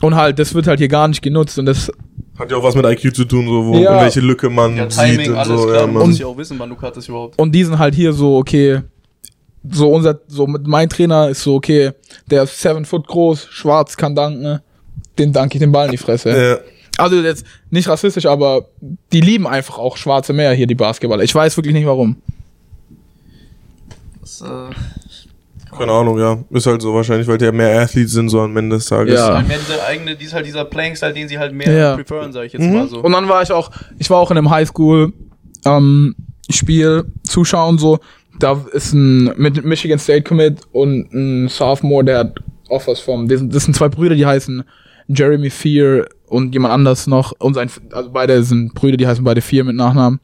Und 0.00 0.16
halt, 0.16 0.40
das 0.40 0.54
wird 0.54 0.66
halt 0.66 0.80
hier 0.80 0.88
gar 0.88 1.06
nicht 1.06 1.22
genutzt 1.22 1.56
und 1.60 1.66
das, 1.66 1.90
Hat 2.36 2.50
ja 2.50 2.56
auch 2.56 2.64
was 2.64 2.74
mit 2.74 2.84
IQ 2.84 3.14
zu 3.14 3.24
tun, 3.24 3.46
so 3.46 3.66
wo 3.66 3.74
Ja. 3.78 3.94
in 3.98 4.00
welche 4.04 4.20
Lücke 4.20 4.50
man 4.50 4.76
Ja, 4.76 4.90
sieht 4.90 5.00
Timing, 5.04 5.30
und 5.30 5.36
alles 5.36 5.60
so. 5.60 5.66
klar. 5.68 5.80
Ja, 5.82 5.86
man 5.86 6.08
muss 6.08 6.18
ja 6.18 6.26
auch 6.26 6.36
wissen, 6.36 6.58
wann 6.58 6.70
du 6.70 6.74
cuttest 6.76 7.08
überhaupt. 7.08 7.38
und 7.38 7.52
die 7.52 7.62
sind 7.62 7.78
halt 7.78 7.94
hier 7.94 8.12
so, 8.12 8.36
okay, 8.38 8.80
so 9.70 9.90
unser, 9.92 10.20
so 10.28 10.46
mit 10.46 10.66
mein 10.66 10.88
Trainer 10.88 11.28
ist 11.28 11.42
so, 11.42 11.54
okay, 11.54 11.92
der 12.30 12.44
ist 12.44 12.60
seven 12.60 12.84
foot 12.84 13.06
groß, 13.06 13.46
schwarz, 13.50 13.96
kann 13.96 14.14
danken, 14.14 14.60
den 15.18 15.32
danke 15.32 15.56
ich 15.56 15.60
den 15.60 15.72
Ball 15.72 15.86
in 15.86 15.92
die 15.92 15.98
Fresse. 15.98 16.30
Ja. 16.30 16.58
Also 16.98 17.16
jetzt 17.16 17.46
nicht 17.70 17.88
rassistisch, 17.88 18.26
aber 18.26 18.66
die 19.12 19.20
lieben 19.20 19.46
einfach 19.46 19.78
auch 19.78 19.96
schwarze 19.96 20.32
Meer 20.32 20.52
hier, 20.52 20.66
die 20.66 20.74
Basketballer. 20.74 21.22
Ich 21.22 21.34
weiß 21.34 21.56
wirklich 21.56 21.74
nicht 21.74 21.86
warum. 21.86 22.16
Das, 24.20 24.42
äh, 24.42 25.74
Keine 25.76 25.92
Ahnung, 25.92 26.18
ja. 26.18 26.38
Ist 26.50 26.66
halt 26.66 26.82
so 26.82 26.92
wahrscheinlich, 26.94 27.26
weil 27.26 27.38
die 27.38 27.46
ja 27.46 27.52
mehr 27.52 27.80
Athletes 27.80 28.12
sind, 28.12 28.28
so 28.28 28.40
am 28.40 28.54
Ende 28.56 28.76
des 28.76 28.86
Tages. 28.86 29.14
Ja. 29.18 29.36
am 29.36 29.44
Ende 29.50 29.82
eigene, 29.88 30.16
dies 30.16 30.34
halt 30.34 30.44
dieser 30.44 30.64
Playing-Style, 30.66 31.14
den 31.14 31.28
sie 31.28 31.38
halt 31.38 31.54
mehr 31.54 31.72
Ja. 31.72 31.94
preferen, 31.96 32.32
sag 32.32 32.44
ich 32.44 32.52
jetzt 32.52 32.62
Mhm. 32.62 32.74
mal 32.74 32.88
so. 32.88 33.00
Und 33.00 33.12
dann 33.12 33.26
war 33.28 33.42
ich 33.42 33.52
auch, 33.52 33.70
ich 33.98 34.10
war 34.10 34.18
auch 34.18 34.30
in 34.30 34.36
einem 34.38 34.50
Highschool 34.50 35.12
ähm, 35.64 36.14
Spiel 36.50 37.04
zuschauen 37.26 37.78
so. 37.78 38.00
Da 38.38 38.64
ist 38.72 38.92
ein 38.92 39.32
Michigan 39.36 39.98
State 39.98 40.22
Commit 40.22 40.60
und 40.72 41.12
ein 41.12 41.48
Sophomore, 41.48 42.04
der 42.04 42.18
hat 42.18 42.34
Offers 42.68 43.00
vom. 43.00 43.28
Das 43.28 43.40
sind, 43.64 43.76
zwei 43.76 43.88
Brüder, 43.88 44.14
die 44.14 44.26
heißen 44.26 44.64
Jeremy 45.08 45.50
Fear 45.50 46.06
und 46.26 46.54
jemand 46.54 46.72
anders 46.72 47.06
noch. 47.06 47.32
Und 47.38 47.54
sein, 47.54 47.70
also 47.92 48.10
beide 48.10 48.42
sind 48.42 48.74
Brüder, 48.74 48.96
die 48.96 49.06
heißen 49.06 49.22
beide 49.22 49.42
Fear 49.42 49.64
mit 49.64 49.76
Nachnamen. 49.76 50.20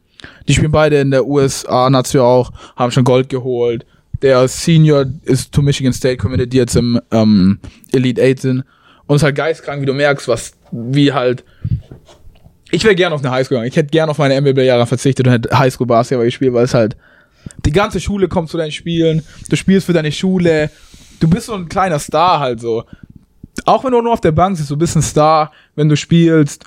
Die 0.49 0.55
spielen 0.55 0.73
beide 0.73 0.99
in 0.99 1.11
der 1.11 1.27
USA 1.27 1.91
Nation 1.91 2.23
auch, 2.23 2.51
haben 2.77 2.91
schon 2.91 3.05
Gold 3.05 3.29
geholt. 3.29 3.85
Der 4.23 4.49
Senior 4.49 5.05
ist 5.23 5.53
to 5.53 5.63
Michigan 5.63 5.93
State 5.93 6.17
committed, 6.17 6.53
die 6.53 6.57
jetzt 6.57 6.75
im 6.75 7.01
ähm, 7.13 7.61
Elite 7.93 8.21
8 8.21 8.41
sind. 8.41 8.65
Und 9.07 9.17
es 9.17 9.23
ist 9.23 9.25
halt 9.25 9.37
geistkrank, 9.37 9.81
wie 9.81 9.87
du 9.87 9.95
merkst, 9.95 10.27
was, 10.27 10.55
wie 10.73 11.13
halt 11.13 11.45
ich 12.71 12.85
wäre 12.85 12.95
gern 12.95 13.13
auf 13.13 13.21
eine 13.21 13.31
Highschool 13.31 13.57
gegangen. 13.57 13.69
Ich 13.69 13.77
hätte 13.77 13.89
gern 13.89 14.11
auf 14.11 14.19
meine 14.19 14.39
MBB-Jahre 14.41 14.87
verzichtet 14.87 15.27
und 15.27 15.33
hätte 15.33 15.59
Highschool-Basketball 15.59 16.27
gespielt, 16.27 16.53
weil 16.53 16.65
es 16.65 16.75
halt 16.75 16.97
die 17.65 17.73
ganze 17.73 18.01
Schule 18.01 18.29
kommt 18.29 18.49
zu 18.49 18.57
deinen 18.57 18.73
Spielen, 18.73 19.25
du 19.49 19.57
spielst 19.57 19.87
für 19.87 19.93
deine 19.93 20.13
Schule, 20.13 20.71
du 21.21 21.29
bist 21.29 21.47
so 21.47 21.55
ein 21.55 21.69
kleiner 21.69 21.99
Star 21.99 22.41
halt 22.41 22.61
so. 22.61 22.85
Auch 23.65 23.85
wenn 23.85 23.93
du 23.93 24.01
nur 24.01 24.13
auf 24.13 24.21
der 24.21 24.33
Bank 24.33 24.57
sitzt, 24.57 24.71
du 24.71 24.77
bist 24.77 24.97
ein 24.97 25.03
Star, 25.03 25.53
wenn 25.75 25.89
du 25.89 25.97
spielst. 25.97 26.65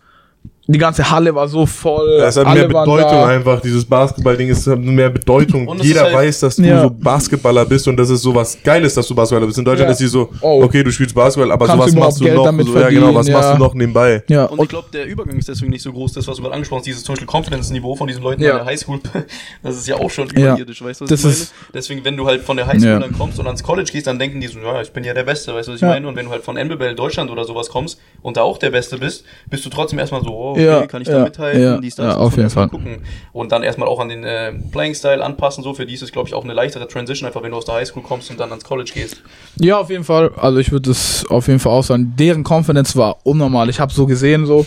Die 0.68 0.78
ganze 0.78 1.10
Halle 1.10 1.34
war 1.34 1.48
so 1.48 1.66
voll. 1.66 2.24
Ist 2.26 2.38
halt 2.38 2.48
alle 2.48 2.60
mehr 2.68 2.68
Bedeutung 2.68 3.24
einfach. 3.24 3.60
Dieses 3.62 3.84
Basketball-Ding 3.84 4.48
ist 4.50 4.68
halt 4.68 4.80
mehr 4.80 5.10
Bedeutung. 5.10 5.68
Und 5.68 5.82
es 5.82 5.88
Jeder 5.88 6.04
halt- 6.04 6.14
weiß, 6.14 6.40
dass 6.42 6.56
du 6.58 6.62
Ja. 6.64 6.84
so 6.84 6.90
Basketballer 6.92 7.66
bist 7.66 7.88
und 7.88 7.98
das 7.98 8.10
ist 8.12 8.22
so 8.22 8.34
was 8.34 8.58
Geiles, 8.64 8.94
dass 8.94 9.08
du 9.08 9.16
Basketballer 9.16 9.48
bist. 9.48 9.58
In 9.58 9.66
Deutschland 9.66 9.90
Ja. 9.90 9.92
ist 9.92 10.00
die 10.00 10.08
so, 10.08 10.30
Oh. 10.40 10.62
okay, 10.64 10.84
du 10.84 10.92
spielst 10.92 11.16
Basketball, 11.16 11.52
aber 11.52 11.66
Kannst 11.66 11.80
so 11.82 11.86
was 11.88 11.94
du 11.94 12.00
machst 12.00 12.20
du 12.22 12.24
Geld 12.26 12.36
noch? 12.38 12.46
damit 12.46 12.68
So, 12.68 12.80
ja, 12.80 12.90
genau, 12.90 13.08
was 13.16 13.28
machst 13.28 13.50
ja. 13.50 13.54
du 13.54 13.60
noch 13.60 13.74
nebenbei? 13.74 14.24
Ja, 14.30 14.46
Und 14.46 14.62
ich 14.62 14.70
glaube, 14.70 14.88
der 14.94 15.06
Übergang 15.08 15.38
ist 15.38 15.50
deswegen 15.50 15.72
nicht 15.72 15.82
so 15.82 15.92
groß, 15.92 16.14
das, 16.14 16.28
was 16.28 16.38
du 16.38 16.44
gerade 16.44 16.54
angesprochen 16.54 16.80
hast, 16.80 16.86
dieses 16.88 17.04
zum 17.04 17.16
Beispiel 17.16 17.28
Confidence-Niveau 17.28 17.96
von 17.96 18.08
diesen 18.08 18.22
Leuten 18.24 18.42
Ja. 18.44 18.52
an 18.52 18.58
der 18.58 18.66
Highschool, 18.68 19.00
das 19.64 19.78
ist 19.78 19.88
ja 19.88 19.96
auch 19.98 20.10
schon 20.12 20.28
Ja. 20.38 20.52
überirdisch, 20.54 20.82
weißt 20.84 21.02
du, 21.02 21.06
was 21.06 21.10
Das 21.10 21.20
ich 21.22 21.26
meine? 21.26 21.34
ist- 21.36 21.54
Deswegen, 21.74 22.06
wenn 22.06 22.16
du 22.16 22.28
halt 22.28 22.44
von 22.44 22.56
der 22.56 22.68
Highschool 22.68 22.88
Ja. 22.88 23.00
dann 23.00 23.18
kommst 23.18 23.40
und 23.40 23.48
ans 23.48 23.64
College 23.64 23.90
gehst, 23.92 24.06
dann 24.08 24.20
denken 24.20 24.40
die 24.40 24.48
so, 24.48 24.60
ja, 24.60 24.82
ich 24.82 24.92
bin 24.94 25.04
ja 25.04 25.14
der 25.14 25.24
Beste, 25.24 25.54
weißt 25.56 25.68
du, 25.68 25.72
was 25.74 25.78
ich 25.78 25.82
Ja. 25.82 25.88
meine? 25.90 26.08
Und 26.08 26.16
wenn 26.16 26.26
du 26.26 26.32
halt 26.32 26.44
von 26.44 26.56
NBL 26.56 26.96
Deutschland 26.96 27.32
oder 27.32 27.46
sowas 27.46 27.68
kommst 27.70 28.00
und 28.22 28.38
da 28.38 28.42
auch 28.44 28.58
der 28.60 28.70
Beste 28.70 28.98
bist, 29.00 29.26
bist 29.50 29.66
du 29.66 29.70
trotzdem 29.70 29.98
erstmal 30.00 30.24
so, 30.24 30.30
oh, 30.30 30.56
okay, 30.70 30.82
Ja, 30.82 30.88
kann 30.88 31.02
ich 31.02 31.08
ja, 31.08 31.18
da 31.20 31.24
mithalten, 31.26 31.62
ja, 31.62 31.78
dies, 31.78 31.96
das, 31.96 32.06
ja, 32.16 32.18
auf 32.20 32.38
jeden 32.38 32.50
Fall. 32.50 32.70
gucken. 32.70 33.02
Und 33.34 33.52
dann 33.52 33.64
erstmal 33.64 33.88
auch 33.88 34.00
an 34.00 34.10
den 34.10 34.24
äh, 34.24 34.54
Playing-Style 34.72 35.24
anpassen, 35.24 35.64
so, 35.64 35.74
für 35.74 35.86
die 35.86 35.94
ist 35.94 36.02
es, 36.04 36.12
glaube 36.12 36.28
ich, 36.30 36.34
auch 36.34 36.44
eine 36.44 36.54
leichtere 36.54 36.88
Transition, 36.88 37.28
einfach 37.28 37.44
wenn 37.44 37.52
du 37.52 37.58
aus 37.58 37.66
der 37.66 37.76
Highschool 37.76 38.04
kommst 38.04 38.30
und 38.32 38.40
dann 38.40 38.50
ans 38.50 38.64
College 38.64 38.92
gehst. 38.94 39.22
Ja, 39.60 39.80
auf 39.80 39.90
jeden 39.90 40.04
Fall. 40.04 40.32
Also 40.38 40.60
ich 40.60 40.72
würde 40.72 40.90
das 40.90 41.26
auf 41.30 41.48
jeden 41.48 41.60
Fall 41.60 41.72
auch 41.74 41.84
sagen. 41.84 42.14
Deren 42.18 42.44
Confidence 42.44 42.96
war 42.96 43.18
unnormal. 43.24 43.70
Ich 43.70 43.80
habe 43.80 43.92
so 43.94 44.06
gesehen, 44.06 44.46
so 44.46 44.66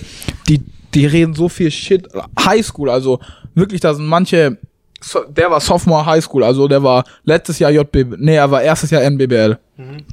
die 0.48 0.62
die 0.94 1.07
reden 1.07 1.35
so 1.35 1.48
viel 1.48 1.70
Shit. 1.72 2.07
Highschool, 2.38 2.88
also 2.88 3.18
wirklich, 3.54 3.80
da 3.80 3.94
sind 3.94 4.07
manche. 4.07 4.59
so- 5.00 5.24
Der 5.28 5.50
war 5.50 5.61
Sophomore 5.61 6.07
Highschool, 6.07 6.44
also 6.44 6.68
der 6.68 6.83
war 6.85 7.02
letztes 7.24 7.59
Jahr 7.59 7.72
JB, 7.72 8.16
nee, 8.18 8.37
er 8.37 8.48
war 8.50 8.62
erstes 8.62 8.90
Jahr 8.90 9.02
NBBL. 9.02 9.59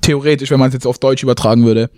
Theoretisch, 0.01 0.49
wenn 0.49 0.59
man 0.59 0.69
es 0.69 0.73
jetzt 0.73 0.87
auf 0.87 0.97
Deutsch 0.97 1.21
übertragen 1.21 1.63
würde. 1.65 1.89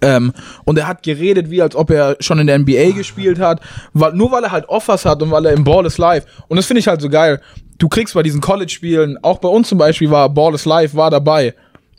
Ähm, 0.00 0.32
und 0.64 0.78
er 0.78 0.86
hat 0.86 1.02
geredet, 1.02 1.50
wie 1.50 1.62
als 1.62 1.74
ob 1.74 1.90
er 1.90 2.16
schon 2.20 2.38
in 2.38 2.46
der 2.46 2.58
NBA 2.58 2.92
gespielt 2.96 3.38
hat, 3.38 3.60
weil, 3.92 4.12
nur 4.12 4.30
weil 4.32 4.44
er 4.44 4.50
halt 4.50 4.68
Offers 4.68 5.04
hat 5.04 5.22
und 5.22 5.30
weil 5.30 5.46
er 5.46 5.52
im 5.52 5.64
Ball 5.64 5.86
is 5.86 5.98
Live. 5.98 6.26
Und 6.48 6.56
das 6.56 6.66
finde 6.66 6.80
ich 6.80 6.88
halt 6.88 7.00
so 7.00 7.08
geil. 7.08 7.40
Du 7.78 7.88
kriegst 7.88 8.14
bei 8.14 8.22
diesen 8.22 8.40
College-Spielen, 8.40 9.18
auch 9.22 9.38
bei 9.38 9.48
uns 9.48 9.68
zum 9.68 9.78
Beispiel 9.78 10.10
war 10.10 10.28
Ball 10.28 10.54
is 10.54 10.64
Live, 10.64 10.94
war 10.94 11.10
dabei. 11.10 11.54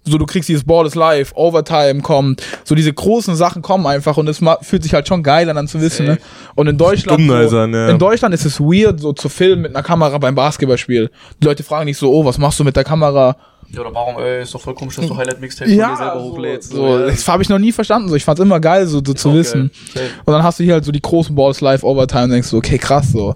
So, 0.07 0.19
du 0.19 0.27
kriegst 0.27 0.47
dieses 0.47 0.63
Ball 0.63 0.85
is 0.85 0.93
Live, 0.93 1.31
Overtime 1.33 2.01
kommt, 2.01 2.43
so 2.63 2.75
diese 2.75 2.93
großen 2.93 3.35
Sachen 3.35 3.63
kommen 3.63 3.87
einfach 3.87 4.17
und 4.17 4.27
es 4.27 4.39
fühlt 4.61 4.83
sich 4.83 4.93
halt 4.93 5.07
schon 5.07 5.23
geil 5.23 5.49
an, 5.49 5.55
dann 5.55 5.67
zu 5.67 5.81
wissen, 5.81 6.05
ne? 6.05 6.19
Und 6.53 6.67
in 6.67 6.77
Deutschland, 6.77 7.25
so, 7.25 7.33
eisern, 7.33 7.73
ja. 7.73 7.89
in 7.89 7.97
Deutschland 7.97 8.35
ist 8.35 8.45
es 8.45 8.59
weird, 8.59 8.99
so 8.99 9.13
zu 9.13 9.29
filmen 9.29 9.63
mit 9.63 9.75
einer 9.75 9.81
Kamera 9.81 10.15
beim 10.19 10.35
Basketballspiel. 10.35 11.09
Die 11.41 11.45
Leute 11.45 11.63
fragen 11.63 11.87
dich 11.87 11.97
so, 11.97 12.13
oh, 12.13 12.23
was 12.23 12.37
machst 12.37 12.59
du 12.59 12.63
mit 12.63 12.75
der 12.75 12.83
Kamera? 12.83 13.35
Ja, 13.69 13.81
oder 13.81 13.93
warum, 13.93 14.17
ey, 14.19 14.43
ist 14.43 14.53
doch 14.53 14.61
voll 14.61 14.75
komisch, 14.75 14.95
dass 14.95 15.07
du 15.07 15.17
Highlight-Mixtapes 15.17 15.73
von 15.73 15.89
dir 15.89 15.97
selber 15.97 16.21
hochlädst. 16.21 16.71
so, 16.71 16.77
so, 16.77 16.99
ja. 16.99 17.05
das 17.07 17.27
habe 17.27 17.43
ich 17.43 17.49
noch 17.49 17.59
nie 17.59 17.71
verstanden. 17.71 18.09
So, 18.09 18.15
ich 18.15 18.23
fand's 18.23 18.41
immer 18.41 18.59
geil, 18.59 18.87
so, 18.87 19.01
so 19.05 19.13
zu 19.13 19.33
wissen. 19.33 19.71
geil. 19.93 20.09
Und 20.23 20.33
dann 20.33 20.43
hast 20.43 20.59
du 20.59 20.63
hier 20.63 20.73
halt 20.73 20.85
so 20.85 20.91
die 20.91 21.01
großen 21.01 21.35
Balls 21.35 21.61
live 21.61 21.83
Overtime 21.83 22.25
und 22.25 22.29
denkst 22.31 22.47
so, 22.47 22.57
okay, 22.57 22.77
krass, 22.77 23.11
so. 23.11 23.35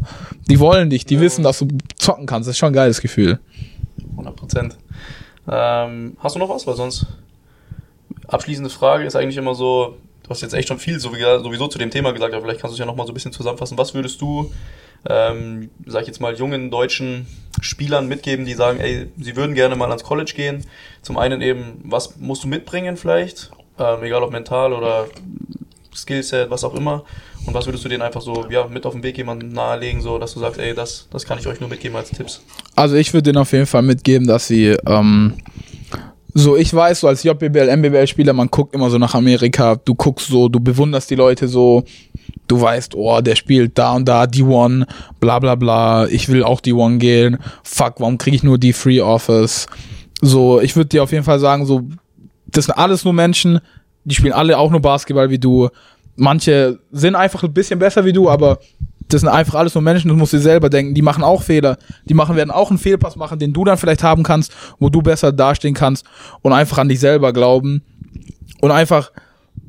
Die 0.49 0.59
wollen 0.59 0.89
dich, 0.89 1.05
die 1.05 1.19
wissen, 1.19 1.43
dass 1.43 1.59
du 1.59 1.67
zocken 1.97 2.25
kannst. 2.25 2.47
Das 2.47 2.53
ist 2.55 2.59
schon 2.59 2.71
ein 2.71 2.73
geiles 2.73 3.01
Gefühl. 3.01 3.39
100 4.11 4.35
Prozent. 4.35 4.77
Ähm, 5.49 6.15
hast 6.19 6.35
du 6.35 6.39
noch 6.39 6.49
was? 6.49 6.67
Weil 6.67 6.75
sonst 6.75 7.07
abschließende 8.27 8.69
Frage 8.69 9.05
ist 9.05 9.15
eigentlich 9.15 9.37
immer 9.37 9.55
so, 9.55 9.97
du 10.23 10.29
hast 10.29 10.41
jetzt 10.41 10.53
echt 10.53 10.67
schon 10.67 10.79
viel 10.79 10.99
sowieso, 10.99 11.43
sowieso 11.43 11.67
zu 11.67 11.79
dem 11.79 11.89
Thema 11.89 12.11
gesagt, 12.11 12.33
aber 12.33 12.43
vielleicht 12.43 12.61
kannst 12.61 12.73
du 12.73 12.75
es 12.75 12.79
ja 12.79 12.85
noch 12.85 12.95
mal 12.95 13.05
so 13.05 13.11
ein 13.11 13.15
bisschen 13.15 13.31
zusammenfassen. 13.31 13.77
Was 13.77 13.93
würdest 13.93 14.21
du, 14.21 14.51
ähm, 15.07 15.69
sag 15.85 16.01
ich 16.01 16.07
jetzt 16.07 16.21
mal, 16.21 16.35
jungen 16.35 16.71
deutschen 16.71 17.27
Spielern 17.61 18.07
mitgeben, 18.07 18.45
die 18.45 18.53
sagen, 18.53 18.79
ey, 18.79 19.07
sie 19.17 19.35
würden 19.35 19.55
gerne 19.55 19.75
mal 19.75 19.89
ans 19.89 20.03
College 20.03 20.33
gehen? 20.35 20.65
Zum 21.01 21.17
einen 21.17 21.41
eben, 21.41 21.81
was 21.83 22.17
musst 22.17 22.43
du 22.43 22.47
mitbringen 22.47 22.97
vielleicht? 22.97 23.51
Ähm, 23.77 24.03
egal 24.03 24.23
ob 24.23 24.31
mental 24.31 24.73
oder 24.73 25.07
Skillset, 25.95 26.49
was 26.49 26.63
auch 26.63 26.75
immer. 26.75 27.03
Und 27.45 27.53
was 27.53 27.65
würdest 27.65 27.85
du 27.85 27.89
denen 27.89 28.01
einfach 28.01 28.21
so 28.21 28.45
ja, 28.49 28.67
mit 28.67 28.85
auf 28.85 28.93
den 28.93 29.03
Weg 29.03 29.17
jemandem 29.17 29.49
nahelegen, 29.49 30.01
so 30.01 30.17
dass 30.17 30.33
du 30.33 30.39
sagst, 30.39 30.59
ey, 30.59 30.73
das, 30.73 31.07
das 31.11 31.25
kann 31.25 31.39
ich 31.39 31.47
euch 31.47 31.59
nur 31.59 31.69
mitgeben 31.69 31.97
als 31.97 32.09
Tipps? 32.11 32.41
Also 32.75 32.95
ich 32.95 33.13
würde 33.13 33.23
denen 33.23 33.37
auf 33.37 33.51
jeden 33.51 33.65
Fall 33.65 33.81
mitgeben, 33.81 34.27
dass 34.27 34.47
sie, 34.47 34.77
ähm, 34.85 35.35
so 36.33 36.55
ich 36.55 36.73
weiß, 36.73 36.99
so 36.99 37.07
als 37.07 37.23
JBL, 37.23 37.75
MBBL-Spieler, 37.77 38.33
man 38.33 38.49
guckt 38.49 38.75
immer 38.75 38.89
so 38.89 38.97
nach 38.97 39.15
Amerika, 39.15 39.75
du 39.75 39.95
guckst 39.95 40.27
so, 40.27 40.47
du 40.47 40.59
bewunderst 40.59 41.09
die 41.09 41.15
Leute 41.15 41.47
so, 41.47 41.83
du 42.49 42.59
weißt, 42.59 42.95
oh, 42.95 43.21
der 43.21 43.35
spielt 43.35 43.77
da 43.77 43.93
und 43.93 44.05
da, 44.05 44.23
D1, 44.23 44.85
bla 45.19 45.39
bla 45.39 45.55
bla, 45.55 46.07
ich 46.07 46.27
will 46.27 46.43
auch 46.43 46.59
D1 46.59 46.97
gehen, 46.97 47.37
fuck, 47.63 47.95
warum 47.99 48.17
kriege 48.17 48.35
ich 48.35 48.43
nur 48.43 48.57
die 48.57 48.73
Free 48.73 48.99
Offers? 48.99 49.67
So, 50.21 50.59
ich 50.59 50.75
würde 50.75 50.89
dir 50.89 51.03
auf 51.03 51.13
jeden 51.13 51.23
Fall 51.23 51.39
sagen, 51.39 51.65
so, 51.65 51.83
das 52.47 52.65
sind 52.65 52.77
alles 52.77 53.05
nur 53.05 53.13
Menschen, 53.13 53.59
die 54.03 54.15
spielen 54.15 54.33
alle 54.33 54.57
auch 54.57 54.71
nur 54.71 54.81
Basketball 54.81 55.29
wie 55.29 55.39
du. 55.39 55.69
Manche 56.15 56.79
sind 56.91 57.15
einfach 57.15 57.43
ein 57.43 57.53
bisschen 57.53 57.79
besser 57.79 58.03
wie 58.03 58.11
du, 58.11 58.29
aber 58.29 58.59
das 59.07 59.21
sind 59.21 59.29
einfach 59.29 59.55
alles 59.55 59.73
nur 59.75 59.81
Menschen, 59.81 60.09
du 60.09 60.15
musst 60.15 60.33
dir 60.33 60.39
selber 60.39 60.69
denken, 60.69 60.93
die 60.93 61.01
machen 61.01 61.23
auch 61.23 61.41
Fehler. 61.41 61.77
Die 62.05 62.13
machen, 62.13 62.35
werden 62.35 62.51
auch 62.51 62.69
einen 62.69 62.79
Fehlpass 62.79 63.15
machen, 63.15 63.39
den 63.39 63.53
du 63.53 63.63
dann 63.63 63.77
vielleicht 63.77 64.03
haben 64.03 64.23
kannst, 64.23 64.51
wo 64.79 64.89
du 64.89 65.01
besser 65.01 65.31
dastehen 65.31 65.73
kannst 65.73 66.05
und 66.41 66.53
einfach 66.53 66.77
an 66.77 66.89
dich 66.89 66.99
selber 66.99 67.31
glauben. 67.33 67.83
Und 68.61 68.71
einfach, 68.71 69.11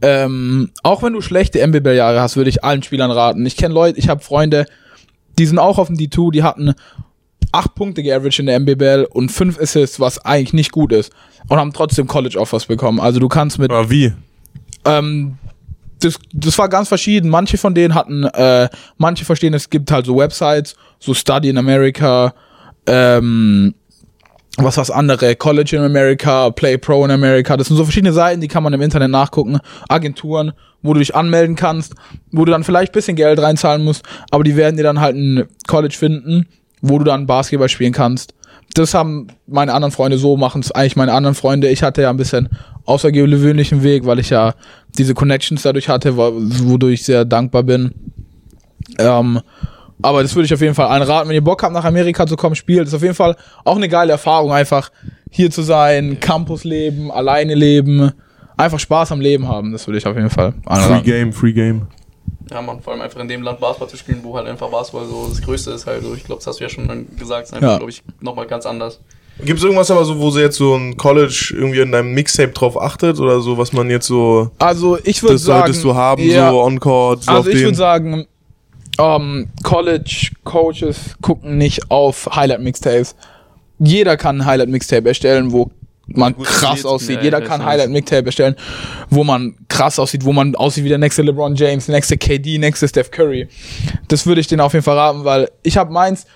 ähm, 0.03 0.71
auch 0.83 1.03
wenn 1.03 1.13
du 1.13 1.21
schlechte 1.21 1.67
MBBL-Jahre 1.67 2.21
hast, 2.21 2.37
würde 2.37 2.51
ich 2.51 2.65
allen 2.65 2.83
Spielern 2.83 3.11
raten. 3.11 3.45
Ich 3.47 3.57
kenne 3.57 3.75
Leute, 3.75 3.99
ich 3.99 4.09
habe 4.09 4.23
Freunde, 4.23 4.67
die 5.39 5.47
sind 5.47 5.59
auch 5.59 5.79
auf 5.79 5.89
dem 5.89 5.97
D2, 5.97 6.33
die 6.33 6.43
hatten 6.43 6.75
acht 7.53 7.75
Punkte 7.75 8.03
geaveraged 8.03 8.41
in 8.41 8.47
der 8.47 8.61
MBBL 8.61 9.09
und 9.11 9.31
fünf 9.31 9.61
Assists, 9.61 10.01
was 10.01 10.25
eigentlich 10.25 10.53
nicht 10.53 10.73
gut 10.73 10.93
ist. 10.93 11.13
Und 11.49 11.59
haben 11.59 11.73
trotzdem 11.73 12.07
College-Offers 12.07 12.67
bekommen. 12.67 13.01
Also 13.01 13.19
du 13.19 13.29
kannst 13.29 13.59
mit, 13.59 13.71
Aber 13.71 13.91
wie? 13.91 14.13
ähm, 14.85 15.39
das, 16.01 16.19
das 16.33 16.57
war 16.59 16.69
ganz 16.69 16.89
verschieden. 16.89 17.29
Manche 17.29 17.59
von 17.59 17.75
denen 17.75 17.95
hatten, 17.95 18.25
äh, 18.25 18.69
manche 18.99 19.25
verstehen, 19.25 19.55
es 19.55 19.69
gibt 19.69 19.91
halt 19.91 20.07
so 20.07 20.17
Websites, 20.17 20.77
so 20.99 21.13
Study 21.15 21.49
in 21.49 21.59
America, 21.59 22.35
ähm, 22.87 23.75
was 24.57 24.77
was 24.77 24.91
andere, 24.91 25.37
College 25.37 25.77
in 25.77 25.83
America, 25.83 26.51
Play 26.51 26.77
Pro 26.77 27.05
in 27.05 27.11
America. 27.11 27.57
Das 27.57 27.69
sind 27.69 27.77
so 27.77 27.85
verschiedene 27.85 28.13
Seiten, 28.13 28.41
die 28.41 28.49
kann 28.49 28.63
man 28.63 28.73
im 28.73 28.81
Internet 28.83 29.11
nachgucken. 29.11 29.59
Agenturen, 29.89 30.53
wo 30.83 30.93
du 30.93 30.99
dich 31.01 31.15
anmelden 31.15 31.57
kannst, 31.57 31.95
wo 32.33 32.45
du 32.45 32.53
dann 32.53 32.65
vielleicht 32.65 32.93
bisschen 32.93 33.17
Geld 33.17 33.39
reinzahlen 33.41 33.85
musst, 33.85 34.03
aber 34.31 34.45
die 34.45 34.57
werden 34.57 34.77
dir 34.77 34.83
dann 34.83 35.01
halt 35.01 35.17
ein 35.17 35.45
College 35.67 35.95
finden, 35.97 36.47
wo 36.83 36.99
du 36.99 37.05
dann 37.05 37.27
Basketball 37.27 37.69
spielen 37.69 37.93
kannst. 37.93 38.35
Das 38.75 38.95
haben 38.95 39.29
meine 39.47 39.73
anderen 39.75 39.93
Freunde 39.93 40.17
so, 40.17 40.37
machen 40.37 40.61
es 40.63 40.71
eigentlich 40.73 40.95
meine 40.97 41.13
anderen 41.13 41.35
Freunde. 41.35 41.69
Ich 41.69 41.83
hatte 41.83 42.03
ja 42.03 42.11
ein 42.11 42.17
bisschen 42.17 42.49
außergewöhnlichen 42.87 43.83
Weg, 43.83 44.07
weil 44.07 44.19
ich 44.21 44.31
ja 44.31 44.55
diese 44.97 45.15
Connections 45.15 45.63
dadurch 45.63 45.89
hatte, 45.89 46.17
wo- 46.17 46.33
wodurch 46.35 46.95
ich 46.95 47.05
sehr 47.05 47.25
dankbar 47.25 47.63
bin. 47.65 47.93
Ähm, 48.99 49.41
aber 50.03 50.23
das 50.23 50.35
würde 50.35 50.47
ich 50.47 50.55
auf 50.55 50.61
jeden 50.61 50.75
Fall 50.75 50.87
allen 50.89 51.03
raten, 51.03 51.29
wenn 51.29 51.35
ihr 51.35 51.45
Bock 51.45 51.63
habt, 51.63 51.73
nach 51.73 51.85
Amerika 51.85 52.27
zu 52.27 52.37
kommen, 52.37 52.55
spielt. 52.55 52.83
Das 52.83 52.89
ist 52.89 52.95
auf 52.95 53.03
jeden 53.03 53.15
Fall 53.15 53.37
auch 53.65 53.77
eine 53.77 53.89
geile 53.89 54.13
Erfahrung, 54.13 54.53
einfach 54.53 54.91
hier 55.31 55.51
zu 55.51 55.63
sein, 55.63 56.19
Campus 56.21 56.65
leben, 56.65 57.11
alleine 57.11 57.55
leben, 57.55 58.13
einfach 58.57 58.79
Spaß 58.81 59.13
am 59.13 59.21
Leben 59.21 59.49
haben. 59.49 59.73
Das 59.73 59.87
würde 59.87 59.99
ich 59.99 60.07
auf 60.07 60.17
jeden 60.17 60.31
Fall 60.31 60.55
allen 60.67 61.01
Free. 61.01 61.11
Game, 61.11 61.33
Free 61.33 61.53
Game. 61.53 61.87
Ja, 62.51 62.61
man, 62.61 62.81
vor 62.81 62.93
allem 62.93 63.03
einfach 63.03 63.21
in 63.21 63.29
dem 63.29 63.43
Land 63.43 63.61
Basketball 63.61 63.89
zu 63.89 63.97
spielen, 63.97 64.21
wo 64.23 64.37
halt 64.37 64.49
einfach 64.49 64.69
Basketball 64.71 65.07
so 65.07 65.29
das 65.29 65.41
Größte 65.41 65.71
ist 65.71 65.87
halt. 65.87 66.03
So, 66.03 66.15
ich 66.15 66.25
glaube, 66.25 66.41
das 66.41 66.49
hast 66.49 66.59
du 66.59 66.65
ja 66.65 66.69
schon 66.71 67.07
gesagt, 67.17 67.45
ist 67.47 67.55
einfach, 67.55 67.69
Ja. 67.69 67.77
glaube 67.77 67.91
ich, 67.91 68.03
nochmal 68.21 68.47
ganz 68.47 68.67
anders. 68.67 69.01
Gibt 69.45 69.59
es 69.59 69.65
irgendwas 69.65 69.91
aber 69.91 70.05
so, 70.05 70.19
wo 70.19 70.31
sie 70.31 70.41
jetzt 70.41 70.57
so 70.57 70.75
ein 70.75 70.97
College 70.97 71.55
irgendwie 71.57 71.81
in 71.81 71.93
deinem 71.93 72.13
Mixtape 72.13 72.51
drauf 72.53 72.79
achtet 72.81 73.19
oder 73.21 73.41
so, 73.41 73.57
was 73.57 73.73
man 73.73 73.89
jetzt 73.89 74.07
so, 74.07 74.51
Also 74.59 74.99
ich 75.05 75.23
würde 75.23 75.35
das 75.37 75.45
sagen, 75.45 75.61
solltest 75.67 75.85
du 75.85 75.95
haben, 75.95 76.23
ja, 76.23 76.51
so 76.51 76.61
on-court, 76.63 77.25
so 77.25 77.31
also 77.31 77.49
auf 77.49 77.55
ich 77.55 77.63
würde 77.63 77.77
sagen, 77.77 78.27
ähm, 79.01 79.49
College 79.63 80.31
Coaches 80.45 81.17
gucken 81.23 81.59
nicht 81.59 81.91
auf 81.91 82.29
Highlight 82.35 82.61
Mixtapes. 82.61 83.17
Jeder 83.79 84.17
kann 84.17 84.43
ein 84.43 84.47
Highlight 84.47 84.69
Mixtape 84.69 85.09
erstellen, 85.09 85.53
wo 85.53 85.71
man 86.07 86.35
Gut 86.35 86.47
krass 86.47 86.85
aussieht. 86.85 87.19
Ja, 87.19 87.23
Jeder 87.23 87.41
kann 87.41 87.65
Highlight 87.65 87.91
Mixtape 87.91 88.27
erstellen, 88.27 88.57
wo 89.09 89.25
man 89.25 89.55
krass 89.69 89.99
aussieht, 89.99 90.25
wo 90.25 90.33
man 90.33 90.55
aussieht 90.55 90.85
wie 90.85 90.89
der 90.89 90.99
nächste 90.99 91.23
LeBron 91.23 91.55
James, 91.55 91.89
nächste 91.89 92.19
KD, 92.19 92.59
nächste 92.59 92.89
Steph 92.89 93.11
Curry. 93.11 93.49
Das 94.09 94.27
würde 94.27 94.41
ich 94.41 94.49
denen 94.49 94.61
auf 94.61 94.73
jeden 94.73 94.85
Fall 94.85 94.99
raten, 94.99 95.25
weil 95.25 95.51
ich 95.63 95.77
habe 95.77 95.93
meins, 95.93 96.27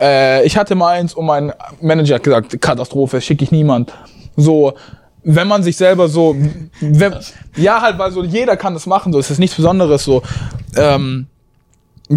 äh, 0.00 0.44
ich 0.44 0.56
hatte 0.56 0.74
meins 0.74 1.14
und 1.14 1.24
mein 1.24 1.52
Manager 1.80 2.16
hat 2.16 2.24
gesagt, 2.24 2.60
Katastrophe, 2.60 3.20
schicke 3.20 3.44
ich 3.44 3.52
niemand. 3.52 3.92
So, 4.36 4.74
wenn 5.22 5.48
man 5.48 5.62
sich 5.62 5.76
selber 5.76 6.08
so, 6.08 6.36
wenn, 6.80 7.14
ja 7.56 7.80
halt, 7.80 7.98
weil 7.98 8.10
so 8.10 8.24
jeder 8.24 8.56
kann 8.56 8.74
das 8.74 8.86
machen, 8.86 9.12
so 9.12 9.18
es 9.18 9.30
ist 9.30 9.38
nichts 9.38 9.56
Besonderes 9.56 10.04
so. 10.04 10.22
Ähm, 10.76 11.26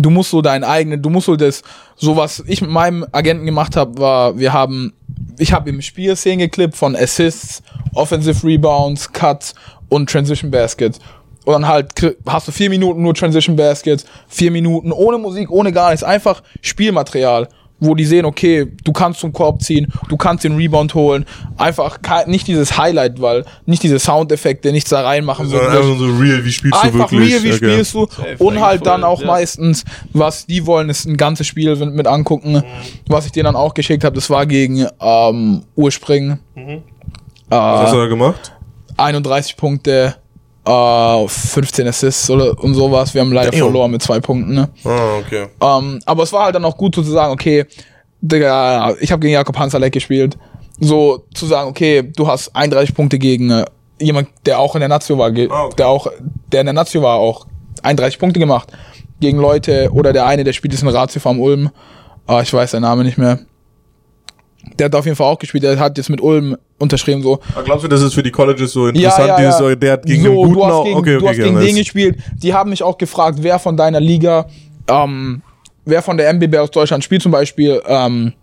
du 0.02 0.10
musst 0.10 0.32
so 0.32 0.42
deinen 0.42 0.64
eigenen, 0.64 1.02
du 1.02 1.10
musst 1.10 1.28
so 1.28 1.36
das, 1.36 1.62
so 1.96 2.18
was 2.18 2.44
ich 2.48 2.62
mit 2.62 2.72
meinem 2.72 3.06
Agenten 3.12 3.46
gemacht 3.46 3.76
habe, 3.76 3.98
war, 4.00 4.40
wir 4.40 4.52
haben, 4.52 4.94
ich 5.38 5.54
habe 5.54 5.70
im 5.70 5.82
Spiel 5.82 6.16
Szenen 6.16 6.40
geklippt 6.40 6.76
von 6.76 6.96
Assists, 6.96 7.62
Offensive 7.94 8.46
Rebounds, 8.46 9.12
Cuts 9.14 9.54
und 9.90 10.10
Transition 10.10 10.50
Baskets. 10.50 11.00
Und 11.46 11.54
dann 11.54 11.68
halt 11.68 11.92
hast 12.26 12.48
du 12.48 12.52
vier 12.52 12.70
Minuten 12.70 13.04
nur 13.04 13.14
Transition 13.14 13.56
Baskets, 13.56 14.06
vier 14.28 14.50
Minuten 14.50 14.92
ohne 14.92 15.18
Musik, 15.18 15.52
ohne 15.52 15.72
gar 15.72 15.92
nichts, 15.92 16.04
einfach 16.04 16.42
Spielmaterial, 16.62 17.48
wo 17.84 17.96
die 17.96 18.06
sehen, 18.06 18.26
okay, 18.26 18.68
du 18.84 18.94
kannst 18.94 19.20
zum 19.20 19.34
Korb 19.34 19.62
ziehen, 19.62 19.92
du 20.10 20.18
kannst 20.18 20.44
den 20.44 20.56
Rebound 20.56 20.94
holen, 20.96 21.26
einfach 21.58 22.00
nicht 22.28 22.48
dieses 22.48 22.78
Highlight, 22.78 23.22
weil 23.22 23.46
nicht 23.66 23.84
diese 23.84 24.00
Soundeffekte, 24.00 24.72
nichts 24.72 24.90
da 24.90 25.02
reinmachen, 25.02 25.48
sondern 25.48 25.72
einfach 25.72 25.98
so 25.98 26.06
real, 26.06 26.44
wie 26.46 26.52
spielst 26.52 26.78
du 26.78 26.86
einfach 26.88 27.12
wirklich? 27.12 27.34
real, 27.34 27.44
wie 27.44 27.54
Okay. 27.54 27.58
spielst 27.74 27.94
du 27.94 28.06
Safe, 28.10 28.36
und 28.44 28.60
halt 28.62 28.86
dann 28.86 29.04
auch 29.04 29.22
ja. 29.22 29.28
meistens, 29.28 29.84
was 30.14 30.46
die 30.46 30.66
wollen, 30.66 30.90
ist 30.90 31.06
ein 31.06 31.18
ganzes 31.18 31.46
Spiel 31.48 31.76
mit, 31.76 32.08
angucken. 32.08 32.64
Was 33.08 33.26
ich 33.26 33.32
dir 33.32 33.44
dann 33.44 33.56
auch 33.56 33.74
geschickt 33.74 34.04
habe, 34.04 34.16
das 34.16 34.30
war 34.30 34.46
gegen 34.46 34.88
ähm, 35.00 35.64
Urspringen. 35.76 36.40
Was 37.50 37.82
hast 37.82 37.94
du 37.94 37.98
Äh, 37.98 38.02
da 38.02 38.08
gemacht? 38.08 38.54
31 38.98 39.58
Punkte, 39.58 40.16
äh, 40.66 41.28
15 41.28 41.88
Assists 41.88 42.30
oder, 42.30 42.58
und 42.64 42.74
sowas. 42.74 43.14
Wir 43.14 43.22
haben 43.22 43.32
leider 43.32 43.52
Damn. 43.52 43.60
verloren 43.60 43.92
mit 43.92 44.02
zwei 44.02 44.20
Punkten. 44.20 44.54
Ne? 44.54 44.70
Ah, 44.84 45.18
okay. 45.20 45.48
Ähm, 45.62 46.00
aber 46.06 46.24
es 46.24 46.32
war 46.34 46.46
halt 46.46 46.56
dann 46.56 46.66
auch 46.66 46.78
gut 46.78 46.96
so 46.96 47.04
zu 47.04 47.12
sagen, 47.12 47.34
okay, 47.34 47.66
Digga, 48.22 48.96
ich 49.02 49.12
habe 49.12 49.20
gegen 49.20 49.34
Jakob 49.34 49.58
Hansalek 49.58 49.94
gespielt. 49.94 50.38
So 50.80 51.26
zu 51.34 51.46
sagen, 51.46 51.70
okay, 51.70 52.04
du 52.16 52.28
hast 52.28 52.56
31 52.56 52.96
Punkte 52.96 53.20
gegen 53.20 53.52
äh, 53.52 53.66
jemand, 54.00 54.30
der 54.46 54.60
auch 54.60 54.76
in 54.76 54.80
der 54.80 54.90
Nazio 54.90 55.18
war, 55.18 55.28
Ah, 55.28 55.66
okay. 55.66 55.76
der 55.78 55.88
auch, 55.88 56.08
der 56.52 56.62
in 56.62 56.66
der 56.68 56.74
Nazio 56.74 57.02
war, 57.02 57.18
auch 57.18 57.46
31 57.84 58.20
Punkte 58.20 58.40
gemacht. 58.40 58.70
Gegen 59.20 59.38
Leute, 59.38 59.90
oder 59.94 60.14
der 60.14 60.26
eine, 60.26 60.44
der 60.44 60.54
spielt 60.54 60.74
jetzt 60.74 60.84
in 60.84 60.90
Ratio 60.90 61.22
vom 61.22 61.40
Ulm. 61.40 61.70
Ah, 62.26 62.42
ich 62.42 62.54
weiß 62.54 62.72
seinen 62.72 62.82
Namen 62.84 63.06
nicht 63.06 63.18
mehr. 63.18 63.40
Der 64.80 64.86
hat 64.86 64.96
auf 64.96 65.06
jeden 65.06 65.18
Fall 65.18 65.28
auch 65.28 65.40
gespielt, 65.40 65.64
der 65.64 65.78
hat 65.80 65.98
jetzt 65.98 66.10
mit 66.10 66.22
Ulm 66.22 66.58
unterschrieben, 66.84 67.24
so. 67.24 67.40
Aber 67.56 67.64
glaubst 67.64 67.84
du, 67.84 67.88
das 67.88 68.02
ist 68.02 68.14
für 68.14 68.24
die 68.24 68.32
Colleges 68.32 68.72
so 68.72 68.88
interessant? 68.88 69.40
Dieses, 69.40 69.58
so, 69.58 69.74
der 69.74 69.94
hat 69.94 70.06
gegen 70.06 70.24
so, 70.24 70.30
einen 70.30 70.38
guten 70.38 70.54
du 70.54 70.66
hast 70.66 70.84
gegen, 70.84 70.98
okay, 70.98 71.12
du 71.14 71.18
okay, 71.18 71.28
hast 71.30 71.38
gegen 71.38 71.60
den 71.60 71.76
gespielt. 71.76 72.18
Die 72.36 72.54
haben 72.54 72.70
mich 72.70 72.84
auch 72.84 72.98
gefragt, 72.98 73.40
wer 73.42 73.58
von 73.60 73.76
deiner 73.76 74.00
Liga, 74.00 74.46
ähm, 74.88 75.42
wer 75.86 76.02
von 76.02 76.18
der 76.18 76.30
MBB 76.34 76.56
aus 76.58 76.72
Deutschland 76.72 77.04
spielt 77.04 77.22
zum 77.24 77.32
Beispiel, 77.32 77.82
ähm, 77.88 78.34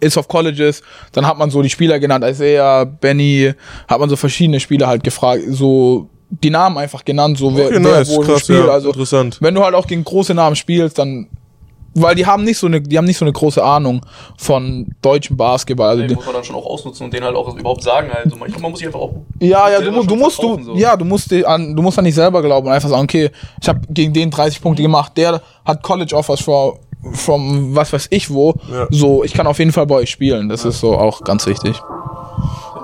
ist 0.00 0.18
auf 0.18 0.28
Colleges. 0.28 0.82
Dann 1.12 1.26
hat 1.26 1.38
man 1.38 1.50
so 1.50 1.62
die 1.62 1.70
Spieler 1.70 1.98
genannt, 1.98 2.24
Isaiah, 2.26 2.84
Benny, 2.84 3.52
hat 3.88 4.00
man 4.00 4.08
so 4.08 4.16
verschiedene 4.16 4.60
Spieler 4.60 4.86
halt 4.86 5.02
gefragt, 5.04 5.42
so 5.48 6.08
die 6.30 6.50
Namen 6.50 6.78
einfach 6.78 7.04
genannt, 7.04 7.38
so 7.38 7.56
wer, 7.56 7.66
Okay, 7.66 7.74
wer 7.82 7.92
nice, 7.92 8.10
wo 8.16 8.20
krass, 8.20 8.40
spielt. 8.40 8.66
ja, 8.66 8.72
also 8.72 8.88
interessant. 8.90 9.38
wenn 9.40 9.54
du 9.54 9.64
halt 9.64 9.74
auch 9.74 9.86
gegen 9.86 10.04
große 10.04 10.32
Namen 10.34 10.54
spielst, 10.54 10.98
dann 10.98 11.28
weil 11.94 12.14
die 12.14 12.26
haben 12.26 12.44
nicht 12.44 12.58
so 12.58 12.66
eine, 12.66 12.80
die 12.80 12.96
haben 12.96 13.04
nicht 13.04 13.18
so 13.18 13.24
eine 13.24 13.32
große 13.32 13.62
Ahnung 13.62 14.00
von 14.38 14.86
deutschem 15.02 15.36
Basketball. 15.36 15.88
Also 15.90 16.02
Den 16.02 16.08
die, 16.08 16.14
muss 16.14 16.24
man 16.26 16.34
dann 16.34 16.44
schon 16.44 16.56
auch 16.56 16.66
ausnutzen 16.66 17.04
und 17.04 17.12
den 17.14 17.24
halt 17.24 17.34
auch 17.34 17.54
überhaupt 17.56 17.82
sagen 17.82 18.08
halt. 18.12 18.30
So, 18.30 18.36
ich 18.36 18.44
glaube, 18.44 18.60
man 18.62 18.70
muss 18.70 18.78
sich 18.80 18.86
einfach 18.86 19.00
auch. 19.00 19.12
Ja, 19.40 19.68
ja, 19.70 19.80
du, 19.80 20.02
du 20.04 20.16
musst 20.16 20.42
du, 20.42 20.62
so. 20.62 20.74
ja, 20.74 20.96
du 20.96 21.04
musst 21.04 21.32
an, 21.32 21.74
du 21.74 21.82
musst 21.82 21.98
an 21.98 22.04
dich 22.04 22.14
selber 22.14 22.42
glauben 22.42 22.66
und 22.68 22.72
einfach 22.72 22.88
sagen, 22.88 23.02
okay, 23.02 23.30
ich 23.60 23.68
habe 23.68 23.80
gegen 23.90 24.12
den 24.12 24.30
30 24.30 24.60
Punkte 24.62 24.82
gemacht, 24.82 25.12
der 25.16 25.40
hat 25.64 25.82
College 25.82 26.14
Offers 26.14 26.40
from, 26.40 26.74
from 27.12 27.74
was 27.74 27.92
weiß 27.92 28.06
ich 28.10 28.30
wo, 28.30 28.54
Ja. 28.70 28.86
so, 28.90 29.24
ich 29.24 29.32
kann 29.32 29.46
auf 29.46 29.58
jeden 29.58 29.72
Fall 29.72 29.86
bei 29.86 29.96
euch 29.96 30.10
spielen, 30.10 30.48
das 30.48 30.64
ist 30.64 30.80
so 30.80 30.96
auch 30.96 31.22
ganz 31.22 31.46
wichtig. 31.46 31.80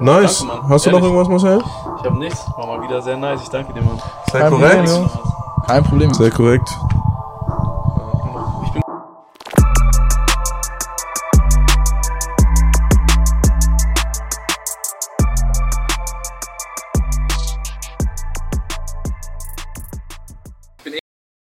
Nice. 0.00 0.44
Danke. 0.46 0.68
Hast 0.68 0.86
du 0.86 0.90
noch 0.90 1.02
irgendwas, 1.02 1.28
Marcel? 1.28 1.62
Ich 2.00 2.04
habe 2.04 2.18
nichts. 2.18 2.44
War 2.56 2.66
mal 2.66 2.82
wieder 2.82 3.00
sehr 3.00 3.16
nice. 3.16 3.40
Ich 3.42 3.48
danke 3.48 3.72
dir, 3.72 3.80
Mann. 3.80 3.98
Sehr 4.30 4.40
Kein 4.42 4.50
korrekt. 4.52 4.84
Problem, 4.90 5.10
Kein 5.66 5.84
Problem. 5.84 6.14
Sehr 6.14 6.30
korrekt. 6.30 6.68